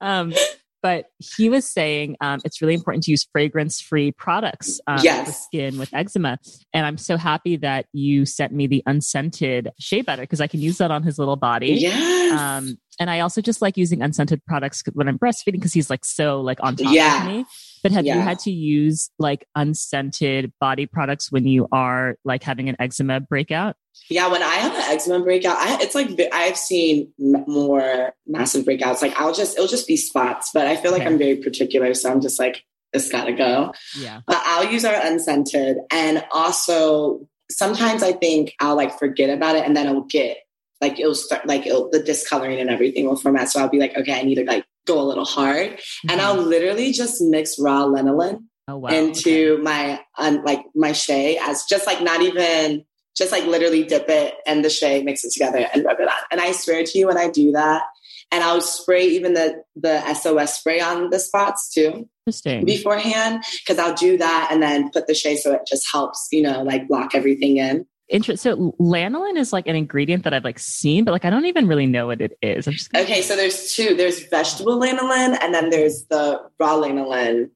Um, 0.00 0.34
but 0.84 1.06
he 1.18 1.48
was 1.48 1.64
saying 1.64 2.14
um, 2.20 2.42
it's 2.44 2.60
really 2.60 2.74
important 2.74 3.04
to 3.04 3.10
use 3.10 3.26
fragrance 3.32 3.80
free 3.80 4.12
products 4.12 4.82
um, 4.86 4.98
yes. 5.02 5.26
for 5.26 5.32
skin 5.32 5.78
with 5.78 5.88
eczema. 5.94 6.38
And 6.74 6.84
I'm 6.84 6.98
so 6.98 7.16
happy 7.16 7.56
that 7.56 7.86
you 7.94 8.26
sent 8.26 8.52
me 8.52 8.66
the 8.66 8.82
unscented 8.84 9.70
shea 9.80 10.02
butter 10.02 10.20
because 10.24 10.42
I 10.42 10.46
can 10.46 10.60
use 10.60 10.76
that 10.76 10.90
on 10.90 11.02
his 11.02 11.18
little 11.18 11.36
body. 11.36 11.68
Yes. 11.68 12.38
Um, 12.38 12.76
and 12.98 13.10
I 13.10 13.20
also 13.20 13.40
just 13.40 13.62
like 13.62 13.76
using 13.76 14.02
unscented 14.02 14.44
products 14.46 14.82
when 14.92 15.08
I'm 15.08 15.18
breastfeeding 15.18 15.52
because 15.52 15.72
he's 15.72 15.90
like 15.90 16.04
so 16.04 16.40
like 16.40 16.58
on 16.62 16.76
top 16.76 16.92
yeah. 16.92 17.26
of 17.26 17.32
me. 17.32 17.44
But 17.82 17.92
have 17.92 18.06
yeah. 18.06 18.16
you 18.16 18.20
had 18.22 18.38
to 18.40 18.50
use 18.50 19.10
like 19.18 19.46
unscented 19.54 20.52
body 20.60 20.86
products 20.86 21.30
when 21.30 21.46
you 21.46 21.68
are 21.72 22.16
like 22.24 22.42
having 22.42 22.68
an 22.68 22.76
eczema 22.78 23.20
breakout? 23.20 23.76
Yeah, 24.10 24.28
when 24.28 24.42
I 24.42 24.54
have 24.54 24.74
an 24.74 24.82
eczema 24.92 25.22
breakout, 25.22 25.56
I, 25.58 25.78
it's 25.80 25.94
like 25.94 26.08
I've 26.32 26.56
seen 26.56 27.12
more 27.18 28.12
massive 28.26 28.64
breakouts. 28.64 29.02
Like 29.02 29.18
I'll 29.20 29.34
just 29.34 29.54
it'll 29.54 29.68
just 29.68 29.86
be 29.86 29.96
spots, 29.96 30.50
but 30.52 30.66
I 30.66 30.76
feel 30.76 30.92
like 30.92 31.02
okay. 31.02 31.10
I'm 31.10 31.18
very 31.18 31.36
particular, 31.36 31.94
so 31.94 32.10
I'm 32.10 32.20
just 32.20 32.38
like 32.38 32.64
this 32.92 33.10
gotta 33.10 33.32
go. 33.32 33.72
Yeah, 33.96 34.20
but 34.26 34.40
I'll 34.44 34.70
use 34.70 34.84
our 34.84 34.94
unscented, 34.94 35.78
and 35.90 36.24
also 36.32 37.26
sometimes 37.50 38.02
I 38.02 38.12
think 38.12 38.54
I'll 38.60 38.76
like 38.76 38.98
forget 38.98 39.30
about 39.30 39.56
it, 39.56 39.64
and 39.64 39.76
then 39.76 39.86
it'll 39.86 40.02
get 40.02 40.38
like 40.80 40.98
it'll 40.98 41.14
start 41.14 41.46
like 41.46 41.66
it'll, 41.66 41.90
the 41.90 42.02
discoloring 42.02 42.60
and 42.60 42.70
everything 42.70 43.06
will 43.06 43.16
format. 43.16 43.48
So 43.48 43.60
I'll 43.60 43.68
be 43.68 43.78
like, 43.78 43.96
okay, 43.96 44.18
I 44.18 44.22
need 44.22 44.36
to 44.36 44.44
like 44.44 44.64
go 44.86 45.00
a 45.00 45.04
little 45.04 45.24
hard, 45.24 45.72
mm-hmm. 45.72 46.10
and 46.10 46.20
I'll 46.20 46.40
literally 46.40 46.92
just 46.92 47.20
mix 47.20 47.58
raw 47.58 47.84
lanolin 47.84 48.44
oh, 48.68 48.78
wow. 48.78 48.90
into 48.90 49.54
okay. 49.54 49.62
my 49.62 50.00
um, 50.18 50.42
like 50.44 50.64
my 50.74 50.92
shea 50.92 51.38
as 51.38 51.64
just 51.64 51.86
like 51.86 52.02
not 52.02 52.22
even 52.22 52.84
just 53.16 53.32
like 53.32 53.46
literally 53.46 53.84
dip 53.84 54.08
it 54.08 54.34
and 54.46 54.64
the 54.64 54.70
shea, 54.70 55.02
mix 55.02 55.24
it 55.24 55.32
together 55.32 55.66
and 55.72 55.84
rub 55.84 56.00
it 56.00 56.08
on. 56.08 56.14
And 56.30 56.40
I 56.40 56.52
swear 56.52 56.82
to 56.84 56.98
you, 56.98 57.06
when 57.06 57.16
I 57.16 57.30
do 57.30 57.52
that, 57.52 57.82
and 58.32 58.42
I'll 58.42 58.60
spray 58.60 59.06
even 59.06 59.34
the 59.34 59.62
the 59.76 60.14
SOS 60.14 60.58
spray 60.58 60.80
on 60.80 61.10
the 61.10 61.20
spots 61.20 61.72
too. 61.72 62.08
Interesting. 62.26 62.64
Beforehand, 62.64 63.44
because 63.64 63.78
I'll 63.78 63.94
do 63.94 64.16
that 64.18 64.48
and 64.50 64.62
then 64.62 64.90
put 64.90 65.06
the 65.06 65.14
shea 65.14 65.36
so 65.36 65.52
it 65.52 65.62
just 65.68 65.86
helps, 65.92 66.28
you 66.32 66.42
know, 66.42 66.62
like 66.62 66.88
block 66.88 67.14
everything 67.14 67.58
in. 67.58 67.86
Interesting. 68.10 68.52
So 68.52 68.76
lanolin 68.78 69.36
is 69.36 69.52
like 69.52 69.66
an 69.66 69.76
ingredient 69.76 70.24
that 70.24 70.34
I've 70.34 70.44
like 70.44 70.58
seen, 70.58 71.04
but 71.04 71.12
like 71.12 71.24
I 71.24 71.30
don't 71.30 71.46
even 71.46 71.66
really 71.66 71.86
know 71.86 72.06
what 72.06 72.20
it 72.20 72.36
is. 72.42 72.66
I'm 72.66 72.74
just 72.74 72.94
okay. 72.94 73.22
So 73.22 73.34
there's 73.34 73.74
two. 73.74 73.94
There's 73.94 74.26
vegetable 74.28 74.78
lanolin, 74.78 75.38
and 75.40 75.54
then 75.54 75.70
there's 75.70 76.04
the 76.10 76.40
raw 76.58 76.76
lanolin, 76.76 77.50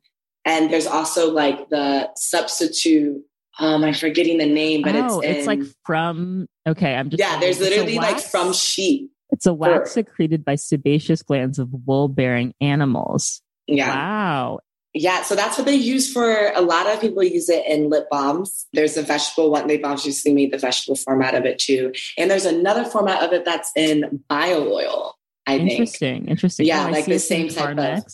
and 0.47 0.73
there's 0.73 0.87
also 0.87 1.31
like 1.31 1.69
the 1.69 2.09
substitute. 2.17 3.23
Um, 3.59 3.85
I'm 3.85 3.93
forgetting 3.93 4.39
the 4.39 4.47
name, 4.47 4.83
but 4.83 4.95
oh, 4.97 5.21
it's 5.21 5.39
it's 5.39 5.47
like 5.47 5.61
from. 5.85 6.47
Okay, 6.67 6.95
I'm 6.95 7.11
just 7.11 7.21
yeah. 7.21 7.39
There's 7.39 7.61
literally 7.61 7.97
like 7.97 8.19
from 8.19 8.53
sheep. 8.55 9.11
It's 9.31 9.45
a 9.45 9.53
wax 9.53 9.93
secreted 9.93 10.45
by 10.45 10.55
sebaceous 10.55 11.23
glands 11.23 11.59
of 11.59 11.69
wool-bearing 11.87 12.55
animals. 12.63 13.43
Yeah. 13.67 13.95
Wow. 13.95 14.61
Yeah, 15.01 15.23
so 15.23 15.37
that's 15.37 15.57
what 15.57 15.65
they 15.65 15.77
use 15.77 16.13
for 16.13 16.51
a 16.57 16.61
lot 16.61 16.89
of 16.89 17.01
people 17.01 17.23
use 17.23 17.49
it 17.49 17.65
in 17.67 17.89
lip 17.89 18.09
balms. 18.11 18.67
There's 18.73 18.97
a 18.97 19.03
vegetable 19.03 19.53
one, 19.53 19.69
They've 19.69 19.85
obviously 19.85 20.35
made 20.35 20.53
the 20.53 20.59
vegetable 20.59 20.97
format 20.97 21.35
of 21.35 21.45
it 21.45 21.61
too. 21.61 21.93
And 22.19 22.29
there's 22.29 22.45
another 22.45 22.85
format 22.85 23.23
of 23.23 23.33
it 23.33 23.45
that's 23.45 23.71
in 23.77 24.25
bio 24.29 24.67
oil, 24.73 25.17
I 25.47 25.59
interesting, 25.59 25.77
think. 25.79 25.79
Interesting, 25.79 26.29
interesting. 26.29 26.67
Yeah, 26.67 26.87
oh, 26.89 26.91
like 26.91 27.05
the 27.05 27.21
same 27.21 27.49
type 27.49 27.79
of. 27.79 28.05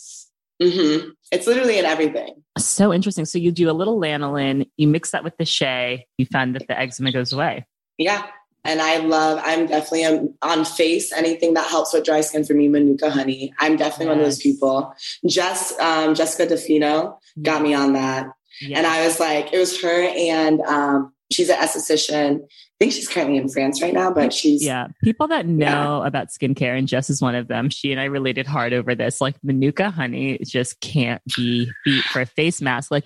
Mm-hmm. 0.61 1.09
It's 1.31 1.47
literally 1.47 1.79
in 1.79 1.85
everything. 1.85 2.43
So 2.59 2.93
interesting. 2.93 3.25
So 3.25 3.39
you 3.39 3.51
do 3.51 3.69
a 3.69 3.73
little 3.73 3.99
lanolin, 3.99 4.69
you 4.77 4.87
mix 4.87 5.09
that 5.11 5.23
with 5.23 5.35
the 5.37 5.45
shea, 5.45 6.05
you 6.19 6.27
find 6.27 6.53
that 6.55 6.67
the 6.67 6.79
eczema 6.79 7.11
goes 7.11 7.33
away. 7.33 7.65
Yeah, 7.97 8.27
and 8.65 8.81
I 8.81 8.97
love, 8.97 9.39
I'm 9.43 9.67
definitely 9.67 10.05
um, 10.05 10.33
on 10.41 10.65
face, 10.65 11.13
anything 11.13 11.53
that 11.53 11.69
helps 11.69 11.93
with 11.93 12.03
dry 12.03 12.21
skin 12.21 12.43
for 12.43 12.53
me, 12.53 12.67
Manuka 12.67 13.09
honey. 13.09 13.53
I'm 13.59 13.77
definitely 13.77 14.07
yes. 14.07 14.09
one 14.09 14.19
of 14.19 14.25
those 14.25 14.39
people. 14.39 14.95
Just 15.25 15.79
um, 15.79 16.15
Jessica 16.15 16.51
DeFino 16.51 17.17
got 17.41 17.61
me 17.61 17.73
on 17.73 17.93
that. 17.93 18.27
Yes. 18.61 18.77
And 18.77 18.87
I 18.87 19.05
was 19.05 19.19
like, 19.19 19.53
it 19.53 19.59
was 19.59 19.81
her 19.81 20.01
and 20.01 20.61
um, 20.61 21.13
she's 21.31 21.49
an 21.49 21.57
esthetician. 21.57 22.41
I 22.43 22.77
think 22.79 22.91
she's 22.91 23.07
currently 23.07 23.37
in 23.37 23.47
France 23.47 23.81
right 23.81 23.93
now, 23.93 24.11
but 24.11 24.33
she's 24.33 24.61
yeah. 24.61 24.87
People 25.01 25.27
that 25.29 25.45
know 25.45 26.01
yeah. 26.01 26.07
about 26.07 26.27
skincare, 26.27 26.77
and 26.77 26.89
Jess 26.89 27.09
is 27.09 27.21
one 27.21 27.33
of 27.33 27.47
them. 27.47 27.69
She 27.69 27.93
and 27.93 28.01
I 28.01 28.05
related 28.05 28.45
hard 28.47 28.73
over 28.73 28.95
this. 28.95 29.21
Like 29.21 29.35
Manuka 29.43 29.91
honey 29.91 30.39
just 30.43 30.81
can't 30.81 31.21
be 31.37 31.71
beat 31.85 32.03
for 32.03 32.19
a 32.19 32.25
face 32.25 32.61
mask. 32.61 32.91
Like 32.91 33.05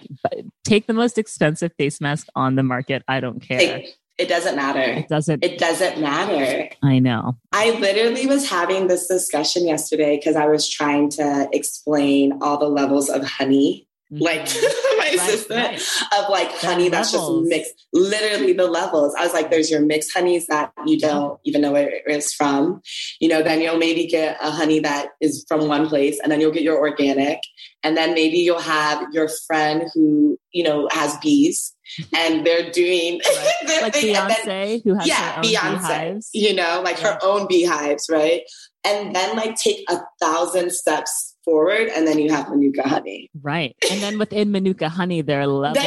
take 0.64 0.88
the 0.88 0.94
most 0.94 1.20
expensive 1.20 1.72
face 1.78 2.02
mask 2.02 2.28
on 2.36 2.56
the 2.56 2.64
market. 2.64 3.04
I 3.08 3.20
don't 3.20 3.42
care. 3.42 3.60
Take, 3.60 3.96
it 4.20 4.28
doesn't 4.28 4.56
matter. 4.56 4.82
It 4.82 5.08
doesn't. 5.08 5.44
It 5.44 5.58
doesn't 5.58 6.00
matter. 6.00 6.70
I 6.84 7.00
know. 7.00 7.38
I 7.52 7.72
literally 7.80 8.28
was 8.28 8.50
having 8.50 8.88
this 8.88 9.08
discussion 9.08 9.66
yesterday 9.66 10.18
because 10.18 10.36
I 10.36 10.46
was 10.48 10.68
trying 10.68 11.10
to 11.12 11.50
explain 11.54 12.38
all 12.42 12.58
the 12.58 12.68
levels 12.68 13.10
of 13.10 13.24
honey. 13.24 13.88
Mm-hmm. 14.12 14.24
Like 14.24 14.46
my 14.98 15.06
right, 15.06 15.30
assistant 15.30 15.60
right. 15.60 16.20
of 16.20 16.30
like 16.30 16.52
honey 16.58 16.90
that's 16.90 17.12
just 17.12 17.32
mixed, 17.44 17.86
literally 17.94 18.54
the 18.54 18.68
levels. 18.68 19.14
I 19.18 19.24
was 19.24 19.34
like, 19.34 19.52
there's 19.52 19.70
your 19.70 19.82
mixed 19.82 20.12
honeys 20.16 20.48
that 20.48 20.74
you 20.88 20.98
don't 20.98 21.40
even 21.46 21.62
know 21.62 21.72
where 21.72 21.90
it 21.90 22.04
is 22.08 22.34
from. 22.34 22.82
You 23.20 23.30
know, 23.30 23.44
then 23.44 23.62
you'll 23.62 23.78
maybe 23.78 24.08
get 24.08 24.38
a 24.42 24.50
honey 24.50 24.80
that 24.80 25.10
is 25.22 25.46
from 25.48 25.68
one 25.68 25.88
place 25.88 26.20
and 26.22 26.32
then 26.32 26.42
you'll 26.42 26.52
get 26.52 26.64
your 26.64 26.80
organic. 26.80 27.40
And 27.84 27.96
then 27.96 28.16
maybe 28.16 28.40
you'll 28.40 28.60
have 28.60 29.06
your 29.14 29.30
friend 29.48 29.84
who, 29.94 30.40
you 30.52 30.64
know, 30.64 30.90
has 30.92 31.16
bees 31.18 31.76
and 32.16 32.46
they're 32.46 32.72
doing 32.72 33.22
right. 33.24 33.82
like 33.82 33.94
Beyonce, 33.94 34.46
then, 34.46 34.82
who 34.84 34.96
has 34.96 35.08
yeah, 35.08 35.42
Beyonce, 35.42 35.82
beehives. 35.82 36.30
you 36.34 36.54
know, 36.54 36.82
like 36.84 37.00
yeah. 37.00 37.14
her 37.14 37.20
own 37.24 37.48
beehives, 37.48 38.08
right? 38.10 38.42
And 38.86 39.16
then 39.16 39.36
like 39.36 39.56
take 39.56 39.86
a 39.90 40.00
thousand 40.22 40.72
steps 40.72 41.36
forward, 41.50 41.90
and 41.96 42.08
then 42.08 42.20
you 42.20 42.32
have 42.32 42.50
Manuka 42.50 42.88
honey, 42.88 43.30
right? 43.42 43.76
And 43.90 44.02
then 44.02 44.20
within 44.20 44.52
Manuka 44.52 44.90
honey, 44.90 45.22
there 45.22 45.42
are 45.42 45.48
levels. 45.48 45.84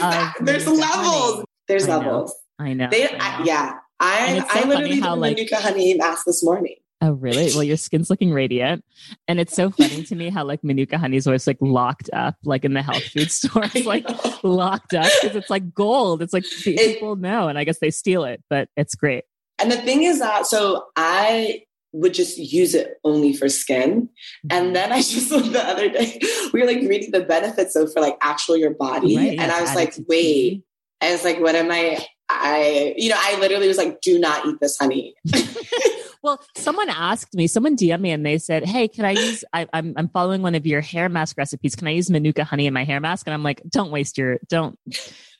Then, 0.00 0.32
there's 0.40 0.66
levels. 0.66 1.34
Honey. 1.34 1.44
There's 1.66 1.88
I 1.88 1.96
levels. 1.96 2.34
Know. 2.58 2.64
I 2.66 2.72
know. 2.74 2.88
They, 2.90 3.08
I 3.08 3.12
know. 3.12 3.18
I, 3.20 3.42
yeah, 3.44 3.72
I 4.00 4.38
so 4.40 4.46
I 4.48 4.64
literally 4.64 5.00
how, 5.00 5.14
did 5.14 5.20
like, 5.20 5.36
Manuka 5.36 5.56
honey 5.56 5.94
mask 5.94 6.24
this 6.26 6.44
morning. 6.44 6.76
Oh, 7.00 7.12
really? 7.12 7.52
Well, 7.54 7.62
your 7.62 7.76
skin's 7.76 8.10
looking 8.10 8.32
radiant. 8.32 8.84
And 9.28 9.38
it's 9.38 9.54
so 9.54 9.70
funny 9.70 10.02
to 10.02 10.16
me 10.16 10.30
how 10.30 10.44
like 10.44 10.64
Manuka 10.64 10.98
honey 10.98 11.16
is 11.16 11.28
always 11.28 11.46
like 11.46 11.58
locked 11.60 12.10
up, 12.12 12.34
like 12.44 12.64
in 12.64 12.74
the 12.74 12.82
health 12.82 13.04
food 13.04 13.30
stores, 13.30 13.86
like 13.86 14.04
locked 14.42 14.94
up 14.94 15.10
because 15.22 15.36
it's 15.36 15.50
like 15.50 15.72
gold. 15.72 16.22
It's 16.22 16.32
like 16.32 16.44
people 16.62 17.12
it, 17.12 17.18
know. 17.20 17.46
And 17.46 17.56
I 17.56 17.64
guess 17.64 17.78
they 17.78 17.90
steal 17.92 18.24
it, 18.24 18.42
but 18.50 18.68
it's 18.76 18.96
great. 18.96 19.24
And 19.60 19.70
the 19.70 19.76
thing 19.76 20.02
is 20.02 20.18
that, 20.18 20.46
so 20.46 20.86
I 20.96 21.62
would 21.92 22.14
just 22.14 22.38
use 22.38 22.74
it 22.74 22.94
only 23.04 23.32
for 23.32 23.48
skin. 23.48 24.08
And 24.50 24.66
mm-hmm. 24.66 24.72
then 24.74 24.92
I 24.92 24.96
just, 25.02 25.30
the 25.30 25.62
other 25.64 25.88
day, 25.88 26.20
we 26.52 26.60
were 26.60 26.66
like 26.66 26.80
reading 26.80 27.10
the 27.10 27.24
benefits 27.24 27.76
of 27.76 27.92
for 27.92 28.00
like 28.00 28.16
actual 28.20 28.56
your 28.56 28.74
body. 28.74 29.16
Right, 29.16 29.38
and 29.38 29.50
I 29.52 29.60
was 29.60 29.74
like, 29.74 29.94
wait. 30.08 30.64
I 31.00 31.12
was 31.12 31.24
like, 31.24 31.40
what 31.40 31.54
am 31.54 31.70
I? 31.70 32.04
I, 32.28 32.94
you 32.96 33.08
know, 33.08 33.16
I 33.18 33.38
literally 33.38 33.68
was 33.68 33.78
like, 33.78 34.00
do 34.00 34.18
not 34.18 34.44
eat 34.44 34.56
this 34.60 34.76
honey. 34.78 35.14
Well, 36.22 36.44
someone 36.56 36.88
asked 36.88 37.34
me, 37.34 37.46
someone 37.46 37.76
DM 37.76 38.00
me 38.00 38.10
and 38.10 38.26
they 38.26 38.38
said, 38.38 38.64
Hey, 38.64 38.88
can 38.88 39.04
I 39.04 39.12
use, 39.12 39.44
I, 39.52 39.62
am 39.62 39.68
I'm, 39.72 39.94
I'm 39.96 40.08
following 40.08 40.42
one 40.42 40.54
of 40.54 40.66
your 40.66 40.80
hair 40.80 41.08
mask 41.08 41.38
recipes. 41.38 41.76
Can 41.76 41.86
I 41.86 41.92
use 41.92 42.10
Manuka 42.10 42.44
honey 42.44 42.66
in 42.66 42.74
my 42.74 42.84
hair 42.84 43.00
mask? 43.00 43.26
And 43.26 43.34
I'm 43.34 43.42
like, 43.42 43.62
don't 43.68 43.90
waste 43.90 44.18
your, 44.18 44.38
don't 44.48 44.78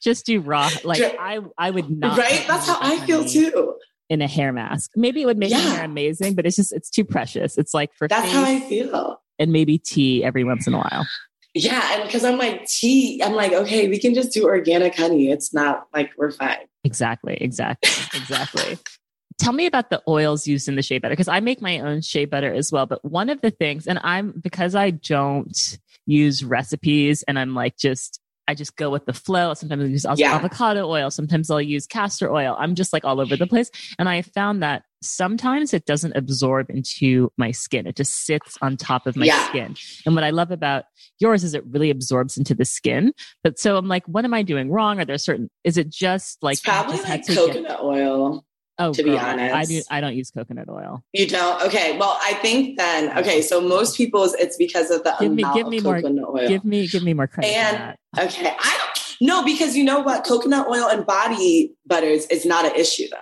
just 0.00 0.26
do 0.26 0.40
raw. 0.40 0.70
Like 0.84 1.02
I, 1.18 1.40
I 1.58 1.70
would 1.70 1.90
not. 1.90 2.16
Right. 2.16 2.44
That's 2.46 2.68
how 2.68 2.78
I 2.80 2.98
feel 3.00 3.24
too. 3.24 3.74
In 4.08 4.22
a 4.22 4.26
hair 4.26 4.52
mask. 4.52 4.92
Maybe 4.96 5.22
it 5.22 5.26
would 5.26 5.38
make 5.38 5.50
yeah. 5.50 5.58
my 5.58 5.62
hair 5.64 5.84
amazing, 5.84 6.34
but 6.34 6.46
it's 6.46 6.56
just, 6.56 6.72
it's 6.72 6.88
too 6.88 7.04
precious. 7.04 7.58
It's 7.58 7.74
like 7.74 7.92
for, 7.94 8.08
that's 8.08 8.32
how 8.32 8.42
I 8.42 8.60
feel. 8.60 9.20
And 9.38 9.52
maybe 9.52 9.78
tea 9.78 10.24
every 10.24 10.44
once 10.44 10.66
in 10.66 10.74
a 10.74 10.78
while. 10.78 11.06
Yeah. 11.54 11.94
And 11.94 12.04
because 12.04 12.24
I'm 12.24 12.38
like, 12.38 12.66
tea, 12.66 13.22
I'm 13.22 13.34
like, 13.34 13.52
okay, 13.52 13.88
we 13.88 13.98
can 13.98 14.14
just 14.14 14.32
do 14.32 14.44
organic 14.44 14.96
honey. 14.96 15.30
It's 15.30 15.52
not 15.52 15.86
like 15.92 16.10
we're 16.16 16.30
fine. 16.30 16.66
Exactly. 16.84 17.36
Exactly. 17.40 17.90
Exactly. 18.18 18.78
Tell 19.38 19.52
me 19.52 19.66
about 19.66 19.90
the 19.90 20.02
oils 20.08 20.46
used 20.46 20.68
in 20.68 20.74
the 20.74 20.82
shea 20.82 20.98
butter 20.98 21.12
because 21.12 21.28
I 21.28 21.40
make 21.40 21.62
my 21.62 21.78
own 21.78 22.00
shea 22.00 22.24
butter 22.24 22.52
as 22.52 22.72
well. 22.72 22.86
But 22.86 23.04
one 23.04 23.30
of 23.30 23.40
the 23.40 23.50
things, 23.50 23.86
and 23.86 24.00
I'm 24.02 24.32
because 24.40 24.74
I 24.74 24.90
don't 24.90 25.78
use 26.06 26.42
recipes 26.42 27.22
and 27.28 27.38
I'm 27.38 27.54
like 27.54 27.76
just 27.76 28.20
I 28.48 28.54
just 28.54 28.76
go 28.76 28.88
with 28.88 29.04
the 29.04 29.12
flow. 29.12 29.52
Sometimes 29.52 29.84
I 29.84 29.86
use 29.86 30.06
yeah. 30.16 30.34
avocado 30.34 30.88
oil. 30.88 31.10
Sometimes 31.10 31.50
I'll 31.50 31.60
use 31.60 31.86
castor 31.86 32.32
oil. 32.32 32.56
I'm 32.58 32.74
just 32.74 32.94
like 32.94 33.04
all 33.04 33.20
over 33.20 33.36
the 33.36 33.46
place. 33.46 33.70
And 33.98 34.08
I 34.08 34.22
found 34.22 34.62
that 34.62 34.84
sometimes 35.02 35.74
it 35.74 35.84
doesn't 35.84 36.16
absorb 36.16 36.70
into 36.70 37.30
my 37.36 37.50
skin. 37.50 37.86
It 37.86 37.94
just 37.94 38.24
sits 38.24 38.56
on 38.62 38.78
top 38.78 39.06
of 39.06 39.16
my 39.16 39.26
yeah. 39.26 39.48
skin. 39.48 39.76
And 40.06 40.14
what 40.14 40.24
I 40.24 40.30
love 40.30 40.50
about 40.50 40.84
yours 41.20 41.44
is 41.44 41.52
it 41.52 41.64
really 41.66 41.90
absorbs 41.90 42.38
into 42.38 42.54
the 42.54 42.64
skin. 42.64 43.12
But 43.44 43.58
so 43.58 43.76
I'm 43.76 43.86
like, 43.86 44.06
what 44.06 44.24
am 44.24 44.32
I 44.32 44.42
doing 44.42 44.70
wrong? 44.70 44.98
Are 44.98 45.04
there 45.04 45.18
certain, 45.18 45.50
is 45.62 45.76
it 45.76 45.90
just 45.90 46.42
like, 46.42 46.54
it's 46.54 46.62
probably 46.62 47.00
like 47.02 47.26
coconut 47.26 47.68
get, 47.68 47.80
oil. 47.80 48.44
Oh, 48.80 48.92
to 48.92 49.02
girl, 49.02 49.14
be 49.14 49.18
honest, 49.18 49.54
I 49.54 49.64
do. 49.64 49.82
I 49.90 50.00
don't 50.00 50.14
use 50.14 50.30
coconut 50.30 50.68
oil. 50.68 51.02
You 51.12 51.26
don't? 51.26 51.60
Okay. 51.62 51.98
Well, 51.98 52.16
I 52.22 52.34
think 52.34 52.78
then. 52.78 53.16
Okay, 53.18 53.42
so 53.42 53.60
most 53.60 53.96
people's 53.96 54.34
it's 54.34 54.56
because 54.56 54.90
of 54.90 55.02
the 55.02 55.14
give 55.18 55.32
me, 55.32 55.44
give 55.54 55.66
me 55.66 55.80
more, 55.80 55.96
oil. 55.96 56.48
Give 56.48 56.64
me, 56.64 56.86
give 56.86 57.02
me 57.02 57.12
more 57.12 57.26
credit. 57.26 57.48
And 57.48 57.96
okay, 58.18 58.54
I 58.58 58.78
don't. 58.78 58.88
No, 59.20 59.44
because 59.44 59.76
you 59.76 59.84
know 59.84 60.00
what, 60.00 60.24
coconut 60.24 60.68
oil 60.68 60.88
and 60.88 61.04
body 61.04 61.74
butters 61.86 62.26
is 62.26 62.46
not 62.46 62.64
an 62.64 62.74
issue 62.76 63.08
though. 63.10 63.16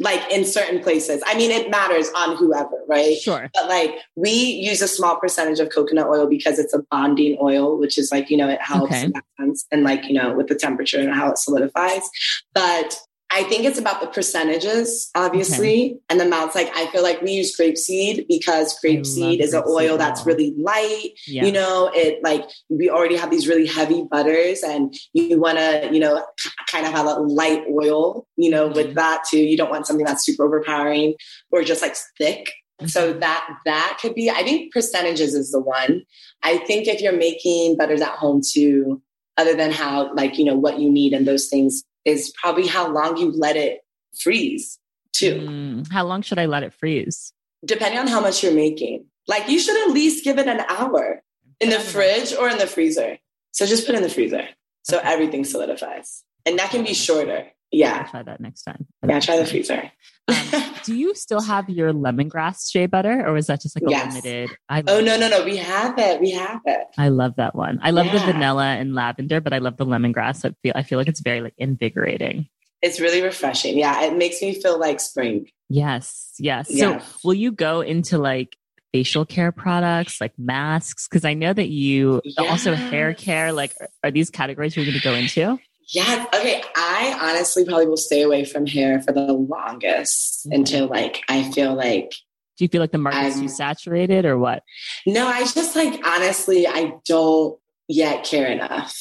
Like 0.00 0.32
in 0.32 0.44
certain 0.44 0.82
places, 0.82 1.22
I 1.26 1.36
mean, 1.36 1.50
it 1.50 1.70
matters 1.70 2.08
on 2.16 2.36
whoever, 2.36 2.82
right? 2.88 3.16
Sure. 3.18 3.50
But 3.52 3.68
like 3.68 3.94
we 4.16 4.30
use 4.30 4.80
a 4.80 4.88
small 4.88 5.16
percentage 5.16 5.60
of 5.60 5.68
coconut 5.68 6.06
oil 6.06 6.26
because 6.26 6.58
it's 6.58 6.72
a 6.72 6.82
bonding 6.90 7.36
oil, 7.40 7.78
which 7.78 7.98
is 7.98 8.10
like 8.10 8.30
you 8.30 8.36
know 8.36 8.48
it 8.48 8.62
helps 8.62 8.94
okay. 8.94 9.12
and 9.38 9.82
like 9.82 10.06
you 10.06 10.14
know 10.14 10.34
with 10.34 10.48
the 10.48 10.54
temperature 10.54 10.98
and 10.98 11.12
how 11.12 11.30
it 11.30 11.38
solidifies. 11.38 12.08
But 12.54 12.98
I 13.34 13.44
think 13.44 13.64
it's 13.64 13.78
about 13.78 14.02
the 14.02 14.08
percentages, 14.08 15.10
obviously, 15.14 15.92
okay. 15.92 15.98
and 16.10 16.20
the 16.20 16.26
amounts. 16.26 16.54
Like 16.54 16.70
I 16.76 16.86
feel 16.88 17.02
like 17.02 17.22
we 17.22 17.32
use 17.32 17.56
grapeseed 17.58 18.26
because 18.28 18.78
grapeseed 18.84 19.40
is 19.40 19.54
an 19.54 19.62
oil 19.66 19.96
that's 19.96 20.26
really 20.26 20.54
light. 20.58 21.12
Yeah. 21.26 21.46
You 21.46 21.52
know, 21.52 21.90
it 21.94 22.22
like 22.22 22.44
we 22.68 22.90
already 22.90 23.16
have 23.16 23.30
these 23.30 23.48
really 23.48 23.66
heavy 23.66 24.04
butters, 24.10 24.62
and 24.62 24.94
you 25.14 25.40
want 25.40 25.56
to, 25.56 25.88
you 25.90 25.98
know, 25.98 26.22
kind 26.70 26.86
of 26.86 26.92
have 26.92 27.06
a 27.06 27.14
light 27.14 27.64
oil. 27.70 28.26
You 28.36 28.50
know, 28.50 28.66
mm-hmm. 28.66 28.76
with 28.76 28.94
that 28.96 29.24
too. 29.30 29.38
You 29.38 29.56
don't 29.56 29.70
want 29.70 29.86
something 29.86 30.04
that's 30.04 30.26
super 30.26 30.44
overpowering 30.44 31.14
or 31.50 31.62
just 31.62 31.80
like 31.80 31.96
thick. 32.18 32.52
Mm-hmm. 32.80 32.88
So 32.88 33.14
that 33.14 33.48
that 33.64 33.98
could 34.02 34.14
be. 34.14 34.28
I 34.28 34.42
think 34.42 34.74
percentages 34.74 35.34
is 35.34 35.52
the 35.52 35.60
one. 35.60 36.02
I 36.42 36.58
think 36.58 36.86
if 36.86 37.00
you're 37.00 37.16
making 37.16 37.78
butters 37.78 38.02
at 38.02 38.10
home 38.10 38.42
too, 38.46 39.00
other 39.38 39.54
than 39.54 39.70
how 39.70 40.14
like 40.14 40.36
you 40.36 40.44
know 40.44 40.56
what 40.56 40.78
you 40.78 40.90
need 40.90 41.14
and 41.14 41.26
those 41.26 41.48
things 41.48 41.82
is 42.04 42.32
probably 42.40 42.66
how 42.66 42.90
long 42.90 43.16
you 43.16 43.30
let 43.30 43.56
it 43.56 43.80
freeze 44.18 44.78
too. 45.12 45.34
Mm, 45.34 45.92
how 45.92 46.04
long 46.04 46.22
should 46.22 46.38
I 46.38 46.46
let 46.46 46.62
it 46.62 46.72
freeze? 46.72 47.32
Depending 47.64 48.00
on 48.00 48.06
how 48.06 48.20
much 48.20 48.42
you're 48.42 48.54
making. 48.54 49.06
Like 49.28 49.48
you 49.48 49.58
should 49.58 49.88
at 49.88 49.94
least 49.94 50.24
give 50.24 50.38
it 50.38 50.48
an 50.48 50.60
hour 50.68 51.22
in 51.60 51.70
the 51.70 51.78
fridge 51.78 52.34
or 52.34 52.48
in 52.48 52.58
the 52.58 52.66
freezer. 52.66 53.18
So 53.52 53.66
just 53.66 53.86
put 53.86 53.94
in 53.94 54.02
the 54.02 54.08
freezer. 54.08 54.48
So 54.82 55.00
everything 55.02 55.44
solidifies. 55.44 56.24
And 56.44 56.58
that 56.58 56.70
can 56.70 56.82
be 56.82 56.94
shorter. 56.94 57.46
Yeah. 57.72 58.02
I'll 58.04 58.10
try 58.10 58.22
that 58.22 58.40
next 58.40 58.62
time. 58.62 58.86
Yeah, 59.06 59.18
try 59.18 59.38
the 59.38 59.46
freezer. 59.46 59.90
um, 60.28 60.74
do 60.84 60.94
you 60.94 61.14
still 61.14 61.40
have 61.40 61.68
your 61.70 61.92
lemongrass 61.92 62.70
shea 62.70 62.86
butter 62.86 63.26
or 63.26 63.36
is 63.36 63.46
that 63.46 63.62
just 63.62 63.74
like 63.74 63.88
a 63.88 63.90
yes. 63.90 64.14
limited? 64.14 64.50
I 64.68 64.82
oh, 64.86 65.00
no, 65.00 65.16
no, 65.16 65.28
no. 65.28 65.44
We 65.44 65.56
have 65.56 65.98
it. 65.98 66.20
We 66.20 66.30
have 66.32 66.60
it. 66.66 66.86
I 66.98 67.08
love 67.08 67.36
that 67.36 67.54
one. 67.54 67.80
I 67.82 67.90
love 67.90 68.06
yeah. 68.06 68.24
the 68.24 68.32
vanilla 68.32 68.66
and 68.66 68.94
lavender, 68.94 69.40
but 69.40 69.54
I 69.54 69.58
love 69.58 69.78
the 69.78 69.86
lemongrass. 69.86 70.44
I 70.44 70.54
feel, 70.62 70.72
I 70.76 70.82
feel 70.82 70.98
like 70.98 71.08
it's 71.08 71.20
very 71.20 71.40
like 71.40 71.54
invigorating. 71.56 72.48
It's 72.82 73.00
really 73.00 73.22
refreshing. 73.22 73.78
Yeah. 73.78 74.04
It 74.04 74.16
makes 74.16 74.42
me 74.42 74.60
feel 74.60 74.78
like 74.78 75.00
spring. 75.00 75.48
Yes. 75.70 76.34
Yes. 76.38 76.66
yes. 76.68 77.08
So 77.08 77.18
will 77.24 77.34
you 77.34 77.52
go 77.52 77.80
into 77.80 78.18
like 78.18 78.56
facial 78.92 79.24
care 79.24 79.50
products 79.50 80.20
like 80.20 80.32
masks? 80.36 81.08
Because 81.08 81.24
I 81.24 81.32
know 81.32 81.52
that 81.52 81.68
you 81.68 82.20
yes. 82.24 82.34
also 82.38 82.74
hair 82.74 83.14
care. 83.14 83.52
Like, 83.52 83.72
are 84.04 84.10
these 84.10 84.28
categories 84.28 84.76
you're 84.76 84.84
going 84.84 84.98
to 84.98 85.02
go 85.02 85.14
into? 85.14 85.58
Yeah. 85.88 86.26
Okay. 86.34 86.62
I 86.74 87.18
honestly 87.20 87.64
probably 87.64 87.86
will 87.86 87.96
stay 87.96 88.22
away 88.22 88.44
from 88.44 88.66
hair 88.66 89.00
for 89.02 89.12
the 89.12 89.32
longest 89.32 90.46
mm-hmm. 90.46 90.52
until 90.54 90.86
like 90.86 91.22
I 91.28 91.50
feel 91.50 91.74
like. 91.74 92.12
Do 92.58 92.64
you 92.64 92.68
feel 92.68 92.80
like 92.80 92.92
the 92.92 92.98
market's 92.98 93.40
too 93.40 93.48
saturated 93.48 94.24
or 94.24 94.38
what? 94.38 94.62
No, 95.06 95.26
I 95.26 95.40
just 95.40 95.74
like 95.74 96.06
honestly, 96.06 96.66
I 96.66 96.94
don't 97.06 97.58
yet 97.88 98.24
care 98.24 98.46
enough. 98.46 98.94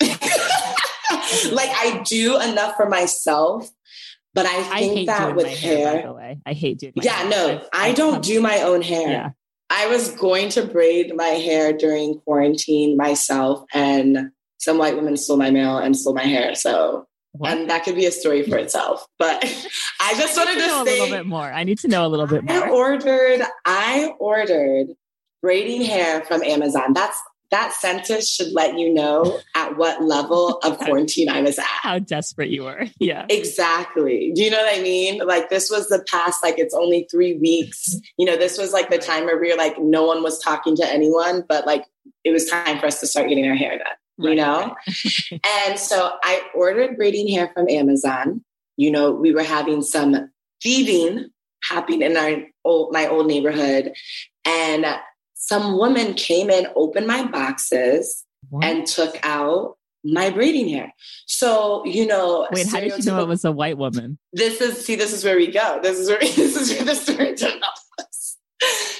like 0.00 0.10
I 1.70 2.02
do 2.04 2.40
enough 2.40 2.76
for 2.76 2.88
myself, 2.88 3.70
but 4.34 4.46
I 4.46 4.62
think 4.78 5.08
I 5.08 5.18
that 5.18 5.36
with 5.36 5.46
hair, 5.46 6.02
hair 6.02 6.36
I 6.44 6.52
hate 6.52 6.78
doing. 6.78 6.92
yeah, 6.96 7.12
hair. 7.12 7.30
no, 7.30 7.60
I've, 7.72 7.90
I 7.90 7.92
do 7.92 8.10
not 8.10 8.22
do 8.22 8.40
my 8.40 8.60
own 8.62 8.82
hair. 8.82 9.10
Yeah. 9.10 9.30
I 9.68 9.88
was 9.88 10.10
going 10.12 10.50
to 10.50 10.64
braid 10.64 11.16
my 11.16 11.24
hair 11.24 11.72
during 11.72 12.20
quarantine 12.20 12.96
myself, 12.96 13.64
and 13.72 14.30
some 14.66 14.78
white 14.78 14.96
women 14.96 15.16
stole 15.16 15.36
my 15.36 15.50
mail 15.52 15.78
and 15.78 15.96
stole 15.96 16.12
my 16.12 16.24
hair. 16.24 16.56
So 16.56 17.06
what? 17.32 17.52
and 17.52 17.70
that 17.70 17.84
could 17.84 17.94
be 17.94 18.04
a 18.04 18.10
story 18.10 18.42
for 18.42 18.58
hmm. 18.58 18.64
itself. 18.64 19.06
But 19.18 19.44
I 20.00 20.14
just 20.14 20.36
wanted 20.36 20.54
to, 20.54 20.60
to 20.60 20.66
know 20.66 20.84
say 20.84 20.98
a 20.98 21.02
little 21.02 21.16
bit 21.16 21.26
more. 21.26 21.44
I 21.44 21.62
need 21.62 21.78
to 21.78 21.88
know 21.88 22.04
a 22.04 22.08
little 22.08 22.26
bit 22.26 22.42
more. 22.44 22.64
I 22.64 22.68
ordered 22.68 23.42
I 23.64 24.12
ordered 24.18 24.88
braiding 25.40 25.82
hair 25.82 26.22
from 26.22 26.42
Amazon. 26.42 26.92
That's 26.94 27.18
that 27.52 27.72
sentence 27.74 28.28
should 28.28 28.52
let 28.52 28.76
you 28.76 28.92
know 28.92 29.38
at 29.54 29.76
what 29.76 30.02
level 30.02 30.58
of 30.64 30.78
quarantine 30.80 31.28
I 31.28 31.42
was 31.42 31.60
at. 31.60 31.64
How 31.64 32.00
desperate 32.00 32.50
you 32.50 32.64
were. 32.64 32.86
Yeah. 32.98 33.24
Exactly. 33.30 34.32
Do 34.34 34.42
you 34.42 34.50
know 34.50 34.58
what 34.58 34.76
I 34.76 34.82
mean? 34.82 35.24
Like 35.24 35.48
this 35.48 35.70
was 35.70 35.88
the 35.88 36.04
past, 36.10 36.42
like 36.42 36.58
it's 36.58 36.74
only 36.74 37.06
three 37.08 37.34
weeks. 37.34 37.94
You 38.18 38.26
know, 38.26 38.36
this 38.36 38.58
was 38.58 38.72
like 38.72 38.90
the 38.90 38.98
time 38.98 39.26
where 39.26 39.38
we 39.38 39.52
were 39.52 39.56
like, 39.56 39.78
no 39.78 40.02
one 40.02 40.24
was 40.24 40.40
talking 40.40 40.74
to 40.74 40.92
anyone, 40.92 41.44
but 41.48 41.66
like 41.66 41.84
it 42.24 42.32
was 42.32 42.50
time 42.50 42.80
for 42.80 42.86
us 42.86 42.98
to 42.98 43.06
start 43.06 43.28
getting 43.28 43.46
our 43.46 43.54
hair 43.54 43.78
done 43.78 43.94
you 44.18 44.28
right, 44.28 44.36
know? 44.36 44.74
Right. 44.86 45.40
and 45.68 45.78
so 45.78 46.12
I 46.22 46.42
ordered 46.54 46.96
braiding 46.96 47.28
hair 47.28 47.50
from 47.54 47.68
Amazon. 47.68 48.44
You 48.76 48.90
know, 48.90 49.12
we 49.12 49.32
were 49.32 49.42
having 49.42 49.82
some 49.82 50.30
thieving 50.62 51.30
happening 51.62 52.02
in 52.02 52.16
our 52.16 52.42
old, 52.64 52.92
my 52.92 53.06
old 53.06 53.26
neighborhood. 53.26 53.92
And 54.44 54.86
some 55.34 55.76
woman 55.76 56.14
came 56.14 56.50
in, 56.50 56.66
opened 56.74 57.06
my 57.06 57.26
boxes, 57.26 58.24
what? 58.50 58.64
and 58.64 58.86
took 58.86 59.18
out 59.22 59.76
my 60.04 60.30
braiding 60.30 60.68
hair. 60.68 60.92
So, 61.26 61.84
you 61.84 62.06
know, 62.06 62.46
wait, 62.52 62.68
how 62.68 62.80
did 62.80 63.04
you 63.04 63.10
know 63.10 63.20
it 63.22 63.28
was 63.28 63.44
a 63.44 63.52
white 63.52 63.76
woman? 63.76 64.18
This 64.32 64.60
is 64.60 64.84
see, 64.84 64.94
this 64.94 65.12
is 65.12 65.24
where 65.24 65.36
we 65.36 65.48
go. 65.48 65.80
This 65.82 65.98
is 65.98 66.08
where 66.08 66.18
this 66.20 66.56
is 66.56 66.72
where 66.72 66.84
the 66.84 66.94
story 66.94 67.34
develops. 67.34 68.38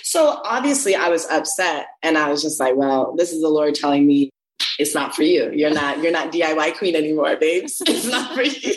So 0.03 0.41
obviously 0.45 0.95
I 0.95 1.09
was 1.09 1.27
upset 1.27 1.87
and 2.03 2.17
I 2.17 2.31
was 2.31 2.43
just 2.43 2.59
like, 2.59 2.75
well, 2.77 3.14
this 3.17 3.33
is 3.33 3.43
the 3.43 3.49
Lord 3.49 3.75
telling 3.75 4.07
me 4.07 4.31
it's 4.79 4.95
not 4.95 5.14
for 5.14 5.22
you. 5.22 5.51
You're 5.53 5.70
not 5.70 6.03
you're 6.03 6.12
not 6.12 6.33
DIY 6.33 6.77
queen 6.77 6.97
anymore, 6.97 7.37
babes. 7.37 7.83
It's 7.87 8.07
not 8.07 8.35
for 8.35 8.43
you. 8.43 8.77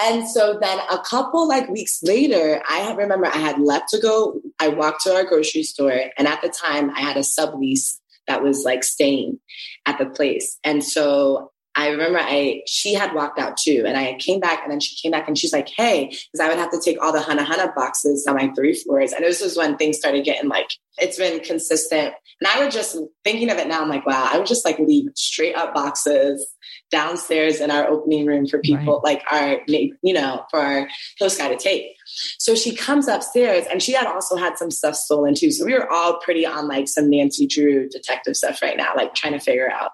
and 0.00 0.28
so 0.28 0.58
then 0.60 0.78
a 0.90 0.98
couple 0.98 1.48
like 1.48 1.68
weeks 1.68 2.02
later, 2.02 2.62
I 2.68 2.92
remember 2.92 3.26
I 3.26 3.38
had 3.38 3.58
left 3.60 3.88
to 3.90 4.00
go. 4.00 4.40
I 4.58 4.68
walked 4.68 5.02
to 5.04 5.14
our 5.14 5.24
grocery 5.24 5.62
store, 5.62 6.00
and 6.18 6.28
at 6.28 6.42
the 6.42 6.48
time, 6.48 6.90
I 6.90 7.00
had 7.00 7.16
a 7.16 7.20
sublease 7.20 7.98
that 8.26 8.42
was 8.42 8.64
like 8.64 8.84
staying 8.84 9.38
at 9.86 9.98
the 9.98 10.06
place, 10.06 10.58
and 10.64 10.84
so 10.84 11.50
I 11.76 11.88
remember 11.88 12.18
I 12.18 12.62
she 12.66 12.94
had 12.94 13.14
walked 13.14 13.38
out 13.38 13.56
too, 13.56 13.84
and 13.86 13.96
I 13.96 14.14
came 14.14 14.40
back, 14.40 14.62
and 14.62 14.72
then 14.72 14.80
she 14.80 14.96
came 14.96 15.12
back, 15.12 15.28
and 15.28 15.38
she's 15.38 15.52
like, 15.52 15.68
"Hey," 15.68 16.06
because 16.06 16.40
I 16.40 16.48
would 16.48 16.58
have 16.58 16.70
to 16.72 16.80
take 16.80 17.00
all 17.00 17.12
the 17.12 17.20
Hana 17.22 17.44
Hana 17.44 17.72
boxes 17.74 18.26
on 18.26 18.34
my 18.34 18.50
three 18.54 18.74
floors, 18.74 19.12
and 19.12 19.24
this 19.24 19.42
was 19.42 19.56
when 19.56 19.76
things 19.76 19.96
started 19.96 20.24
getting 20.24 20.48
like 20.48 20.68
it's 20.98 21.18
been 21.18 21.40
consistent. 21.40 22.14
And 22.40 22.48
I 22.48 22.60
would 22.60 22.70
just 22.70 22.98
thinking 23.24 23.50
of 23.50 23.58
it 23.58 23.68
now, 23.68 23.82
I'm 23.82 23.88
like, 23.88 24.06
wow, 24.06 24.28
I 24.32 24.38
would 24.38 24.46
just 24.46 24.64
like 24.64 24.78
leave 24.78 25.10
straight 25.14 25.54
up 25.54 25.74
boxes 25.74 26.46
downstairs 26.90 27.60
in 27.60 27.70
our 27.70 27.86
opening 27.88 28.26
room 28.26 28.46
for 28.46 28.58
people, 28.58 29.00
right. 29.04 29.14
like 29.14 29.22
our 29.30 29.60
you 29.68 30.12
know, 30.12 30.44
for 30.50 30.58
our 30.58 30.88
host 31.20 31.38
guy 31.38 31.48
to 31.48 31.56
take. 31.56 31.94
So 32.38 32.54
she 32.54 32.74
comes 32.74 33.06
upstairs, 33.08 33.66
and 33.70 33.82
she 33.82 33.92
had 33.92 34.06
also 34.06 34.36
had 34.36 34.58
some 34.58 34.70
stuff 34.70 34.96
stolen 34.96 35.34
too. 35.34 35.52
So 35.52 35.64
we 35.64 35.74
were 35.74 35.90
all 35.90 36.18
pretty 36.18 36.44
on 36.44 36.68
like 36.68 36.88
some 36.88 37.08
Nancy 37.08 37.46
Drew 37.46 37.88
detective 37.88 38.36
stuff 38.36 38.60
right 38.62 38.76
now, 38.76 38.92
like 38.96 39.14
trying 39.14 39.34
to 39.34 39.40
figure 39.40 39.70
out. 39.70 39.92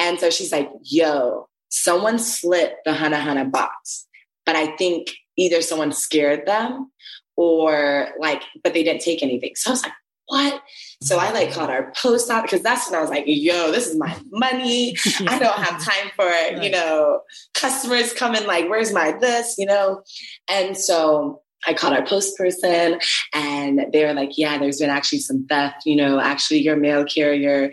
And 0.00 0.18
so 0.18 0.30
she's 0.30 0.50
like, 0.50 0.70
yo, 0.82 1.46
someone 1.68 2.18
slit 2.18 2.76
the 2.86 2.94
Hana 2.94 3.18
Hana 3.18 3.44
box. 3.44 4.08
But 4.46 4.56
I 4.56 4.74
think 4.76 5.10
either 5.36 5.60
someone 5.60 5.92
scared 5.92 6.46
them 6.46 6.90
or 7.36 8.08
like, 8.18 8.42
but 8.64 8.72
they 8.72 8.82
didn't 8.82 9.02
take 9.02 9.22
anything. 9.22 9.52
So 9.56 9.70
I 9.70 9.72
was 9.72 9.82
like, 9.82 9.92
what? 10.26 10.62
So 11.02 11.18
I 11.18 11.32
like 11.32 11.52
called 11.52 11.70
our 11.70 11.92
post 12.00 12.30
office 12.30 12.50
because 12.50 12.62
that's 12.62 12.88
when 12.88 12.98
I 12.98 13.02
was 13.02 13.10
like, 13.10 13.24
yo, 13.26 13.72
this 13.72 13.86
is 13.86 13.98
my 13.98 14.16
money. 14.30 14.96
I 15.26 15.38
don't 15.38 15.58
have 15.58 15.84
time 15.84 16.10
for, 16.16 16.30
you 16.62 16.70
know, 16.70 17.20
customers 17.54 18.14
coming 18.14 18.46
like, 18.46 18.70
where's 18.70 18.92
my 18.92 19.12
this, 19.12 19.56
you 19.58 19.66
know? 19.66 20.02
And 20.48 20.76
so 20.76 21.42
I 21.66 21.74
called 21.74 21.94
our 21.94 22.06
post 22.06 22.38
person 22.38 23.00
and 23.34 23.86
they 23.92 24.04
were 24.04 24.14
like, 24.14 24.38
yeah, 24.38 24.56
there's 24.56 24.78
been 24.78 24.88
actually 24.88 25.18
some 25.18 25.46
theft, 25.46 25.84
you 25.84 25.96
know, 25.96 26.20
actually 26.20 26.60
your 26.60 26.76
mail 26.76 27.04
carrier 27.04 27.70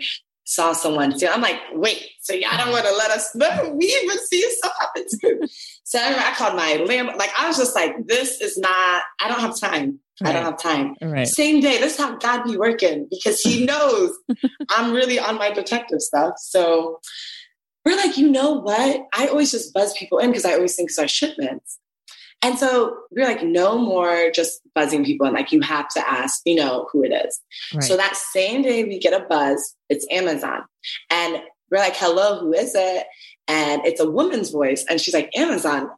saw 0.48 0.72
someone 0.72 1.18
too. 1.18 1.28
I'm 1.28 1.42
like, 1.42 1.60
wait, 1.74 2.02
so 2.20 2.32
y'all 2.32 2.56
don't 2.56 2.72
want 2.72 2.86
to 2.86 2.96
let 2.96 3.10
us 3.10 3.34
know? 3.34 3.74
We 3.78 3.86
even 3.86 4.18
see 4.18 4.50
something 4.62 5.04
too. 5.20 5.48
So 5.84 5.98
I 6.00 6.32
called 6.36 6.56
my 6.56 6.82
landlord. 6.86 7.18
Like 7.18 7.30
I 7.38 7.46
was 7.46 7.56
just 7.56 7.74
like, 7.74 7.94
this 8.06 8.40
is 8.40 8.58
not. 8.58 9.02
I 9.22 9.28
don't 9.28 9.40
have 9.40 9.58
time. 9.58 10.00
Right. 10.20 10.30
I 10.30 10.32
don't 10.32 10.44
have 10.44 10.60
time. 10.60 10.96
Right. 11.00 11.28
Same 11.28 11.60
day. 11.60 11.78
This 11.78 11.94
is 11.94 11.98
how 11.98 12.16
God 12.16 12.44
be 12.44 12.56
working 12.56 13.06
because 13.10 13.40
He 13.40 13.66
knows 13.66 14.12
I'm 14.70 14.92
really 14.92 15.18
on 15.18 15.36
my 15.36 15.52
detective 15.52 16.00
stuff. 16.00 16.34
So 16.38 17.00
we're 17.84 17.96
like, 17.96 18.08
like, 18.08 18.18
you 18.18 18.30
know 18.30 18.52
what? 18.52 19.06
I 19.14 19.28
always 19.28 19.50
just 19.50 19.72
buzz 19.74 19.92
people 19.96 20.18
in 20.18 20.30
because 20.30 20.44
I 20.44 20.54
always 20.54 20.74
think 20.74 20.90
it's 20.90 20.98
our 20.98 21.08
shipments. 21.08 21.78
And 22.40 22.58
so 22.58 22.96
we're 23.10 23.24
like, 23.24 23.42
no 23.42 23.78
more 23.78 24.30
just 24.32 24.60
buzzing 24.74 25.04
people 25.04 25.26
And 25.26 25.34
Like, 25.34 25.50
you 25.50 25.60
have 25.60 25.88
to 25.90 26.08
ask, 26.08 26.40
you 26.44 26.54
know, 26.54 26.88
who 26.92 27.02
it 27.02 27.08
is. 27.08 27.40
Right. 27.74 27.82
So 27.82 27.96
that 27.96 28.16
same 28.16 28.62
day 28.62 28.84
we 28.84 28.98
get 28.98 29.20
a 29.20 29.24
buzz, 29.24 29.74
it's 29.88 30.06
Amazon. 30.10 30.62
And 31.10 31.42
we're 31.70 31.78
like, 31.78 31.96
hello, 31.96 32.38
who 32.38 32.52
is 32.52 32.74
it? 32.74 33.06
And 33.48 33.84
it's 33.84 34.00
a 34.00 34.08
woman's 34.08 34.50
voice. 34.50 34.84
And 34.88 35.00
she's 35.00 35.14
like, 35.14 35.30
Amazon. 35.36 35.90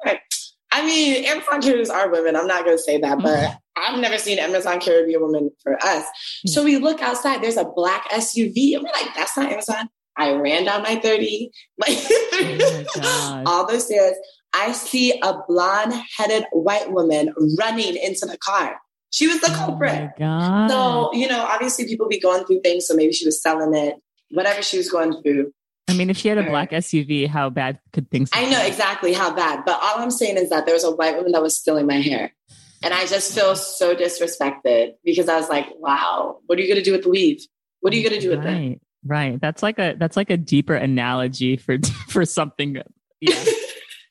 I 0.73 0.87
mean, 0.87 1.25
Amazon 1.25 1.61
carriers 1.61 1.91
are 1.91 2.11
women. 2.11 2.37
I'm 2.37 2.47
not 2.47 2.65
going 2.65 2.77
to 2.77 2.83
say 2.83 2.99
that, 2.99 3.19
but 3.19 3.39
mm-hmm. 3.39 3.57
I've 3.77 4.01
never 4.01 4.19
seen 4.19 4.39
Amazon 4.39 4.81
carrier 4.81 5.07
be 5.07 5.15
a 5.15 5.21
woman 5.21 5.51
for 5.63 5.75
us. 5.77 6.05
Mm-hmm. 6.05 6.49
So 6.49 6.65
we 6.65 6.79
look 6.79 7.03
outside, 7.03 7.43
there's 7.43 7.57
a 7.57 7.65
black 7.65 8.09
SUV, 8.11 8.75
and 8.75 8.85
we're 8.85 8.93
like, 8.93 9.15
that's 9.15 9.37
not 9.37 9.51
Amazon. 9.51 9.89
I 10.17 10.33
ran 10.33 10.65
down 10.65 10.83
my 10.83 10.97
30, 10.97 11.51
like 11.79 11.97
oh 12.01 13.43
all 13.47 13.67
those 13.67 13.87
stairs. 13.87 14.17
I 14.53 14.73
see 14.73 15.19
a 15.23 15.39
blonde 15.47 15.95
headed 16.17 16.45
white 16.53 16.91
woman 16.93 17.33
running 17.59 17.97
into 17.97 18.27
the 18.27 18.39
car. 18.39 18.81
She 19.11 19.27
was 19.27 19.41
the 19.41 19.51
oh 19.51 19.55
culprit. 19.55 20.11
Oh 20.21 20.69
so, 20.69 21.11
you 21.15 21.29
know, 21.29 21.43
obviously 21.43 21.87
people 21.87 22.09
be 22.09 22.21
going 22.21 22.45
through 22.45 22.61
things. 22.61 22.87
So 22.87 22.95
maybe 22.95 23.13
she 23.13 23.27
was 23.27 23.43
selling 23.43 23.75
it, 23.75 23.97
whatever 24.31 24.63
she 24.63 24.77
was 24.77 24.89
going 24.89 25.21
through. 25.23 25.53
I 25.89 25.95
mean, 25.95 26.09
if 26.09 26.17
she 26.17 26.29
had 26.29 26.39
a 26.39 26.45
black 26.45 26.71
SUV, 26.71 27.27
how 27.27 27.51
bad 27.51 27.81
could 27.93 28.09
things? 28.11 28.31
I 28.33 28.49
know 28.49 28.65
exactly 28.65 29.13
how 29.13 29.35
bad, 29.35 29.65
but 29.65 29.81
all 29.83 29.99
I'm 29.99 30.13
saying 30.13 30.37
is 30.37 30.51
that 30.51 30.65
there 30.65 30.75
was 30.75 30.85
a 30.85 30.91
white 30.91 31.17
woman 31.17 31.33
that 31.33 31.43
was 31.43 31.57
stealing 31.57 31.87
my 31.87 32.01
hair, 32.01 32.33
and 32.81 32.95
I 32.95 33.07
just 33.07 33.35
feel 33.35 33.57
so 33.57 33.97
disrespected 33.97 34.93
because 35.05 35.29
I 35.29 35.37
was 35.37 35.49
like, 35.49 35.67
"Wow, 35.79 36.39
what 36.47 36.59
are 36.59 36.63
you 36.63 36.69
going 36.69 36.79
to 36.79 36.85
do 36.85 36.93
with 36.93 37.03
the 37.03 37.09
weave? 37.09 37.45
What 37.81 37.93
are 37.93 37.97
you 37.97 38.09
going 38.09 38.21
to 38.21 38.25
do 38.25 38.31
with 38.31 38.45
right, 38.45 38.73
it?" 38.73 38.81
Right. 39.05 39.41
That's 39.41 39.65
like 39.65 39.81
a 39.81 39.97
that's 39.99 40.17
like 40.17 40.31
a 40.31 40.37
deeper 40.37 40.75
analogy 40.75 41.57
for 41.57 41.77
for 42.09 42.25
something. 42.25 42.81
Yeah. 43.21 43.45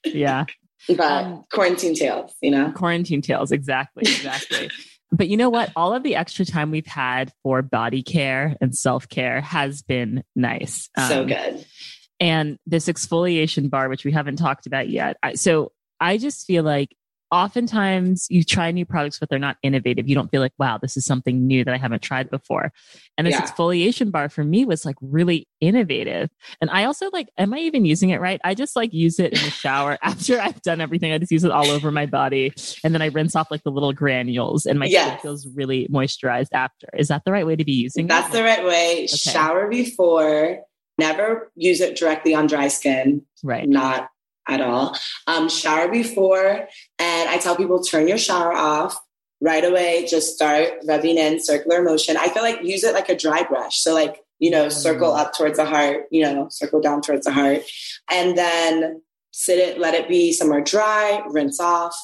Yeah. 0.06 0.45
But 0.88 1.02
um, 1.02 1.43
quarantine 1.52 1.93
tales, 1.93 2.34
you 2.41 2.52
know. 2.52 2.72
Quarantine 2.72 3.22
tales, 3.22 3.52
exactly, 3.52 4.04
exactly. 4.04 4.72
But 5.12 5.28
you 5.28 5.38
know 5.38 5.50
what? 5.50 5.72
All 5.76 5.93
of 5.93 6.04
the 6.04 6.16
extra 6.16 6.45
time 6.45 6.70
we've 6.70 6.86
had 6.86 7.32
for 7.41 7.62
body 7.62 8.04
care 8.04 8.56
and 8.62 8.76
self 8.76 9.10
care 9.10 9.41
has 9.41 9.82
been 9.82 10.24
nice. 10.36 10.88
Um, 10.95 11.10
so 11.10 11.26
good. 11.26 11.66
And 12.20 12.60
this 12.68 12.88
exfoliation 12.88 13.70
bar, 13.70 13.89
which 13.89 14.06
we 14.06 14.12
haven't 14.12 14.36
talked 14.36 14.68
about 14.68 14.88
yet. 14.88 15.18
I, 15.24 15.34
so 15.34 15.72
I 16.00 16.18
just 16.18 16.45
feel 16.45 16.64
like 16.64 16.95
oftentimes 17.32 18.27
you 18.30 18.43
try 18.43 18.71
new 18.71 18.86
products, 18.86 19.19
but 19.19 19.30
they're 19.30 19.39
not 19.39 19.57
innovative. 19.63 20.07
You 20.07 20.15
don't 20.15 20.30
feel 20.32 20.41
like, 20.41 20.53
wow, 20.57 20.77
this 20.77 20.97
is 20.97 21.05
something 21.05 21.45
new 21.45 21.63
that 21.63 21.73
I 21.73 21.77
haven't 21.77 22.01
tried 22.01 22.30
before. 22.30 22.71
And 23.17 23.27
this 23.27 23.34
yeah. 23.34 23.41
exfoliation 23.41 24.11
bar 24.11 24.30
for 24.30 24.43
me 24.43 24.65
was 24.65 24.86
like 24.86 24.95
really 25.01 25.47
innovative. 25.61 26.30
And 26.61 26.69
I 26.69 26.86
also 26.86 27.09
like, 27.11 27.30
am 27.38 27.53
I 27.53 27.59
even 27.59 27.86
using 27.86 28.09
it 28.09 28.19
right? 28.19 28.41
I 28.43 28.55
just 28.55 28.75
like 28.75 28.93
use 28.93 29.19
it 29.19 29.34
in 29.34 29.43
the 29.43 29.51
shower 29.51 29.97
after 30.03 30.39
I've 30.39 30.61
done 30.61 30.82
everything. 30.82 31.11
I 31.11 31.17
just 31.17 31.32
use 31.32 31.43
it 31.43 31.51
all 31.51 31.69
over 31.69 31.91
my 31.91 32.05
body. 32.05 32.53
And 32.84 32.93
then 32.93 33.01
I 33.01 33.07
rinse 33.07 33.36
off 33.36 33.51
like 33.51 33.63
the 33.63 33.71
little 33.71 33.93
granules 33.93 34.65
and 34.65 34.80
my 34.80 34.86
yes. 34.86 35.07
skin 35.07 35.19
feels 35.21 35.47
really 35.55 35.88
moisturized 35.88 36.49
after. 36.53 36.88
Is 36.97 37.09
that 37.09 37.23
the 37.25 37.32
right 37.32 37.45
way 37.45 37.55
to 37.55 37.65
be 37.65 37.73
using 37.73 38.07
That's 38.07 38.30
it? 38.30 38.32
That's 38.32 38.36
the 38.38 38.43
right 38.43 38.65
way. 38.65 38.93
Okay. 39.03 39.07
Shower 39.07 39.67
before. 39.67 40.59
Never 40.97 41.49
use 41.55 41.80
it 41.80 41.97
directly 41.97 42.36
on 42.36 42.47
dry 42.47 42.67
skin. 42.67 43.25
Right. 43.41 43.67
Not 43.69 44.09
at 44.50 44.62
all. 44.62 44.97
Um, 45.28 45.50
shower 45.50 45.89
before, 45.89 46.68
and 47.00 47.30
I 47.30 47.38
tell 47.38 47.56
people 47.56 47.82
turn 47.82 48.08
your 48.08 48.18
shower 48.18 48.54
off 48.54 49.00
right 49.41 49.64
away. 49.64 50.06
Just 50.10 50.36
start 50.36 50.70
rubbing 50.88 51.18
in 51.18 51.43
circular 51.43 51.82
motion. 51.82 52.18
I 52.18 52.30
feel 52.30 52.43
like 52.43 52.64
use 52.64 52.84
it 52.84 52.93
like 52.93 53.10
a 53.10 53.16
dry 53.16 53.43
brush. 53.43 53.80
So 53.80 53.93
like 53.93 54.18
you 54.39 54.50
know, 54.50 54.70
circle 54.70 55.12
up 55.12 55.34
towards 55.34 55.58
the 55.58 55.66
heart. 55.66 56.06
You 56.12 56.24
know, 56.24 56.47
circle 56.50 56.82
down 56.82 57.02
towards 57.02 57.26
the 57.26 57.32
heart, 57.32 57.62
and 58.10 58.38
then 58.38 59.02
sit 59.32 59.60
it, 59.60 59.80
let 59.80 59.93
it 59.93 60.10
be 60.10 60.34
somewhere 60.34 60.62
dry. 60.62 61.24
Rinse 61.30 61.60
off. 61.60 61.95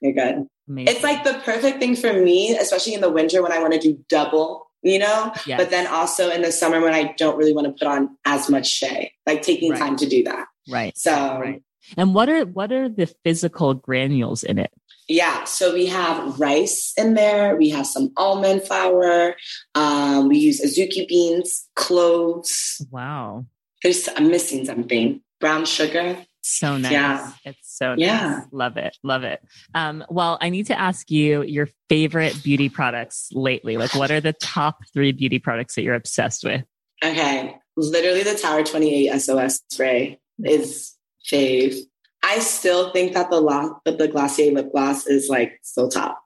You're 0.00 0.12
good. 0.12 0.46
Amazing. 0.68 0.94
It's 0.94 1.02
like 1.02 1.24
the 1.24 1.40
perfect 1.44 1.78
thing 1.80 1.96
for 1.96 2.12
me, 2.12 2.56
especially 2.56 2.94
in 2.94 3.00
the 3.00 3.10
winter 3.10 3.42
when 3.42 3.52
I 3.52 3.58
want 3.58 3.72
to 3.74 3.80
do 3.80 3.98
double 4.08 4.70
you 4.82 4.98
know? 4.98 5.32
Yes. 5.46 5.60
But 5.60 5.70
then 5.70 5.86
also 5.86 6.30
in 6.30 6.42
the 6.42 6.52
summer 6.52 6.80
when 6.80 6.94
I 6.94 7.14
don't 7.16 7.36
really 7.36 7.52
want 7.52 7.66
to 7.66 7.72
put 7.72 7.86
on 7.86 8.16
as 8.24 8.48
much 8.48 8.66
shea, 8.66 9.12
like 9.26 9.42
taking 9.42 9.72
right. 9.72 9.78
time 9.78 9.96
to 9.96 10.06
do 10.06 10.24
that. 10.24 10.46
Right. 10.70 10.96
So 10.96 11.10
right. 11.38 11.62
And 11.96 12.14
what 12.14 12.28
are 12.28 12.44
what 12.44 12.72
are 12.72 12.88
the 12.88 13.06
physical 13.24 13.74
granules 13.74 14.42
in 14.42 14.58
it? 14.58 14.72
Yeah, 15.08 15.42
so 15.42 15.74
we 15.74 15.86
have 15.86 16.38
rice 16.38 16.92
in 16.96 17.14
there. 17.14 17.56
We 17.56 17.70
have 17.70 17.86
some 17.86 18.12
almond 18.16 18.62
flour. 18.62 19.34
Um, 19.74 20.28
we 20.28 20.38
use 20.38 20.60
azuki 20.60 21.08
beans, 21.08 21.66
cloves. 21.74 22.86
Wow. 22.90 23.46
There's 23.82 24.08
I'm 24.16 24.28
missing 24.30 24.64
something. 24.64 25.20
Brown 25.40 25.64
sugar. 25.64 26.16
So 26.42 26.76
nice. 26.76 26.92
Yeah. 26.92 27.32
It's 27.44 27.76
so 27.76 27.90
nice. 27.90 27.98
Yeah. 27.98 28.44
Love 28.52 28.76
it. 28.76 28.96
Love 29.02 29.24
it. 29.24 29.42
Um, 29.74 30.04
well, 30.08 30.38
I 30.40 30.48
need 30.48 30.66
to 30.66 30.78
ask 30.78 31.10
you 31.10 31.42
your 31.42 31.68
favorite 31.88 32.40
beauty 32.42 32.68
products 32.68 33.28
lately. 33.32 33.76
Like 33.76 33.94
what 33.94 34.10
are 34.10 34.20
the 34.20 34.32
top 34.32 34.78
three 34.92 35.12
beauty 35.12 35.38
products 35.38 35.74
that 35.74 35.82
you're 35.82 35.94
obsessed 35.94 36.44
with? 36.44 36.64
Okay. 37.04 37.56
Literally 37.76 38.22
the 38.22 38.34
Tower 38.34 38.62
28 38.62 39.18
SOS 39.20 39.60
spray 39.70 40.20
is 40.44 40.94
fave. 41.30 41.76
I 42.22 42.38
still 42.38 42.92
think 42.92 43.14
that 43.14 43.30
the 43.30 43.40
la- 43.40 43.78
the 43.84 44.08
Glossier 44.08 44.52
lip 44.52 44.70
gloss 44.72 45.06
is 45.06 45.28
like 45.28 45.58
still 45.62 45.88
top. 45.88 46.22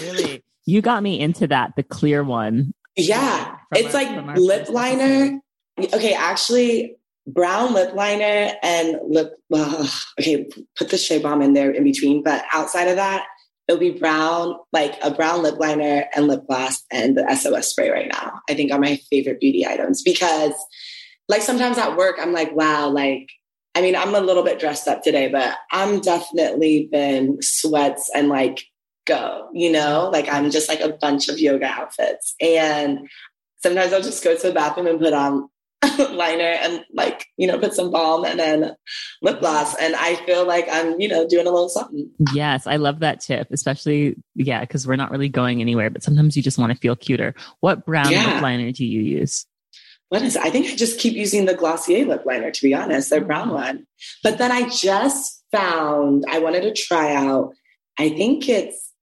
really, 0.00 0.44
you 0.66 0.80
got 0.80 1.02
me 1.02 1.20
into 1.20 1.46
that. 1.48 1.74
The 1.76 1.82
clear 1.82 2.22
one. 2.22 2.72
Yeah, 2.96 3.56
it's 3.72 3.94
our, 3.94 4.04
like 4.04 4.36
lip 4.36 4.68
liner. 4.68 5.40
Episode. 5.76 5.96
Okay, 5.96 6.14
actually, 6.14 6.96
brown 7.26 7.74
lip 7.74 7.94
liner 7.94 8.52
and 8.62 8.98
lip. 9.08 9.34
Uh, 9.52 9.86
okay, 10.20 10.48
put 10.76 10.90
the 10.90 10.98
Shea 10.98 11.18
bomb 11.18 11.42
in 11.42 11.52
there 11.52 11.70
in 11.70 11.84
between, 11.84 12.22
but 12.22 12.44
outside 12.52 12.88
of 12.88 12.96
that, 12.96 13.26
it'll 13.68 13.78
be 13.78 13.90
brown, 13.90 14.56
like 14.72 14.94
a 15.02 15.10
brown 15.10 15.42
lip 15.42 15.58
liner 15.58 16.06
and 16.14 16.26
lip 16.26 16.46
gloss 16.46 16.82
and 16.90 17.16
the 17.16 17.34
SOS 17.34 17.68
spray 17.68 17.90
right 17.90 18.10
now. 18.10 18.40
I 18.48 18.54
think 18.54 18.72
are 18.72 18.78
my 18.78 18.96
favorite 19.10 19.40
beauty 19.40 19.66
items 19.66 20.02
because, 20.02 20.54
like, 21.28 21.42
sometimes 21.42 21.76
at 21.76 21.96
work, 21.96 22.16
I'm 22.18 22.32
like, 22.32 22.54
wow, 22.56 22.88
like 22.88 23.28
I 23.74 23.82
mean, 23.82 23.94
I'm 23.94 24.14
a 24.14 24.20
little 24.20 24.42
bit 24.42 24.58
dressed 24.58 24.88
up 24.88 25.02
today, 25.02 25.28
but 25.28 25.54
I'm 25.70 26.00
definitely 26.00 26.88
been 26.90 27.38
sweats 27.40 28.10
and 28.14 28.28
like 28.28 28.64
go, 29.06 29.48
you 29.52 29.70
know, 29.72 30.10
like 30.12 30.28
I'm 30.28 30.50
just 30.50 30.68
like 30.68 30.80
a 30.80 30.96
bunch 31.00 31.28
of 31.28 31.38
yoga 31.38 31.66
outfits. 31.66 32.34
And 32.40 33.08
sometimes 33.62 33.92
I'll 33.92 34.02
just 34.02 34.24
go 34.24 34.36
to 34.36 34.46
the 34.48 34.52
bathroom 34.52 34.86
and 34.86 35.00
put 35.00 35.12
on 35.12 35.48
liner 36.10 36.42
and 36.42 36.84
like, 36.92 37.26
you 37.36 37.46
know, 37.46 37.58
put 37.58 37.72
some 37.72 37.90
balm 37.90 38.24
and 38.24 38.38
then 38.38 38.74
lip 39.22 39.40
gloss. 39.40 39.76
And 39.76 39.94
I 39.94 40.16
feel 40.26 40.46
like 40.46 40.66
I'm, 40.70 41.00
you 41.00 41.08
know, 41.08 41.26
doing 41.26 41.46
a 41.46 41.50
little 41.50 41.68
something. 41.68 42.10
Yes, 42.34 42.66
I 42.66 42.76
love 42.76 43.00
that 43.00 43.20
tip, 43.20 43.48
especially, 43.50 44.16
yeah, 44.34 44.60
because 44.60 44.86
we're 44.86 44.96
not 44.96 45.10
really 45.10 45.28
going 45.28 45.60
anywhere, 45.60 45.90
but 45.90 46.02
sometimes 46.02 46.36
you 46.36 46.42
just 46.42 46.58
want 46.58 46.72
to 46.72 46.78
feel 46.78 46.96
cuter. 46.96 47.34
What 47.60 47.86
brown 47.86 48.10
yeah. 48.10 48.34
lip 48.34 48.42
liner 48.42 48.72
do 48.72 48.84
you 48.84 49.00
use? 49.00 49.46
What 50.08 50.22
is 50.22 50.36
it? 50.36 50.42
I 50.42 50.50
think 50.50 50.66
I 50.66 50.74
just 50.74 50.98
keep 50.98 51.14
using 51.14 51.44
the 51.44 51.54
Glossier 51.54 52.06
lip 52.06 52.24
liner, 52.24 52.50
to 52.50 52.62
be 52.62 52.74
honest, 52.74 53.10
the 53.10 53.20
brown 53.20 53.50
one. 53.50 53.86
But 54.22 54.38
then 54.38 54.50
I 54.50 54.68
just 54.68 55.44
found 55.52 56.24
I 56.30 56.38
wanted 56.38 56.62
to 56.62 56.72
try 56.72 57.14
out, 57.14 57.52
I 57.98 58.08
think 58.10 58.48
it's, 58.48 58.92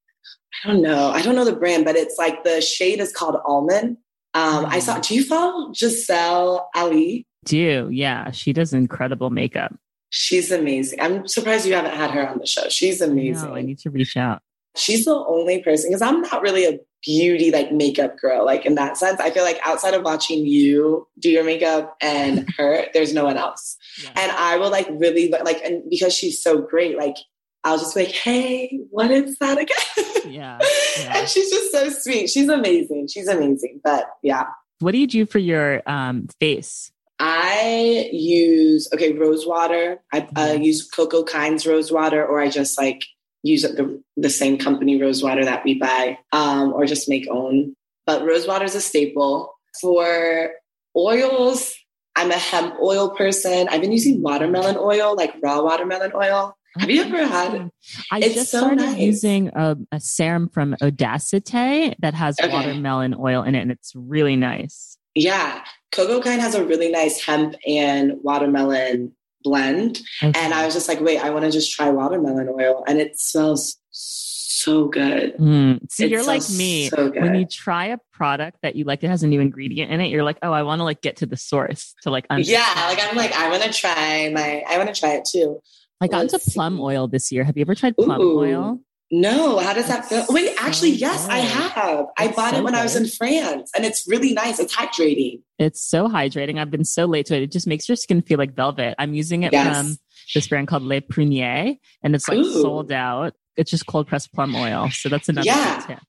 I 0.64 0.72
don't 0.72 0.82
know, 0.82 1.11
I 1.11 1.22
don't 1.22 1.36
know 1.36 1.44
the 1.44 1.54
brand, 1.54 1.84
but 1.84 1.96
it's 1.96 2.16
like 2.18 2.44
the 2.44 2.61
shade 2.61 3.00
is 3.00 3.12
called 3.12 3.36
almond. 3.46 3.98
Um, 4.34 4.66
I 4.66 4.80
saw, 4.80 4.98
do 4.98 5.14
you 5.14 5.24
follow 5.24 5.72
Giselle 5.72 6.68
Ali? 6.74 7.26
Do, 7.44 7.88
yeah. 7.92 8.30
She 8.32 8.52
does 8.52 8.72
incredible 8.72 9.30
makeup. 9.30 9.74
She's 10.11 10.50
amazing. 10.50 11.00
I'm 11.00 11.26
surprised 11.28 11.66
you 11.66 11.74
haven't 11.74 11.94
had 11.94 12.11
her 12.11 12.28
on 12.28 12.38
the 12.38 12.46
show. 12.46 12.68
She's 12.68 13.00
amazing. 13.00 13.50
I 13.52 13.62
need 13.62 13.78
to 13.80 13.90
reach 13.90 14.16
out. 14.16 14.42
She's 14.77 15.05
the 15.05 15.14
only 15.14 15.62
person 15.62 15.91
because 15.91 16.03
I'm 16.03 16.22
not 16.22 16.43
really 16.43 16.64
a 16.64 16.79
beauty 17.07 17.53
like 17.53 17.72
makeup 17.72 18.18
girl 18.18 18.45
like 18.45 18.66
in 18.66 18.74
that 18.74 18.97
sense 18.97 19.20
i 19.20 19.31
feel 19.31 19.45
like 19.45 19.61
outside 19.64 19.95
of 19.95 20.03
watching 20.03 20.45
you 20.45 21.07
do 21.20 21.31
your 21.31 21.45
makeup 21.45 21.97
and 22.03 22.49
her 22.59 22.85
there's 22.93 23.14
no 23.14 23.24
one 23.24 23.37
else 23.37 23.77
yeah. 24.03 24.11
and 24.16 24.33
i 24.33 24.57
will 24.57 24.70
like 24.70 24.89
really 24.91 25.31
like 25.45 25.62
and 25.64 25.89
because 25.89 26.12
she's 26.12 26.43
so 26.43 26.59
great 26.61 26.99
like 26.99 27.14
i'll 27.62 27.79
just 27.79 27.95
be 27.95 28.05
like 28.05 28.12
hey 28.12 28.81
what 28.91 29.11
is 29.11 29.39
that 29.39 29.57
again 29.57 29.77
yeah, 30.33 30.59
yeah. 30.99 31.18
and 31.18 31.29
she's 31.29 31.49
just 31.49 31.70
so 31.70 31.89
sweet 31.91 32.29
she's 32.29 32.49
amazing 32.49 33.07
she's 33.07 33.29
amazing 33.29 33.81
but 33.85 34.07
yeah 34.22 34.47
what 34.81 34.91
do 34.91 34.99
you 34.99 35.07
do 35.07 35.24
for 35.24 35.39
your 35.39 35.83
um, 35.87 36.27
face 36.41 36.91
I 37.18 38.11
use 38.12 38.91
okay 38.93 39.14
rose 39.14 39.47
water. 39.47 40.03
I 40.12 40.18
uh, 40.18 40.22
mm-hmm. 40.24 40.62
use 40.62 40.87
Coco 40.87 41.24
Kinds 41.24 41.66
rose 41.66 41.91
water, 41.91 42.22
or 42.22 42.41
I 42.41 42.51
just 42.51 42.77
like 42.77 43.07
use 43.47 43.62
the, 43.62 44.03
the 44.16 44.30
same 44.30 44.59
company 44.59 45.01
rosewater 45.01 45.44
that 45.44 45.64
we 45.64 45.78
buy 45.78 46.18
um, 46.32 46.72
or 46.72 46.86
just 46.86 47.09
make 47.09 47.26
own. 47.30 47.74
But 48.07 48.24
rosewater 48.24 48.64
is 48.64 48.74
a 48.74 48.80
staple. 48.80 49.55
For 49.80 50.51
oils, 50.97 51.74
I'm 52.16 52.30
a 52.30 52.38
hemp 52.38 52.74
oil 52.80 53.11
person. 53.11 53.68
I've 53.68 53.80
been 53.80 53.92
using 53.92 54.22
watermelon 54.22 54.76
oil, 54.78 55.14
like 55.16 55.34
raw 55.42 55.62
watermelon 55.62 56.12
oil. 56.14 56.57
Have 56.78 56.90
you 56.90 57.03
ever 57.03 57.26
had? 57.26 57.70
I 58.12 58.18
it's 58.18 58.34
just 58.34 58.51
so 58.51 58.59
started 58.59 58.78
nice. 58.78 58.99
using 58.99 59.49
a, 59.55 59.76
a, 59.92 60.01
serum 60.01 60.49
from 60.49 60.74
Odacite 60.82 61.94
that 62.01 62.14
has 62.14 62.38
okay. 62.38 62.53
watermelon 62.53 63.14
oil 63.18 63.42
in 63.42 63.55
it, 63.55 63.61
and 63.61 63.70
it's 63.70 63.92
really 63.94 64.36
nice. 64.36 64.99
Yeah, 65.14 65.64
Coco 65.92 66.20
Kind 66.20 66.42
has 66.42 66.55
a 66.55 66.64
really 66.64 66.90
nice 66.90 67.24
hemp 67.24 67.55
and 67.66 68.12
watermelon 68.22 69.12
blend. 69.47 70.01
Okay. 70.22 70.38
And 70.38 70.53
I 70.53 70.64
was 70.64 70.74
just 70.74 70.88
like, 70.88 71.01
wait, 71.01 71.18
I 71.18 71.30
want 71.30 71.44
to 71.44 71.51
just 71.53 71.72
try 71.72 71.88
watermelon 71.88 72.49
oil. 72.49 72.82
And 72.86 73.01
it 73.01 73.18
smells 73.18 73.78
so 73.90 74.88
good. 74.88 75.36
Mm. 75.38 75.80
So 75.88 76.05
it 76.05 76.11
you're 76.11 76.26
like 76.26 76.42
me. 76.51 76.88
So 76.88 77.11
when 77.11 77.36
you 77.36 77.47
try 77.47 77.86
a 77.86 77.99
product 78.12 78.59
that 78.62 78.74
you 78.74 78.84
like 78.84 79.01
that 79.01 79.09
has 79.09 79.22
a 79.22 79.28
new 79.28 79.40
ingredient 79.40 79.92
in 79.92 80.01
it, 80.01 80.09
you're 80.09 80.24
like, 80.24 80.38
oh, 80.42 80.53
I 80.53 80.62
want 80.64 80.80
to 80.80 80.84
like 80.84 81.01
get 81.01 81.16
to 81.18 81.26
the 81.26 81.36
source 81.36 81.94
to 82.03 82.11
like 82.11 82.26
understand. 82.28 82.64
Yeah, 82.76 82.86
like 82.86 82.99
I'm 83.01 83.16
like, 83.16 83.32
I 83.32 83.49
want 83.49 83.62
to 83.62 83.72
try 83.72 84.30
my 84.34 84.64
I 84.68 84.78
want 84.78 84.92
to 84.92 85.01
try 85.01 85.11
it 85.11 85.24
too. 85.24 85.61
I 86.01 86.09
got 86.09 86.22
into 86.22 86.38
plum 86.38 86.80
oil 86.80 87.07
this 87.07 87.30
year. 87.30 87.44
Have 87.44 87.57
you 87.57 87.62
ever 87.62 87.74
tried 87.74 87.97
plum 87.97 88.20
Ooh. 88.20 88.40
oil? 88.40 88.80
No, 89.11 89.59
how 89.59 89.72
does 89.72 89.86
that 89.86 90.04
feel? 90.07 90.24
Wait, 90.28 90.54
actually, 90.59 90.90
yes, 90.90 91.28
I 91.28 91.38
have. 91.38 92.07
I 92.18 92.28
bought 92.28 92.54
it 92.54 92.64
when. 92.64 92.74
I 92.74 92.82
was 92.82 92.96
in 92.96 93.07
France 93.07 93.70
and 93.76 93.84
it's 93.84 94.04
really 94.09 94.32
nice. 94.32 94.59
It's 94.59 94.74
hydrating. 94.74 95.42
It's 95.59 95.80
so 95.80 96.09
hydrating. 96.09 96.59
I've 96.59 96.72
been 96.72 96.84
so 96.84 97.07
late 97.07 97.26
to 97.26 97.36
it. 97.36 97.42
It 97.42 97.52
just 97.52 97.68
makes 97.68 97.88
your 97.88 97.96
skin 97.96 98.20
feel 98.20 98.38
like 98.38 98.54
velvet. 98.54 98.96
I'm 98.98 99.14
using 99.14 99.44
it 99.44 99.52
yes. 99.52 99.76
from 99.76 99.96
this 100.34 100.48
brand 100.48 100.66
called 100.66 100.82
Le 100.82 101.00
Prunier 101.00 101.76
and 102.02 102.14
it's 102.14 102.28
like 102.28 102.38
Ooh. 102.38 102.62
sold 102.62 102.90
out. 102.90 103.34
It's 103.57 103.70
just 103.70 103.86
cold 103.86 104.09
pressed 104.09 104.32
plum 104.34 104.57
oil. 104.57 104.90
So 104.90 105.09
that's 105.09 105.28
another 105.28 105.46
yeah. 105.46 105.84
tip. 105.86 106.00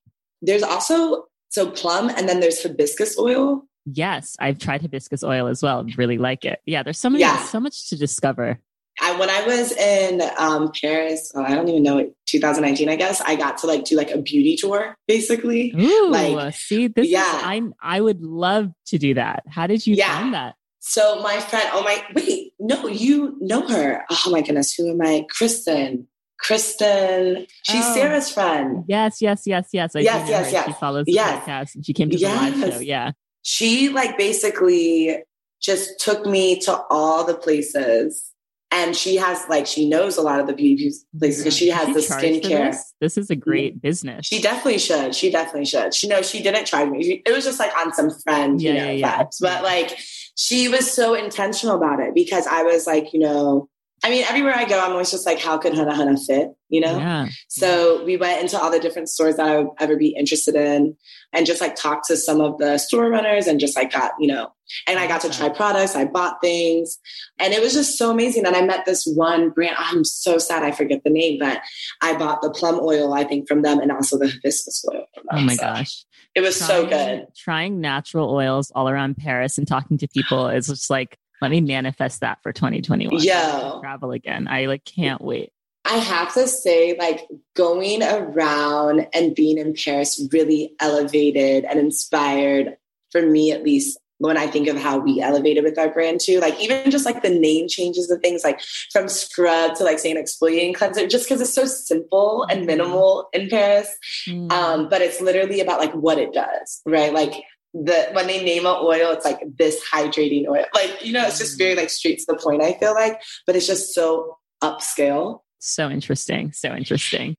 There's 0.41 0.63
also 0.63 1.25
so 1.49 1.69
plum 1.69 2.09
and 2.09 2.27
then 2.27 2.39
there's 2.39 2.61
hibiscus 2.61 3.17
oil. 3.19 3.63
Yes, 3.85 4.35
I've 4.39 4.57
tried 4.57 4.81
hibiscus 4.81 5.23
oil 5.23 5.47
as 5.47 5.61
well. 5.63 5.85
Really 5.95 6.17
like 6.17 6.45
it. 6.45 6.59
Yeah, 6.65 6.83
there's 6.83 6.99
so 6.99 7.09
many 7.09 7.21
yeah. 7.21 7.43
so 7.45 7.59
much 7.59 7.89
to 7.89 7.95
discover. 7.95 8.59
I, 8.99 9.19
when 9.19 9.29
I 9.29 9.45
was 9.45 9.71
in 9.73 10.21
um, 10.37 10.71
Paris, 10.79 11.31
oh, 11.35 11.43
I 11.43 11.53
don't 11.53 11.67
even 11.67 11.83
know, 11.83 12.11
2019, 12.27 12.89
I 12.89 12.95
guess, 12.95 13.21
I 13.21 13.35
got 13.35 13.57
to 13.59 13.67
like 13.67 13.85
do 13.85 13.95
like 13.95 14.11
a 14.11 14.17
beauty 14.17 14.55
tour, 14.55 14.95
basically. 15.07 15.73
Ooh, 15.77 16.09
like, 16.11 16.55
see, 16.55 16.87
this 16.87 17.07
yeah. 17.07 17.37
Is, 17.37 17.43
I, 17.43 17.61
I 17.81 18.01
would 18.01 18.21
love 18.21 18.71
to 18.87 18.97
do 18.97 19.13
that. 19.13 19.43
How 19.47 19.67
did 19.67 19.85
you 19.85 19.95
yeah. 19.95 20.19
find 20.19 20.33
that? 20.33 20.55
So 20.79 21.21
my 21.21 21.39
friend, 21.39 21.69
oh 21.73 21.83
my, 21.83 22.03
wait, 22.15 22.53
no, 22.59 22.87
you 22.87 23.37
know 23.39 23.67
her. 23.67 24.05
Oh 24.09 24.31
my 24.31 24.41
goodness, 24.41 24.73
who 24.73 24.89
am 24.89 25.01
I? 25.01 25.25
Kristen. 25.29 26.07
Kristen, 26.39 27.47
she's 27.63 27.83
oh. 27.83 27.93
Sarah's 27.95 28.31
friend. 28.31 28.83
Yes, 28.87 29.21
yes, 29.21 29.43
yes, 29.45 29.69
yes. 29.73 29.95
I 29.95 29.99
yes, 29.99 30.29
yes, 30.29 30.51
yes. 30.51 30.67
She 30.67 30.73
follows 30.73 31.05
the 31.05 31.13
yes. 31.13 31.43
podcast 31.43 31.75
and 31.75 31.85
she 31.85 31.93
came 31.93 32.09
to 32.11 32.17
yes. 32.17 32.51
the 32.53 32.57
live 32.59 32.73
show. 32.73 32.79
Yeah. 32.79 33.11
She 33.41 33.89
like 33.89 34.17
basically 34.17 35.23
just 35.59 35.99
took 35.99 36.25
me 36.25 36.59
to 36.59 36.79
all 36.89 37.25
the 37.25 37.33
places 37.33 38.31
and 38.71 38.95
she 38.95 39.15
has 39.15 39.43
like 39.49 39.65
she 39.65 39.87
knows 39.87 40.17
a 40.17 40.21
lot 40.21 40.39
of 40.39 40.47
the 40.47 40.53
beauty 40.53 40.91
places 41.17 41.43
because 41.43 41.55
she 41.55 41.69
has 41.69 41.87
she 41.87 41.93
the 41.93 41.99
skincare. 41.99 42.71
This? 42.71 42.93
this? 42.99 43.17
is 43.17 43.29
a 43.29 43.35
great 43.35 43.81
business. 43.81 44.25
She 44.25 44.41
definitely 44.41 44.79
should. 44.79 45.15
She 45.15 45.31
definitely 45.31 45.65
should. 45.65 45.93
She 45.93 46.07
knows 46.07 46.29
she 46.29 46.43
didn't 46.43 46.65
charge 46.65 46.89
me. 46.89 47.21
It 47.25 47.31
was 47.31 47.45
just 47.45 47.59
like 47.59 47.71
on 47.77 47.93
some 47.93 48.11
friend, 48.23 48.61
yeah, 48.61 48.71
you 48.71 48.77
know, 48.77 48.91
yeah, 48.91 49.23
vibes. 49.23 49.37
But 49.39 49.63
like 49.63 49.97
she 50.35 50.67
was 50.67 50.91
so 50.91 51.13
intentional 51.13 51.75
about 51.75 51.99
it 51.99 52.13
because 52.13 52.45
I 52.45 52.63
was 52.63 52.85
like, 52.85 53.13
you 53.13 53.19
know, 53.19 53.69
I 54.03 54.11
mean, 54.11 54.23
everywhere 54.25 54.53
I 54.55 54.65
go, 54.65 54.79
I'm 54.79 54.91
always 54.91 55.09
just 55.09 55.25
like, 55.25 55.39
how 55.39 55.57
could 55.57 55.73
Hana 55.73 55.95
Hana 55.95 56.17
fit? 56.17 56.49
You 56.69 56.81
know? 56.81 56.97
Yeah. 56.97 57.29
So 57.47 58.03
we 58.05 58.15
went 58.15 58.41
into 58.41 58.59
all 58.59 58.69
the 58.69 58.79
different 58.79 59.09
stores 59.09 59.37
that 59.37 59.47
I 59.47 59.57
would 59.57 59.69
ever 59.79 59.95
be 59.95 60.09
interested 60.09 60.55
in 60.55 60.95
and 61.33 61.45
just 61.47 61.61
like 61.61 61.75
talked 61.75 62.07
to 62.07 62.15
some 62.15 62.39
of 62.39 62.59
the 62.59 62.77
store 62.77 63.09
runners 63.09 63.47
and 63.47 63.59
just 63.59 63.75
like 63.75 63.91
got, 63.91 64.11
you 64.19 64.27
know, 64.27 64.53
and 64.85 64.99
I 64.99 65.07
got 65.07 65.21
to 65.21 65.31
try 65.31 65.49
products. 65.49 65.95
I 65.95 66.05
bought 66.05 66.41
things 66.41 66.99
and 67.39 67.53
it 67.53 67.61
was 67.61 67.73
just 67.73 67.97
so 67.97 68.11
amazing. 68.11 68.45
And 68.45 68.55
I 68.55 68.61
met 68.61 68.85
this 68.85 69.03
one 69.05 69.49
brand. 69.49 69.75
Oh, 69.79 69.87
I'm 69.87 70.03
so 70.03 70.37
sad 70.37 70.61
I 70.61 70.71
forget 70.71 71.03
the 71.03 71.09
name, 71.09 71.39
but 71.39 71.61
I 72.01 72.15
bought 72.17 72.43
the 72.43 72.51
plum 72.51 72.79
oil, 72.81 73.13
I 73.13 73.23
think, 73.23 73.47
from 73.47 73.63
them 73.63 73.79
and 73.79 73.91
also 73.91 74.19
the 74.19 74.27
hibiscus 74.27 74.85
oil. 74.93 75.05
Oh 75.31 75.41
my 75.41 75.55
so 75.55 75.63
gosh. 75.63 76.05
It 76.35 76.41
was 76.41 76.57
trying, 76.59 76.67
so 76.67 76.85
good. 76.85 77.27
Trying 77.35 77.81
natural 77.81 78.29
oils 78.29 78.71
all 78.75 78.89
around 78.89 79.17
Paris 79.17 79.57
and 79.57 79.67
talking 79.67 79.97
to 79.97 80.07
people 80.07 80.49
is 80.49 80.67
just 80.67 80.91
like, 80.91 81.17
let 81.41 81.51
me 81.51 81.61
manifest 81.61 82.21
that 82.21 82.41
for 82.43 82.51
2021. 82.51 83.21
Yeah. 83.21 83.77
Travel 83.81 84.11
again. 84.11 84.47
I 84.47 84.65
like 84.65 84.85
can't 84.85 85.21
wait. 85.21 85.51
I 85.85 85.97
have 85.97 86.33
to 86.33 86.47
say, 86.47 86.97
like 86.97 87.27
going 87.55 88.03
around 88.03 89.07
and 89.13 89.33
being 89.33 89.57
in 89.57 89.73
Paris 89.73 90.21
really 90.33 90.73
elevated 90.81 91.63
and 91.63 91.79
inspired 91.79 92.75
for 93.11 93.21
me, 93.21 93.51
at 93.53 93.63
least 93.63 93.97
when 94.19 94.37
I 94.37 94.47
think 94.47 94.67
of 94.67 94.77
how 94.77 94.97
we 94.97 95.21
elevated 95.21 95.63
with 95.63 95.77
our 95.77 95.89
brand 95.89 96.19
too. 96.21 96.39
Like 96.39 96.59
even 96.59 96.89
just 96.89 97.05
like 97.05 97.21
the 97.21 97.29
name 97.29 97.67
changes 97.67 98.09
of 98.09 98.19
things, 98.19 98.43
like 98.43 98.59
from 98.91 99.07
scrub 99.07 99.75
to 99.75 99.83
like 99.83 99.99
saying 99.99 100.17
exfoliating 100.17 100.75
cleanser, 100.75 101.07
just 101.07 101.27
because 101.27 101.39
it's 101.39 101.53
so 101.53 101.65
simple 101.65 102.43
and 102.43 102.59
mm-hmm. 102.59 102.67
minimal 102.67 103.29
in 103.31 103.49
Paris. 103.49 103.95
Mm. 104.27 104.51
Um, 104.51 104.89
but 104.89 105.01
it's 105.01 105.21
literally 105.21 105.61
about 105.61 105.79
like 105.79 105.93
what 105.93 106.17
it 106.17 106.33
does, 106.33 106.81
right? 106.85 107.13
Like 107.13 107.43
the 107.73 108.09
when 108.13 108.27
they 108.27 108.43
name 108.43 108.65
an 108.65 108.77
oil, 108.81 109.11
it's 109.11 109.25
like 109.25 109.39
this 109.57 109.81
hydrating 109.91 110.47
oil. 110.47 110.65
Like, 110.73 111.03
you 111.05 111.13
know, 111.13 111.25
it's 111.25 111.39
just 111.39 111.57
very 111.57 111.73
mm. 111.73 111.77
like 111.77 111.89
straight 111.89 112.19
to 112.19 112.25
the 112.27 112.37
point, 112.37 112.61
I 112.61 112.73
feel 112.73 112.93
like, 112.93 113.21
but 113.45 113.55
it's 113.55 113.67
just 113.67 113.93
so 113.93 114.37
upscale. 114.63 115.41
So 115.59 115.89
interesting. 115.89 116.51
So 116.53 116.73
interesting. 116.73 117.35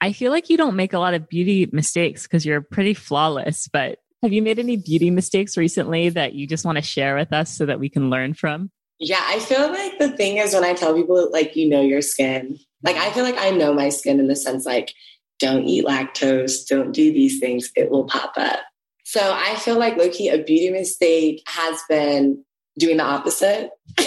I 0.00 0.12
feel 0.12 0.30
like 0.30 0.50
you 0.50 0.56
don't 0.56 0.76
make 0.76 0.92
a 0.92 0.98
lot 0.98 1.14
of 1.14 1.28
beauty 1.28 1.68
mistakes 1.72 2.24
because 2.24 2.44
you're 2.44 2.60
pretty 2.60 2.94
flawless, 2.94 3.68
but 3.72 3.98
have 4.22 4.32
you 4.32 4.42
made 4.42 4.58
any 4.58 4.76
beauty 4.76 5.10
mistakes 5.10 5.56
recently 5.56 6.08
that 6.10 6.34
you 6.34 6.46
just 6.46 6.64
want 6.64 6.76
to 6.76 6.82
share 6.82 7.16
with 7.16 7.32
us 7.32 7.56
so 7.56 7.66
that 7.66 7.80
we 7.80 7.88
can 7.88 8.10
learn 8.10 8.34
from? 8.34 8.70
Yeah, 8.98 9.22
I 9.22 9.38
feel 9.40 9.70
like 9.70 9.98
the 9.98 10.10
thing 10.10 10.38
is 10.38 10.54
when 10.54 10.64
I 10.64 10.72
tell 10.72 10.94
people 10.94 11.30
like 11.30 11.54
you 11.54 11.68
know 11.68 11.82
your 11.82 12.00
skin, 12.00 12.58
like 12.82 12.96
I 12.96 13.10
feel 13.10 13.24
like 13.24 13.38
I 13.38 13.50
know 13.50 13.74
my 13.74 13.90
skin 13.90 14.20
in 14.20 14.26
the 14.26 14.36
sense 14.36 14.64
like 14.64 14.92
don't 15.38 15.64
eat 15.64 15.84
lactose, 15.84 16.66
don't 16.66 16.92
do 16.92 17.12
these 17.12 17.38
things, 17.38 17.70
it 17.76 17.90
will 17.90 18.06
pop 18.06 18.32
up. 18.36 18.60
So 19.06 19.20
I 19.20 19.54
feel 19.54 19.78
like 19.78 19.96
Loki, 19.96 20.26
a 20.26 20.42
beauty 20.42 20.68
mistake 20.68 21.40
has 21.46 21.80
been 21.88 22.44
doing 22.76 22.96
the 22.96 23.04
opposite. 23.04 23.70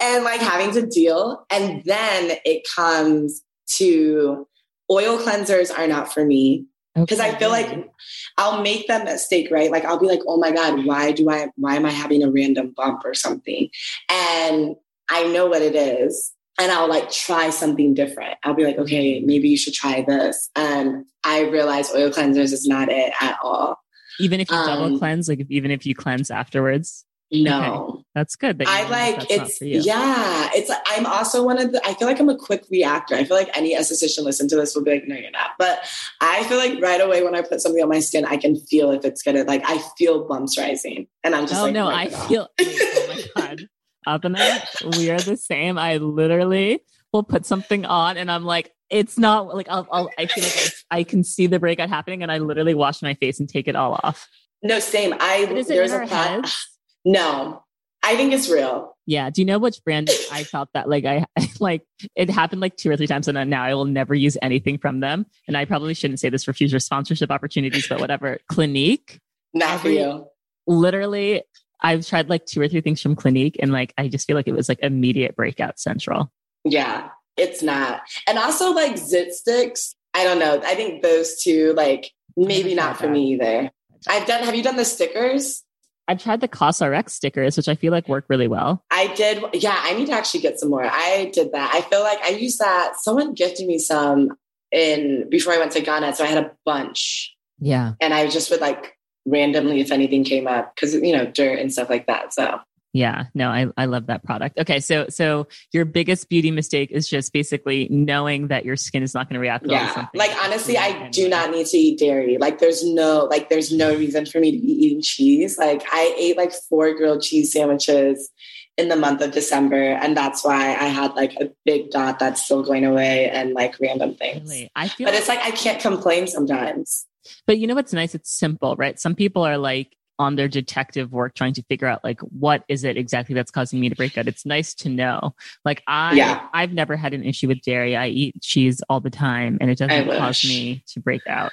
and 0.00 0.22
like 0.22 0.40
having 0.40 0.70
to 0.74 0.86
deal. 0.86 1.44
And 1.50 1.82
then 1.84 2.38
it 2.44 2.64
comes 2.76 3.42
to 3.78 4.46
oil 4.88 5.18
cleansers 5.18 5.76
are 5.76 5.88
not 5.88 6.14
for 6.14 6.24
me. 6.24 6.66
Because 6.94 7.18
okay. 7.18 7.30
I 7.30 7.38
feel 7.40 7.50
like 7.50 7.90
I'll 8.38 8.62
make 8.62 8.86
that 8.86 9.04
mistake, 9.04 9.50
right? 9.50 9.72
Like 9.72 9.84
I'll 9.84 9.98
be 9.98 10.06
like, 10.06 10.22
oh 10.28 10.36
my 10.36 10.52
God, 10.52 10.86
why 10.86 11.10
do 11.10 11.28
I, 11.28 11.48
why 11.56 11.74
am 11.74 11.84
I 11.84 11.90
having 11.90 12.22
a 12.22 12.30
random 12.30 12.72
bump 12.76 13.02
or 13.04 13.14
something? 13.14 13.68
And 14.08 14.76
I 15.10 15.24
know 15.24 15.46
what 15.46 15.60
it 15.60 15.74
is 15.74 16.35
and 16.58 16.72
I'll 16.72 16.88
like 16.88 17.10
try 17.10 17.50
something 17.50 17.94
different. 17.94 18.38
I'll 18.44 18.54
be 18.54 18.64
like, 18.64 18.78
okay, 18.78 19.20
maybe 19.20 19.48
you 19.48 19.56
should 19.56 19.74
try 19.74 20.02
this. 20.06 20.50
And 20.56 21.04
I 21.24 21.42
realize 21.42 21.92
oil 21.94 22.10
cleansers 22.10 22.52
is 22.52 22.66
not 22.66 22.88
it 22.90 23.12
at 23.20 23.38
all. 23.42 23.78
Even 24.18 24.40
if 24.40 24.50
you 24.50 24.56
um, 24.56 24.66
double 24.66 24.98
cleanse, 24.98 25.28
like 25.28 25.40
if, 25.40 25.50
even 25.50 25.70
if 25.70 25.84
you 25.84 25.94
cleanse 25.94 26.30
afterwards. 26.30 27.04
No, 27.32 27.86
okay. 27.88 28.04
that's 28.14 28.36
good. 28.36 28.58
That 28.58 28.68
I 28.68 28.88
like 28.88 29.28
it's 29.28 29.60
yeah. 29.60 30.48
It's 30.54 30.70
I'm 30.86 31.06
also 31.06 31.44
one 31.44 31.60
of 31.60 31.72
the. 31.72 31.84
I 31.84 31.94
feel 31.94 32.06
like 32.06 32.20
I'm 32.20 32.28
a 32.28 32.36
quick 32.36 32.64
reactor. 32.70 33.16
I 33.16 33.24
feel 33.24 33.36
like 33.36 33.50
any 33.56 33.74
esthetician 33.74 34.22
listen 34.22 34.46
to 34.48 34.54
this 34.54 34.76
will 34.76 34.84
be 34.84 34.92
like, 34.92 35.08
no, 35.08 35.16
you're 35.16 35.32
not. 35.32 35.50
But 35.58 35.80
I 36.20 36.44
feel 36.44 36.56
like 36.56 36.80
right 36.80 37.00
away 37.00 37.24
when 37.24 37.34
I 37.34 37.42
put 37.42 37.60
something 37.60 37.82
on 37.82 37.88
my 37.88 37.98
skin, 37.98 38.24
I 38.24 38.36
can 38.36 38.54
feel 38.54 38.92
if 38.92 39.04
it's 39.04 39.24
gonna 39.24 39.42
like. 39.42 39.68
I 39.68 39.82
feel 39.98 40.24
bumps 40.24 40.56
rising, 40.56 41.08
and 41.24 41.34
I'm 41.34 41.48
just 41.48 41.60
oh 41.60 41.64
like, 41.64 41.74
no, 41.74 41.88
I 41.88 42.08
feel. 42.10 42.48
oh 42.60 43.06
my 43.08 43.42
god. 43.42 43.68
Abena, 44.06 44.96
we 44.96 45.10
are 45.10 45.20
the 45.20 45.36
same. 45.36 45.78
I 45.78 45.96
literally 45.96 46.80
will 47.12 47.22
put 47.22 47.46
something 47.46 47.84
on 47.84 48.16
and 48.16 48.30
I'm 48.30 48.44
like, 48.44 48.72
it's 48.90 49.18
not 49.18 49.54
like 49.54 49.68
I'll, 49.68 49.88
I'll 49.90 50.10
i 50.16 50.26
feel 50.26 50.44
like 50.44 50.72
I, 50.90 50.98
I, 50.98 51.04
can 51.04 51.24
see 51.24 51.46
the 51.48 51.58
breakout 51.58 51.88
happening 51.88 52.22
and 52.22 52.30
I 52.30 52.38
literally 52.38 52.74
wash 52.74 53.02
my 53.02 53.14
face 53.14 53.40
and 53.40 53.48
take 53.48 53.66
it 53.66 53.74
all 53.74 53.98
off. 54.02 54.28
No, 54.62 54.78
same. 54.78 55.14
I 55.18 55.46
but 55.46 55.56
is 55.56 55.68
there's 55.68 55.92
a 55.92 56.06
plat- 56.06 56.54
No, 57.04 57.64
I 58.02 58.16
think 58.16 58.32
it's 58.32 58.48
real. 58.48 58.96
Yeah. 59.06 59.30
Do 59.30 59.40
you 59.40 59.46
know 59.46 59.58
which 59.58 59.82
brand 59.84 60.10
I 60.32 60.44
felt 60.44 60.68
that 60.74 60.88
like 60.88 61.04
I 61.04 61.24
like 61.60 61.82
it 62.14 62.30
happened 62.30 62.60
like 62.60 62.76
two 62.76 62.90
or 62.90 62.96
three 62.96 63.06
times 63.06 63.28
and 63.28 63.50
now 63.50 63.62
I 63.62 63.74
will 63.74 63.84
never 63.84 64.14
use 64.14 64.36
anything 64.42 64.78
from 64.78 65.00
them. 65.00 65.26
And 65.46 65.56
I 65.56 65.64
probably 65.64 65.94
shouldn't 65.94 66.20
say 66.20 66.28
this 66.28 66.44
for 66.44 66.52
future 66.52 66.78
sponsorship 66.78 67.30
opportunities, 67.30 67.88
but 67.88 68.00
whatever. 68.00 68.38
Clinique. 68.48 69.20
Not 69.54 69.80
for 69.80 69.88
you. 69.88 70.26
Literally 70.66 71.42
I've 71.80 72.06
tried 72.06 72.28
like 72.28 72.46
two 72.46 72.60
or 72.60 72.68
three 72.68 72.80
things 72.80 73.00
from 73.00 73.16
Clinique 73.16 73.56
and 73.60 73.72
like 73.72 73.92
I 73.98 74.08
just 74.08 74.26
feel 74.26 74.36
like 74.36 74.48
it 74.48 74.54
was 74.54 74.68
like 74.68 74.80
immediate 74.80 75.36
breakout 75.36 75.78
central. 75.78 76.30
Yeah, 76.64 77.10
it's 77.36 77.62
not. 77.62 78.02
And 78.26 78.38
also 78.38 78.72
like 78.72 78.96
zit 78.96 79.32
sticks. 79.32 79.94
I 80.14 80.24
don't 80.24 80.38
know. 80.38 80.60
I 80.64 80.74
think 80.74 81.02
those 81.02 81.42
two, 81.42 81.74
like 81.74 82.12
maybe 82.36 82.74
not 82.74 82.96
for 82.96 83.06
that. 83.06 83.12
me 83.12 83.34
either. 83.34 83.70
I've 84.08 84.26
done 84.26 84.44
have 84.44 84.54
you 84.54 84.62
done 84.62 84.76
the 84.76 84.84
stickers? 84.84 85.62
I've 86.08 86.22
tried 86.22 86.40
the 86.40 86.48
COSRX 86.48 87.10
stickers, 87.10 87.56
which 87.56 87.68
I 87.68 87.74
feel 87.74 87.90
like 87.90 88.08
work 88.08 88.26
really 88.28 88.46
well. 88.46 88.84
I 88.92 89.08
did. 89.14 89.42
Yeah, 89.54 89.76
I 89.76 89.94
need 89.94 90.06
to 90.06 90.12
actually 90.12 90.40
get 90.40 90.60
some 90.60 90.70
more. 90.70 90.84
I 90.84 91.30
did 91.32 91.52
that. 91.52 91.74
I 91.74 91.80
feel 91.80 92.00
like 92.00 92.20
I 92.22 92.28
used 92.28 92.60
that. 92.60 92.94
Someone 93.00 93.34
gifted 93.34 93.66
me 93.66 93.78
some 93.78 94.30
in 94.70 95.28
before 95.28 95.52
I 95.52 95.58
went 95.58 95.72
to 95.72 95.80
Ghana. 95.80 96.14
So 96.14 96.24
I 96.24 96.28
had 96.28 96.44
a 96.44 96.52
bunch. 96.64 97.34
Yeah. 97.58 97.94
And 98.00 98.14
I 98.14 98.28
just 98.28 98.50
would 98.50 98.60
like 98.60 98.95
randomly 99.26 99.80
if 99.80 99.90
anything 99.90 100.24
came 100.24 100.46
up 100.46 100.74
because 100.74 100.94
you 100.94 101.12
know 101.12 101.26
dirt 101.26 101.58
and 101.58 101.72
stuff 101.72 101.90
like 101.90 102.06
that 102.06 102.32
so 102.32 102.58
Yeah, 102.92 103.24
no, 103.34 103.50
I, 103.50 103.66
I 103.76 103.84
love 103.84 104.06
that 104.06 104.24
product. 104.24 104.58
Okay, 104.58 104.80
so 104.80 105.06
so 105.10 105.48
your 105.70 105.84
biggest 105.84 106.30
beauty 106.30 106.50
mistake 106.50 106.90
is 106.90 107.06
just 107.06 107.30
basically 107.30 107.88
knowing 107.90 108.48
that 108.48 108.64
your 108.64 108.76
skin 108.76 109.02
is 109.02 109.12
not 109.12 109.28
going 109.28 109.34
to 109.34 109.40
react 109.40 109.66
well 109.66 109.74
yeah. 109.74 110.06
Like 110.14 110.32
honestly, 110.42 110.78
I 110.78 111.10
do 111.10 111.28
not 111.28 111.50
need 111.50 111.66
to 111.66 111.76
eat 111.76 111.98
dairy. 111.98 112.38
Like 112.38 112.58
there's 112.58 112.82
no 112.82 113.28
like 113.30 113.50
there's 113.50 113.70
no 113.70 113.94
reason 113.94 114.24
for 114.24 114.40
me 114.40 114.50
to 114.50 114.58
be 114.58 114.72
eating 114.72 115.02
cheese. 115.02 115.58
Like 115.58 115.84
I 115.92 116.14
ate 116.16 116.38
like 116.38 116.54
four 116.70 116.94
grilled 116.94 117.22
cheese 117.22 117.52
sandwiches 117.52 118.30
in 118.76 118.88
the 118.88 118.96
month 118.96 119.20
of 119.22 119.32
December. 119.32 119.92
And 119.92 120.16
that's 120.16 120.44
why 120.44 120.74
I 120.74 120.88
had 120.88 121.14
like 121.14 121.34
a 121.40 121.50
big 121.64 121.90
dot 121.90 122.18
that's 122.18 122.42
still 122.42 122.62
going 122.62 122.84
away 122.84 123.30
and 123.30 123.52
like 123.52 123.74
random 123.80 124.14
things. 124.14 124.48
Really? 124.48 124.70
I 124.76 124.88
feel 124.88 125.06
but 125.06 125.14
it's 125.14 125.28
like 125.28 125.40
I 125.40 125.50
can't 125.50 125.80
complain 125.80 126.26
sometimes. 126.26 127.06
But 127.46 127.58
you 127.58 127.66
know 127.66 127.74
what's 127.74 127.92
nice? 127.92 128.14
It's 128.14 128.30
simple, 128.30 128.76
right? 128.76 128.98
Some 128.98 129.14
people 129.14 129.44
are 129.44 129.58
like 129.58 129.96
on 130.18 130.36
their 130.36 130.48
detective 130.48 131.12
work 131.12 131.34
trying 131.34 131.52
to 131.52 131.62
figure 131.64 131.86
out 131.86 132.02
like 132.02 132.20
what 132.20 132.64
is 132.68 132.84
it 132.84 132.96
exactly 132.96 133.34
that's 133.34 133.50
causing 133.50 133.80
me 133.80 133.88
to 133.88 133.94
break 133.94 134.16
out. 134.16 134.26
It's 134.26 134.46
nice 134.46 134.72
to 134.74 134.88
know. 134.88 135.34
Like 135.64 135.82
I 135.86 136.14
yeah. 136.14 136.48
I've 136.54 136.72
never 136.72 136.96
had 136.96 137.12
an 137.12 137.24
issue 137.24 137.48
with 137.48 137.60
dairy. 137.60 137.96
I 137.96 138.08
eat 138.08 138.40
cheese 138.40 138.80
all 138.88 139.00
the 139.00 139.10
time 139.10 139.58
and 139.60 139.70
it 139.70 139.78
doesn't 139.78 140.08
cause 140.08 140.44
me 140.44 140.82
to 140.88 141.00
break 141.00 141.26
out. 141.26 141.52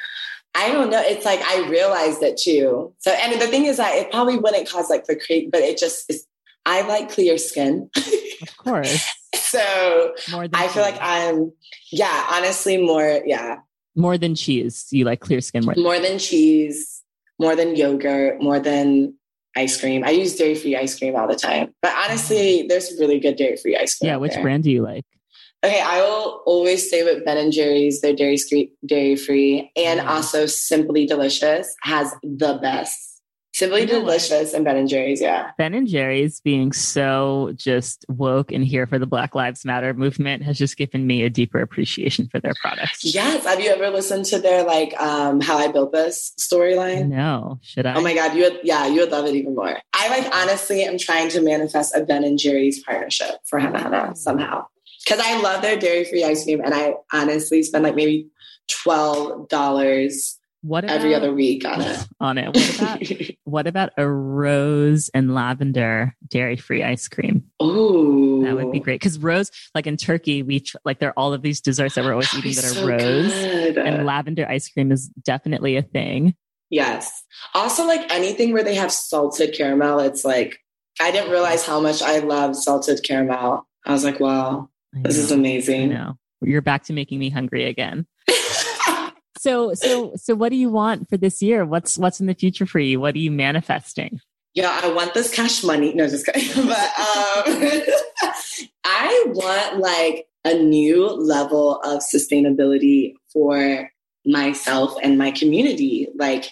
I 0.56 0.72
don't 0.72 0.92
know. 0.92 1.02
It's 1.02 1.26
like 1.26 1.42
I 1.42 1.68
realized 1.68 2.22
it 2.22 2.38
too. 2.38 2.94
So, 3.00 3.12
and 3.12 3.42
the 3.42 3.48
thing 3.48 3.66
is 3.66 3.78
that 3.78 3.96
it 3.96 4.12
probably 4.12 4.38
wouldn't 4.38 4.70
cause 4.70 4.90
like 4.90 5.06
the 5.06 5.16
create, 5.16 5.52
but 5.52 5.62
it 5.62 5.78
just 5.78 6.10
is 6.10 6.28
I 6.66 6.82
like 6.82 7.12
clear 7.12 7.38
skin. 7.38 7.90
Of 8.42 8.58
course. 8.58 9.06
so 9.36 10.14
I 10.54 10.68
feel 10.70 10.84
like 10.84 10.98
I'm, 11.02 11.52
yeah, 11.92 12.28
honestly, 12.32 12.78
more, 12.78 13.22
yeah. 13.26 13.58
More 13.96 14.18
than 14.18 14.36
cheese. 14.36 14.88
You 14.92 15.06
like 15.06 15.20
clear 15.20 15.42
skin 15.42 15.66
more. 15.66 15.76
More 15.78 16.00
than 16.00 16.18
cheese, 16.20 17.04
more 17.40 17.56
than 17.56 17.76
yogurt, 17.76 18.42
more 18.42 18.60
than 18.60 19.16
ice 19.56 19.80
cream. 19.80 20.04
I 20.04 20.12
use 20.12 20.36
dairy 20.36 20.56
free 20.56 20.76
ice 20.76 20.98
cream 20.98 21.16
all 21.16 21.28
the 21.28 21.36
time. 21.36 21.74
But 21.82 21.94
honestly, 21.96 22.66
there's 22.68 22.92
really 23.00 23.20
good 23.20 23.36
dairy 23.36 23.58
free 23.58 23.78
ice 23.78 23.98
cream. 23.98 24.10
Yeah. 24.10 24.18
Which 24.18 24.34
there. 24.34 24.42
brand 24.42 24.64
do 24.64 24.72
you 24.72 24.82
like? 24.82 25.06
Okay, 25.64 25.82
I 25.82 26.02
will 26.02 26.42
always 26.46 26.88
stay 26.88 27.04
with 27.04 27.24
Ben 27.24 27.38
and 27.38 27.54
Jerry's. 27.54 28.02
They're 28.02 28.14
dairy 28.14 28.38
free, 28.38 28.72
dairy 28.86 29.16
free, 29.16 29.72
and 29.78 30.02
mm. 30.02 30.08
also 30.08 30.46
Simply 30.46 31.06
Delicious 31.06 31.74
has 31.84 32.14
the 32.22 32.60
best 32.62 33.13
Simply 33.54 33.86
delicious 33.86 34.52
and 34.54 34.66
Ben 34.66 34.78
and 34.78 34.90
Jerry's, 34.90 35.22
yeah. 35.22 35.52
Ben 35.60 35.76
and 35.76 35.88
Jerry's 35.88 36.42
being 36.42 36.74
so 36.74 37.54
just 37.56 38.04
woke 38.10 38.52
and 38.52 38.66
here 38.66 38.88
for 38.88 38.98
the 38.98 39.06
Black 39.06 39.36
Lives 39.36 39.64
Matter 39.64 39.94
movement 39.94 40.42
has 40.42 40.58
just 40.58 40.76
given 40.76 41.06
me 41.06 41.22
a 41.22 41.30
deeper 41.30 41.60
appreciation 41.60 42.28
for 42.30 42.40
their 42.40 42.56
products. 42.60 43.06
Yes. 43.06 43.46
Have 43.46 43.60
you 43.60 43.70
ever 43.70 43.92
listened 43.92 44.26
to 44.26 44.40
their 44.40 44.64
like 44.64 45.00
um 45.00 45.40
how 45.40 45.58
I 45.58 45.68
built 45.68 45.92
this 45.92 46.34
storyline? 46.40 47.10
No. 47.10 47.60
Should 47.62 47.86
I? 47.86 47.94
Oh 47.94 48.02
my 48.02 48.16
God. 48.16 48.36
You 48.36 48.44
would 48.44 48.60
yeah, 48.64 48.88
you 48.88 49.02
would 49.02 49.12
love 49.12 49.26
it 49.26 49.36
even 49.36 49.54
more. 49.54 49.78
I 49.94 50.10
like 50.10 50.36
honestly 50.36 50.84
am 50.84 50.98
trying 50.98 51.30
to 51.30 51.42
manifest 51.42 51.96
a 51.96 52.04
Ben 52.04 52.24
and 52.24 52.40
Jerry's 52.40 52.84
partnership 52.84 53.36
for 53.46 53.60
Hana 53.60 53.80
Hana 53.80 54.16
somehow. 54.16 54.66
Because 55.06 55.20
I 55.24 55.40
love 55.42 55.62
their 55.62 55.78
dairy 55.78 56.06
free 56.06 56.24
ice 56.24 56.44
cream 56.44 56.62
and 56.62 56.74
I 56.74 56.96
honestly 57.12 57.62
spend 57.62 57.84
like 57.84 57.96
maybe 57.96 58.30
twelve 58.68 59.48
dollars 59.50 60.40
what 60.64 60.86
about, 60.86 60.96
every 60.96 61.14
other 61.14 61.34
week 61.34 61.66
on 61.66 61.82
it. 61.82 62.08
On 62.22 62.38
it. 62.38 62.56
What 62.56 62.76
about 62.80 63.02
what 63.44 63.68
about 63.68 63.90
a 63.98 64.08
rose 64.08 65.10
and 65.14 65.36
lavender 65.36 66.16
dairy 66.28 66.56
free 66.56 66.82
ice 66.82 67.08
cream? 67.10 67.44
Oh, 67.60 68.44
that 68.44 68.56
would 68.56 68.72
be 68.72 68.80
great. 68.80 69.00
Because 69.02 69.20
rose, 69.20 69.52
like 69.76 69.88
in 69.88 69.98
Turkey, 69.98 70.42
we 70.42 70.62
tr- 70.62 70.78
like 70.86 71.00
there 71.00 71.10
are 71.10 71.18
all 71.18 71.34
of 71.34 71.42
these 71.42 71.60
desserts 71.60 71.96
that 71.96 72.06
we're 72.06 72.14
always 72.14 72.34
eating 72.38 72.54
that 72.54 72.64
are 72.64 72.70
so 72.70 72.88
rose, 72.88 73.32
good. 73.32 73.78
and 73.78 74.06
lavender 74.06 74.48
ice 74.48 74.70
cream 74.70 74.92
is 74.92 75.10
definitely 75.10 75.76
a 75.76 75.82
thing. 75.82 76.34
Yes. 76.70 77.24
Also, 77.54 77.86
like 77.86 78.12
anything 78.12 78.54
where 78.54 78.64
they 78.64 78.76
have 78.76 78.92
salted 78.92 79.54
caramel, 79.54 80.00
it's 80.00 80.24
like 80.24 80.60
I 81.02 81.12
didn't 81.12 81.30
realize 81.32 81.66
how 81.66 81.80
much 81.82 82.02
I 82.02 82.20
love 82.20 82.56
salted 82.56 83.04
caramel. 83.04 83.68
I 83.86 83.92
was 83.92 84.04
like, 84.06 84.20
wow, 84.20 84.70
this 84.94 85.18
is 85.18 85.30
amazing. 85.32 85.90
No, 85.90 86.18
You're 86.42 86.62
back 86.62 86.84
to 86.86 86.94
making 86.94 87.20
me 87.20 87.30
hungry 87.30 87.66
again. 87.66 88.08
So, 89.44 89.74
so, 89.74 90.14
so 90.16 90.36
what 90.36 90.52
do 90.52 90.56
you 90.56 90.70
want 90.70 91.10
for 91.10 91.18
this 91.18 91.42
year? 91.42 91.66
What's, 91.66 91.98
what's 91.98 92.22
in 92.22 92.28
the 92.28 92.34
future 92.34 92.66
for 92.66 92.80
you? 92.80 93.02
What 93.02 93.14
are 93.14 93.20
you 93.20 93.30
manifesting? 93.30 94.22
Yeah, 94.54 94.80
I 94.82 94.88
want 94.94 95.14
this 95.14 95.30
cash 95.30 95.66
money. 95.66 95.94
No, 95.94 96.08
just 96.08 96.26
kidding. 96.26 96.66
But 96.66 96.78
um, 96.78 97.82
I 98.86 99.24
want 99.28 99.80
like 99.80 100.28
a 100.46 100.54
new 100.54 101.08
level 101.08 101.82
of 101.82 102.02
sustainability 102.02 103.16
for 103.34 103.90
myself 104.26 104.96
and 105.04 105.18
my 105.18 105.32
community. 105.32 106.08
Like, 106.18 106.46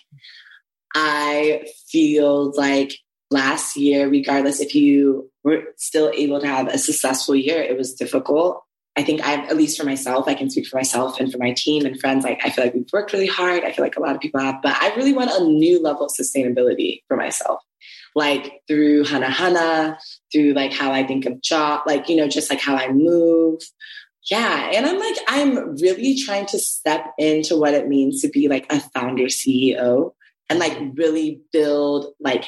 I 0.94 1.64
feel 1.88 2.52
like 2.58 2.92
last 3.30 3.78
year, 3.78 4.10
regardless 4.10 4.60
if 4.60 4.76
you 4.76 5.32
were 5.46 5.64
still 5.78 6.12
able 6.14 6.42
to 6.42 6.48
have 6.48 6.68
a 6.68 6.78
successful 6.78 7.38
year, 7.38 7.62
it 7.62 7.78
was 7.78 7.94
difficult. 7.94 8.62
I 8.98 9.04
think 9.04 9.22
I've, 9.22 9.50
at 9.50 9.56
least 9.56 9.80
for 9.80 9.86
myself, 9.86 10.28
I 10.28 10.34
can 10.34 10.50
speak 10.50 10.68
for 10.68 10.76
myself 10.76 11.20
and 11.20 11.32
for 11.32 11.38
my 11.38 11.54
team 11.54 11.86
and 11.86 12.00
friends. 12.00 12.26
Like, 12.26 12.42
I 12.44 12.50
feel 12.50 12.66
like 12.66 12.74
we've 12.74 12.92
worked 12.92 13.14
really 13.14 13.28
hard. 13.28 13.64
I 13.64 13.72
feel 13.72 13.86
like 13.86 13.96
a 13.96 14.02
lot 14.02 14.16
of 14.16 14.22
people 14.22 14.42
have, 14.42 14.62
but 14.62 14.76
I 14.82 14.94
really 14.96 15.14
want 15.14 15.32
a 15.32 15.44
new 15.44 15.82
level 15.82 16.08
of 16.08 16.12
sustainability 16.12 17.02
for 17.08 17.16
myself. 17.16 17.62
Like 18.16 18.62
through 18.68 19.06
Hana 19.06 19.30
Hana, 19.30 19.98
through 20.32 20.54
like 20.54 20.74
how 20.74 20.92
I 20.92 21.08
think 21.08 21.26
of 21.26 21.42
job, 21.42 21.84
like, 21.88 22.10
you 22.10 22.18
know, 22.18 22.28
just 22.28 22.50
like 22.50 22.60
how 22.60 22.76
I 22.76 22.92
move. 22.92 23.62
Yeah. 24.30 24.72
And 24.74 24.86
I'm 24.86 25.00
like, 25.00 25.18
I'm 25.28 25.78
really 25.78 26.18
trying 26.18 26.46
to 26.48 26.60
step 26.60 27.14
into 27.18 27.58
what 27.58 27.74
it 27.74 27.88
means 27.88 28.22
to 28.22 28.28
be 28.28 28.50
like 28.50 28.72
a 28.72 28.82
founder 28.94 29.26
CEO 29.26 30.12
and 30.50 30.60
like 30.60 30.78
really 30.96 31.42
build 31.54 32.14
like 32.20 32.44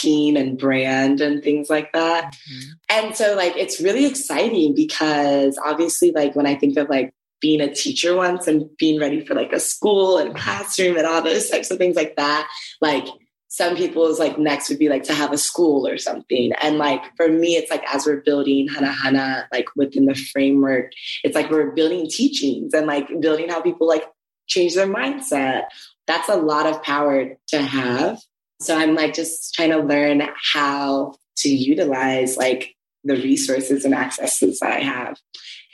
team 0.00 0.36
and 0.36 0.58
brand 0.58 1.20
and 1.20 1.42
things 1.42 1.68
like 1.70 1.92
that. 1.92 2.34
Mm-hmm. 2.34 2.70
And 2.88 3.16
so 3.16 3.34
like 3.34 3.56
it's 3.56 3.80
really 3.80 4.06
exciting 4.06 4.74
because 4.74 5.58
obviously 5.64 6.12
like 6.12 6.34
when 6.34 6.46
I 6.46 6.54
think 6.54 6.76
of 6.76 6.88
like 6.88 7.12
being 7.40 7.60
a 7.60 7.74
teacher 7.74 8.16
once 8.16 8.46
and 8.46 8.68
being 8.78 9.00
ready 9.00 9.24
for 9.24 9.34
like 9.34 9.52
a 9.52 9.60
school 9.60 10.18
and 10.18 10.34
classroom 10.34 10.96
and 10.96 11.06
all 11.06 11.22
those 11.22 11.48
types 11.50 11.70
of 11.70 11.78
things 11.78 11.96
like 11.96 12.16
that, 12.16 12.48
like 12.80 13.06
some 13.48 13.76
people's 13.76 14.18
like 14.18 14.38
next 14.38 14.68
would 14.68 14.78
be 14.78 14.88
like 14.88 15.02
to 15.04 15.14
have 15.14 15.32
a 15.32 15.38
school 15.38 15.86
or 15.86 15.96
something. 15.96 16.52
And 16.60 16.78
like 16.78 17.02
for 17.16 17.28
me, 17.28 17.56
it's 17.56 17.70
like 17.70 17.82
as 17.92 18.04
we're 18.04 18.20
building 18.20 18.68
Hana 18.68 18.92
Hana, 18.92 19.48
like 19.52 19.66
within 19.76 20.06
the 20.06 20.14
framework, 20.14 20.92
it's 21.24 21.34
like 21.34 21.50
we're 21.50 21.70
building 21.70 22.08
teachings 22.10 22.74
and 22.74 22.86
like 22.86 23.08
building 23.20 23.48
how 23.48 23.62
people 23.62 23.86
like 23.86 24.04
change 24.46 24.74
their 24.74 24.86
mindset. 24.86 25.64
That's 26.06 26.28
a 26.28 26.36
lot 26.36 26.66
of 26.66 26.82
power 26.82 27.36
to 27.48 27.62
have. 27.62 28.18
So 28.60 28.76
I'm 28.76 28.94
like 28.94 29.14
just 29.14 29.54
trying 29.54 29.70
to 29.70 29.78
learn 29.78 30.22
how 30.54 31.14
to 31.38 31.48
utilize 31.48 32.36
like 32.36 32.74
the 33.04 33.14
resources 33.14 33.84
and 33.84 33.94
accesses 33.94 34.58
that 34.60 34.72
I 34.72 34.80
have 34.80 35.18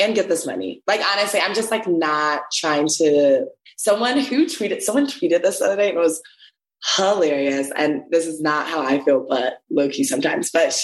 and 0.01 0.15
get 0.15 0.29
this 0.29 0.47
money. 0.47 0.83
Like 0.87 1.01
honestly, 1.01 1.41
I'm 1.41 1.55
just 1.55 1.71
like 1.71 1.87
not 1.87 2.43
trying 2.53 2.89
to 2.99 3.47
someone 3.77 4.19
who 4.19 4.47
tweeted 4.47 4.83
someone 4.83 5.07
tweeted 5.07 5.43
this 5.43 5.59
the 5.59 5.67
other 5.67 5.77
day 5.77 5.89
and 5.89 5.99
it 5.99 6.01
was 6.01 6.21
hilarious. 6.97 7.71
And 7.77 8.03
this 8.11 8.27
is 8.27 8.41
not 8.41 8.69
how 8.69 8.83
I 8.83 9.01
feel, 9.05 9.25
but 9.29 9.59
low 9.71 9.89
key 9.89 10.05
sometimes. 10.05 10.51
But 10.51 10.81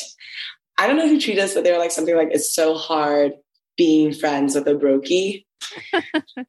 I 0.78 0.86
don't 0.86 0.96
know 0.96 1.08
who 1.08 1.18
tweeted 1.18 1.36
this, 1.36 1.54
but 1.54 1.64
they 1.64 1.72
were 1.72 1.78
like 1.78 1.90
something 1.90 2.16
like 2.16 2.28
it's 2.30 2.54
so 2.54 2.74
hard 2.74 3.32
being 3.76 4.12
friends 4.12 4.54
with 4.54 4.66
a 4.68 4.74
brokey. 4.74 5.44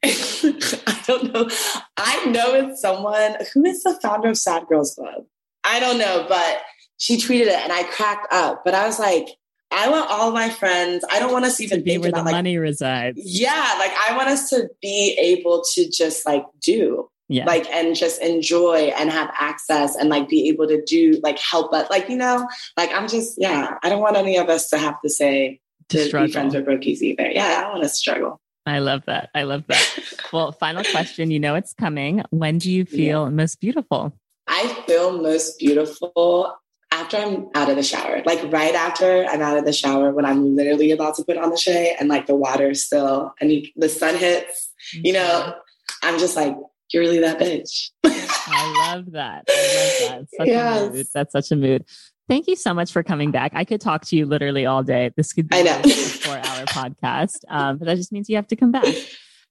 I 0.04 1.00
don't 1.06 1.32
know. 1.32 1.48
I 1.96 2.24
know 2.26 2.54
it's 2.54 2.80
someone 2.80 3.36
who 3.52 3.64
is 3.64 3.82
the 3.82 3.98
founder 4.00 4.28
of 4.28 4.38
Sad 4.38 4.66
Girls 4.68 4.94
Club. 4.94 5.24
I 5.64 5.80
don't 5.80 5.98
know, 5.98 6.26
but 6.28 6.62
she 6.98 7.16
tweeted 7.16 7.46
it 7.46 7.58
and 7.58 7.72
I 7.72 7.84
cracked 7.84 8.32
up. 8.32 8.62
But 8.64 8.74
I 8.74 8.86
was 8.86 8.98
like, 8.98 9.28
I 9.72 9.88
want 9.88 10.10
all 10.10 10.32
my 10.32 10.50
friends. 10.50 11.04
I 11.10 11.18
don't 11.18 11.32
want 11.32 11.44
us 11.44 11.60
even 11.60 11.78
to 11.78 11.84
be 11.84 11.98
where 11.98 12.10
the 12.10 12.22
like, 12.22 12.32
money 12.32 12.58
resides. 12.58 13.20
Yeah, 13.22 13.74
like 13.78 13.92
I 13.92 14.16
want 14.16 14.28
us 14.28 14.50
to 14.50 14.68
be 14.82 15.16
able 15.18 15.62
to 15.74 15.88
just 15.90 16.26
like 16.26 16.44
do. 16.60 17.08
Yeah. 17.28 17.44
Like 17.44 17.70
and 17.70 17.94
just 17.94 18.20
enjoy 18.20 18.92
and 18.96 19.08
have 19.08 19.30
access 19.38 19.94
and 19.94 20.08
like 20.08 20.28
be 20.28 20.48
able 20.48 20.66
to 20.66 20.82
do 20.84 21.20
like 21.22 21.38
help 21.38 21.72
us 21.72 21.88
like 21.88 22.08
you 22.08 22.16
know 22.16 22.48
like 22.76 22.90
I'm 22.92 23.06
just 23.06 23.36
yeah 23.38 23.76
I 23.84 23.88
don't 23.88 24.00
want 24.00 24.16
any 24.16 24.36
of 24.36 24.48
us 24.48 24.68
to 24.70 24.78
have 24.78 25.00
to 25.02 25.08
say 25.08 25.60
to 25.90 26.06
struggle. 26.06 26.26
be 26.26 26.32
friends 26.32 26.56
with 26.56 26.66
brookies 26.66 27.02
either 27.02 27.30
yeah 27.30 27.58
I 27.58 27.60
don't 27.60 27.70
want 27.74 27.84
to 27.84 27.88
struggle 27.88 28.40
I 28.66 28.80
love 28.80 29.04
that 29.06 29.30
I 29.32 29.44
love 29.44 29.62
that 29.68 30.00
well 30.32 30.50
final 30.50 30.82
question 30.82 31.30
you 31.30 31.38
know 31.38 31.54
it's 31.54 31.72
coming 31.72 32.24
when 32.30 32.58
do 32.58 32.68
you 32.68 32.84
feel 32.84 33.22
yeah. 33.22 33.30
most 33.30 33.60
beautiful 33.60 34.12
I 34.50 34.66
feel 34.86 35.22
most 35.22 35.60
beautiful 35.60 36.56
after 36.90 37.16
I'm 37.16 37.48
out 37.54 37.70
of 37.70 37.76
the 37.76 37.84
shower. 37.84 38.20
Like 38.26 38.40
right 38.52 38.74
after 38.74 39.24
I'm 39.24 39.40
out 39.40 39.56
of 39.56 39.64
the 39.64 39.72
shower, 39.72 40.10
when 40.12 40.24
I'm 40.24 40.56
literally 40.56 40.90
about 40.90 41.14
to 41.16 41.24
put 41.24 41.36
on 41.36 41.50
the 41.50 41.56
shea 41.56 41.96
and 41.98 42.08
like 42.08 42.26
the 42.26 42.34
water 42.34 42.70
is 42.70 42.84
still 42.84 43.32
and 43.40 43.52
you, 43.52 43.62
the 43.76 43.88
sun 43.88 44.16
hits, 44.16 44.72
you 44.92 45.12
know, 45.12 45.20
mm-hmm. 45.20 46.08
I'm 46.08 46.18
just 46.18 46.34
like, 46.34 46.56
you're 46.92 47.04
really 47.04 47.20
that 47.20 47.38
bitch. 47.38 47.90
I 48.04 48.92
love 48.92 49.12
that. 49.12 49.44
I 49.48 50.10
love 50.10 50.26
that. 50.26 50.26
Such 50.36 50.46
yes. 50.48 50.82
a 50.82 50.90
mood. 50.90 51.06
That's 51.14 51.32
such 51.32 51.52
a 51.52 51.56
mood. 51.56 51.84
Thank 52.28 52.48
you 52.48 52.56
so 52.56 52.74
much 52.74 52.92
for 52.92 53.04
coming 53.04 53.30
back. 53.30 53.52
I 53.54 53.64
could 53.64 53.80
talk 53.80 54.04
to 54.06 54.16
you 54.16 54.26
literally 54.26 54.66
all 54.66 54.82
day. 54.82 55.12
This 55.16 55.32
could 55.32 55.48
be 55.48 55.60
a 55.60 55.82
four 55.82 56.34
hour 56.34 56.42
podcast, 56.66 57.38
um, 57.48 57.78
but 57.78 57.86
that 57.86 57.96
just 57.96 58.10
means 58.10 58.28
you 58.28 58.36
have 58.36 58.48
to 58.48 58.56
come 58.56 58.72
back. 58.72 58.94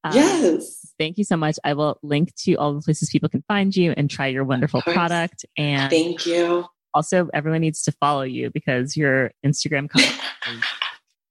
Um, 0.03 0.13
yes. 0.13 0.93
Thank 0.97 1.17
you 1.17 1.23
so 1.23 1.37
much. 1.37 1.57
I 1.63 1.73
will 1.73 1.99
link 2.03 2.33
to 2.43 2.55
all 2.55 2.73
the 2.73 2.81
places 2.81 3.09
people 3.09 3.29
can 3.29 3.43
find 3.47 3.75
you 3.75 3.93
and 3.95 4.09
try 4.09 4.27
your 4.27 4.43
wonderful 4.43 4.81
product. 4.81 5.45
And 5.57 5.89
thank 5.89 6.25
you. 6.25 6.65
Also, 6.93 7.29
everyone 7.33 7.61
needs 7.61 7.83
to 7.83 7.91
follow 7.93 8.23
you 8.23 8.49
because 8.51 8.97
your 8.97 9.31
Instagram. 9.45 9.89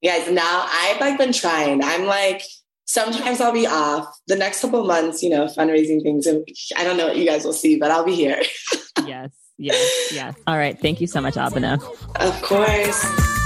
Yes, 0.00 0.30
now 0.30 0.64
I've 0.70 1.00
like 1.00 1.18
been 1.18 1.32
trying. 1.32 1.82
I'm 1.82 2.04
like 2.04 2.42
sometimes 2.88 3.40
I'll 3.40 3.52
be 3.52 3.66
off. 3.66 4.06
The 4.26 4.36
next 4.36 4.60
couple 4.60 4.84
months, 4.84 5.22
you 5.22 5.30
know, 5.30 5.46
fundraising 5.46 6.02
things. 6.02 6.26
And 6.26 6.44
I 6.76 6.84
don't 6.84 6.96
know 6.96 7.06
what 7.06 7.16
you 7.16 7.26
guys 7.26 7.44
will 7.44 7.52
see, 7.52 7.78
but 7.78 7.90
I'll 7.90 8.04
be 8.04 8.14
here. 8.14 8.42
yes, 9.06 9.30
yes, 9.58 10.12
yes. 10.12 10.34
All 10.46 10.56
right. 10.56 10.78
Thank 10.80 11.00
you 11.00 11.06
so 11.06 11.20
much, 11.20 11.34
Abena. 11.34 11.82
Of 12.16 12.42
course. 12.42 13.37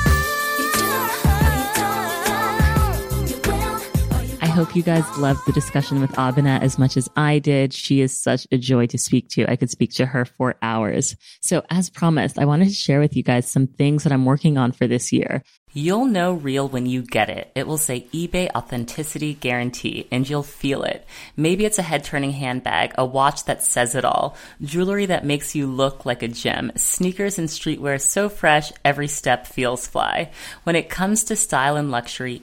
Hope 4.53 4.77
you 4.77 4.83
guys 4.83 5.09
loved 5.17 5.47
the 5.47 5.53
discussion 5.53 5.99
with 5.99 6.13
Abena 6.13 6.61
as 6.61 6.79
much 6.79 6.99
as 6.99 7.09
I 7.17 7.39
did. 7.39 7.73
She 7.73 8.03
is 8.03 8.17
such 8.17 8.47
a 8.53 8.59
joy 8.59 8.87
to 8.89 8.99
speak 8.99 9.31
to. 9.31 9.51
I 9.51 9.57
could 9.57 9.71
speak 9.71 9.95
to 9.95 10.05
her 10.05 10.27
for 10.27 10.57
hours. 10.61 11.17
So 11.41 11.65
as 11.71 11.89
promised, 11.89 12.39
I 12.39 12.45
wanted 12.45 12.69
to 12.69 12.75
share 12.75 13.01
with 13.01 13.17
you 13.17 13.23
guys 13.23 13.51
some 13.51 13.67
things 13.67 14.05
that 14.05 14.13
I'm 14.13 14.27
working 14.27 14.59
on 14.59 14.73
for 14.73 14.87
this 14.87 15.11
year. 15.11 15.43
You'll 15.75 16.05
know 16.05 16.35
real 16.35 16.69
when 16.69 16.85
you 16.85 17.01
get 17.01 17.31
it. 17.31 17.51
It 17.55 17.67
will 17.67 17.79
say 17.79 18.07
eBay 18.13 18.51
Authenticity 18.55 19.33
Guarantee, 19.33 20.07
and 20.13 20.29
you'll 20.29 20.43
feel 20.43 20.83
it. 20.83 21.07
Maybe 21.35 21.65
it's 21.65 21.79
a 21.79 21.83
head 21.83 22.05
turning 22.05 22.33
handbag, 22.33 22.93
a 22.99 23.07
watch 23.07 23.47
that 23.47 23.63
says 23.63 23.95
it 23.95 24.05
all, 24.05 24.37
jewelry 24.61 25.07
that 25.07 25.25
makes 25.25 25.55
you 25.55 25.67
look 25.67 26.05
like 26.05 26.23
a 26.23 26.29
gem, 26.29 26.73
sneakers 26.77 27.39
and 27.39 27.49
streetwear 27.49 27.99
so 27.99 28.29
fresh 28.29 28.71
every 28.85 29.09
step 29.09 29.47
feels 29.47 29.87
fly. 29.87 30.31
When 30.65 30.77
it 30.77 30.91
comes 30.91 31.25
to 31.25 31.37
style 31.37 31.77
and 31.77 31.91
luxury, 31.91 32.43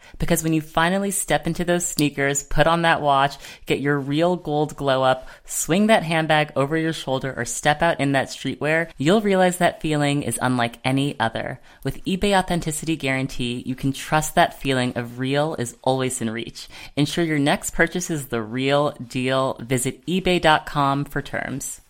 Because 0.21 0.43
when 0.43 0.53
you 0.53 0.61
finally 0.61 1.09
step 1.09 1.47
into 1.47 1.65
those 1.65 1.83
sneakers, 1.83 2.43
put 2.43 2.67
on 2.67 2.83
that 2.83 3.01
watch, 3.01 3.37
get 3.65 3.79
your 3.79 3.97
real 3.97 4.35
gold 4.35 4.75
glow 4.75 5.01
up, 5.01 5.27
swing 5.45 5.87
that 5.87 6.03
handbag 6.03 6.51
over 6.55 6.77
your 6.77 6.93
shoulder, 6.93 7.33
or 7.35 7.43
step 7.43 7.81
out 7.81 7.99
in 7.99 8.11
that 8.11 8.27
streetwear, 8.27 8.91
you'll 8.99 9.21
realize 9.21 9.57
that 9.57 9.81
feeling 9.81 10.21
is 10.21 10.37
unlike 10.39 10.77
any 10.85 11.19
other. 11.19 11.59
With 11.83 12.05
eBay 12.05 12.37
Authenticity 12.37 12.95
Guarantee, 12.95 13.63
you 13.65 13.73
can 13.73 13.93
trust 13.93 14.35
that 14.35 14.61
feeling 14.61 14.93
of 14.95 15.17
real 15.17 15.55
is 15.55 15.75
always 15.81 16.21
in 16.21 16.29
reach. 16.29 16.67
Ensure 16.95 17.25
your 17.25 17.39
next 17.39 17.71
purchase 17.73 18.11
is 18.11 18.27
the 18.27 18.43
real 18.43 18.91
deal. 18.91 19.57
Visit 19.59 20.05
eBay.com 20.05 21.05
for 21.05 21.23
terms. 21.23 21.81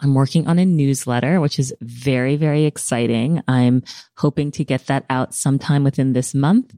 I'm 0.00 0.14
working 0.14 0.46
on 0.46 0.58
a 0.58 0.64
newsletter, 0.64 1.42
which 1.42 1.58
is 1.58 1.74
very, 1.82 2.36
very 2.36 2.64
exciting. 2.64 3.42
I'm 3.46 3.82
hoping 4.16 4.50
to 4.52 4.64
get 4.64 4.86
that 4.86 5.04
out 5.10 5.34
sometime 5.34 5.84
within 5.84 6.14
this 6.14 6.34
month 6.34 6.74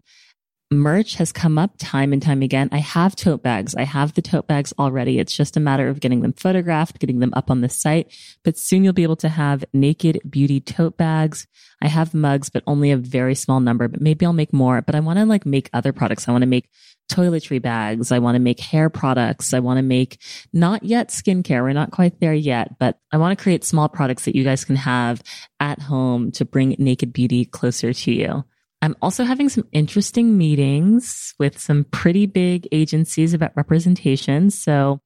merch 0.72 1.16
has 1.16 1.32
come 1.32 1.58
up 1.58 1.72
time 1.78 2.12
and 2.12 2.22
time 2.22 2.42
again. 2.42 2.68
I 2.72 2.78
have 2.78 3.14
tote 3.14 3.42
bags. 3.42 3.74
I 3.74 3.82
have 3.82 4.14
the 4.14 4.22
tote 4.22 4.46
bags 4.46 4.72
already. 4.78 5.18
It's 5.18 5.36
just 5.36 5.56
a 5.56 5.60
matter 5.60 5.88
of 5.88 6.00
getting 6.00 6.22
them 6.22 6.32
photographed, 6.32 6.98
getting 6.98 7.20
them 7.20 7.32
up 7.34 7.50
on 7.50 7.60
the 7.60 7.68
site. 7.68 8.12
But 8.44 8.58
soon 8.58 8.84
you'll 8.84 8.92
be 8.92 9.02
able 9.02 9.16
to 9.16 9.28
have 9.28 9.64
naked 9.72 10.20
beauty 10.28 10.60
tote 10.60 10.96
bags. 10.96 11.46
I 11.80 11.88
have 11.88 12.14
mugs, 12.14 12.48
but 12.48 12.62
only 12.66 12.90
a 12.90 12.96
very 12.96 13.34
small 13.34 13.60
number, 13.60 13.88
but 13.88 14.00
maybe 14.00 14.24
I'll 14.24 14.32
make 14.32 14.52
more. 14.52 14.82
But 14.82 14.94
I 14.94 15.00
want 15.00 15.18
to 15.18 15.24
like 15.24 15.44
make 15.44 15.68
other 15.72 15.92
products. 15.92 16.28
I 16.28 16.32
want 16.32 16.42
to 16.42 16.46
make 16.46 16.68
toiletry 17.10 17.60
bags. 17.60 18.12
I 18.12 18.18
want 18.18 18.36
to 18.36 18.40
make 18.40 18.60
hair 18.60 18.88
products. 18.88 19.52
I 19.52 19.58
want 19.58 19.78
to 19.78 19.82
make 19.82 20.18
not 20.52 20.82
yet 20.82 21.08
skincare. 21.08 21.62
We're 21.62 21.72
not 21.72 21.90
quite 21.90 22.20
there 22.20 22.34
yet, 22.34 22.78
but 22.78 22.98
I 23.12 23.18
want 23.18 23.36
to 23.36 23.42
create 23.42 23.64
small 23.64 23.88
products 23.88 24.24
that 24.24 24.36
you 24.36 24.44
guys 24.44 24.64
can 24.64 24.76
have 24.76 25.22
at 25.60 25.80
home 25.80 26.30
to 26.32 26.44
bring 26.44 26.76
naked 26.78 27.12
beauty 27.12 27.44
closer 27.44 27.92
to 27.92 28.12
you. 28.12 28.44
I'm 28.82 28.96
also 29.00 29.22
having 29.22 29.48
some 29.48 29.66
interesting 29.70 30.36
meetings 30.36 31.34
with 31.38 31.58
some 31.58 31.84
pretty 31.84 32.26
big 32.26 32.66
agencies 32.72 33.32
about 33.32 33.52
representation. 33.56 34.50
So 34.50 35.00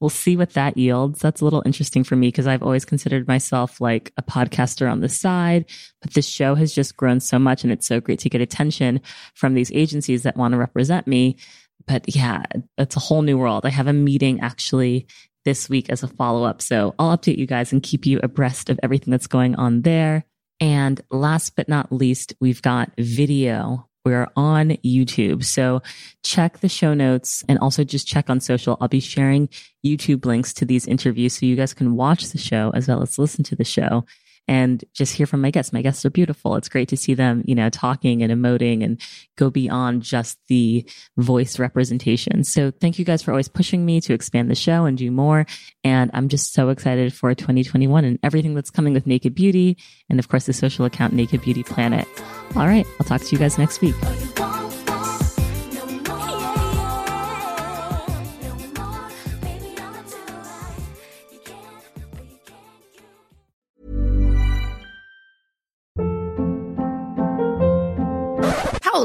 we'll 0.00 0.10
see 0.10 0.36
what 0.36 0.52
that 0.52 0.76
yields. 0.76 1.18
That's 1.18 1.40
a 1.40 1.44
little 1.44 1.62
interesting 1.66 2.04
for 2.04 2.14
me 2.14 2.28
because 2.28 2.46
I've 2.46 2.62
always 2.62 2.84
considered 2.84 3.26
myself 3.26 3.80
like 3.80 4.12
a 4.16 4.22
podcaster 4.22 4.90
on 4.90 5.00
the 5.00 5.08
side, 5.08 5.64
but 6.00 6.14
this 6.14 6.28
show 6.28 6.54
has 6.54 6.72
just 6.72 6.96
grown 6.96 7.18
so 7.18 7.38
much 7.38 7.64
and 7.64 7.72
it's 7.72 7.88
so 7.88 8.00
great 8.00 8.20
to 8.20 8.30
get 8.30 8.40
attention 8.40 9.00
from 9.34 9.54
these 9.54 9.72
agencies 9.72 10.22
that 10.22 10.36
want 10.36 10.52
to 10.52 10.58
represent 10.58 11.08
me. 11.08 11.36
But 11.84 12.14
yeah, 12.14 12.44
it's 12.78 12.96
a 12.96 13.00
whole 13.00 13.22
new 13.22 13.38
world. 13.38 13.66
I 13.66 13.70
have 13.70 13.88
a 13.88 13.92
meeting 13.92 14.40
actually 14.40 15.08
this 15.44 15.68
week 15.68 15.90
as 15.90 16.04
a 16.04 16.08
follow 16.08 16.44
up. 16.44 16.62
So 16.62 16.94
I'll 16.98 17.16
update 17.16 17.38
you 17.38 17.46
guys 17.46 17.72
and 17.72 17.82
keep 17.82 18.06
you 18.06 18.20
abreast 18.22 18.70
of 18.70 18.78
everything 18.84 19.10
that's 19.10 19.26
going 19.26 19.56
on 19.56 19.82
there. 19.82 20.24
And 20.60 21.00
last 21.10 21.56
but 21.56 21.68
not 21.68 21.92
least, 21.92 22.34
we've 22.40 22.62
got 22.62 22.90
video. 22.98 23.88
We're 24.04 24.28
on 24.36 24.70
YouTube. 24.84 25.44
So 25.44 25.82
check 26.22 26.58
the 26.58 26.68
show 26.68 26.94
notes 26.94 27.44
and 27.48 27.58
also 27.58 27.82
just 27.82 28.06
check 28.06 28.30
on 28.30 28.40
social. 28.40 28.76
I'll 28.80 28.88
be 28.88 29.00
sharing 29.00 29.48
YouTube 29.84 30.24
links 30.24 30.52
to 30.54 30.64
these 30.64 30.86
interviews 30.86 31.34
so 31.34 31.46
you 31.46 31.56
guys 31.56 31.74
can 31.74 31.96
watch 31.96 32.28
the 32.28 32.38
show 32.38 32.70
as 32.74 32.86
well 32.86 33.02
as 33.02 33.18
listen 33.18 33.42
to 33.44 33.56
the 33.56 33.64
show 33.64 34.04
and 34.48 34.84
just 34.94 35.14
hear 35.14 35.26
from 35.26 35.40
my 35.40 35.50
guests. 35.50 35.72
My 35.72 35.82
guests 35.82 36.04
are 36.04 36.10
beautiful. 36.10 36.56
It's 36.56 36.68
great 36.68 36.88
to 36.90 36.96
see 36.96 37.14
them, 37.14 37.42
you 37.46 37.54
know, 37.54 37.68
talking 37.68 38.22
and 38.22 38.32
emoting 38.32 38.84
and 38.84 39.00
go 39.36 39.50
beyond 39.50 40.02
just 40.02 40.38
the 40.48 40.88
voice 41.16 41.58
representation. 41.58 42.44
So 42.44 42.70
thank 42.70 42.98
you 42.98 43.04
guys 43.04 43.22
for 43.22 43.32
always 43.32 43.48
pushing 43.48 43.84
me 43.84 44.00
to 44.02 44.14
expand 44.14 44.50
the 44.50 44.54
show 44.54 44.84
and 44.84 44.96
do 44.96 45.10
more. 45.10 45.46
And 45.82 46.10
I'm 46.14 46.28
just 46.28 46.52
so 46.52 46.68
excited 46.68 47.12
for 47.12 47.34
2021 47.34 48.04
and 48.04 48.18
everything 48.22 48.54
that's 48.54 48.70
coming 48.70 48.92
with 48.92 49.06
Naked 49.06 49.34
Beauty 49.34 49.76
and 50.08 50.18
of 50.18 50.28
course 50.28 50.46
the 50.46 50.52
social 50.52 50.84
account 50.84 51.12
Naked 51.12 51.42
Beauty 51.42 51.62
Planet. 51.62 52.06
All 52.54 52.66
right. 52.66 52.86
I'll 53.00 53.06
talk 53.06 53.22
to 53.22 53.32
you 53.32 53.38
guys 53.38 53.58
next 53.58 53.80
week. 53.80 53.94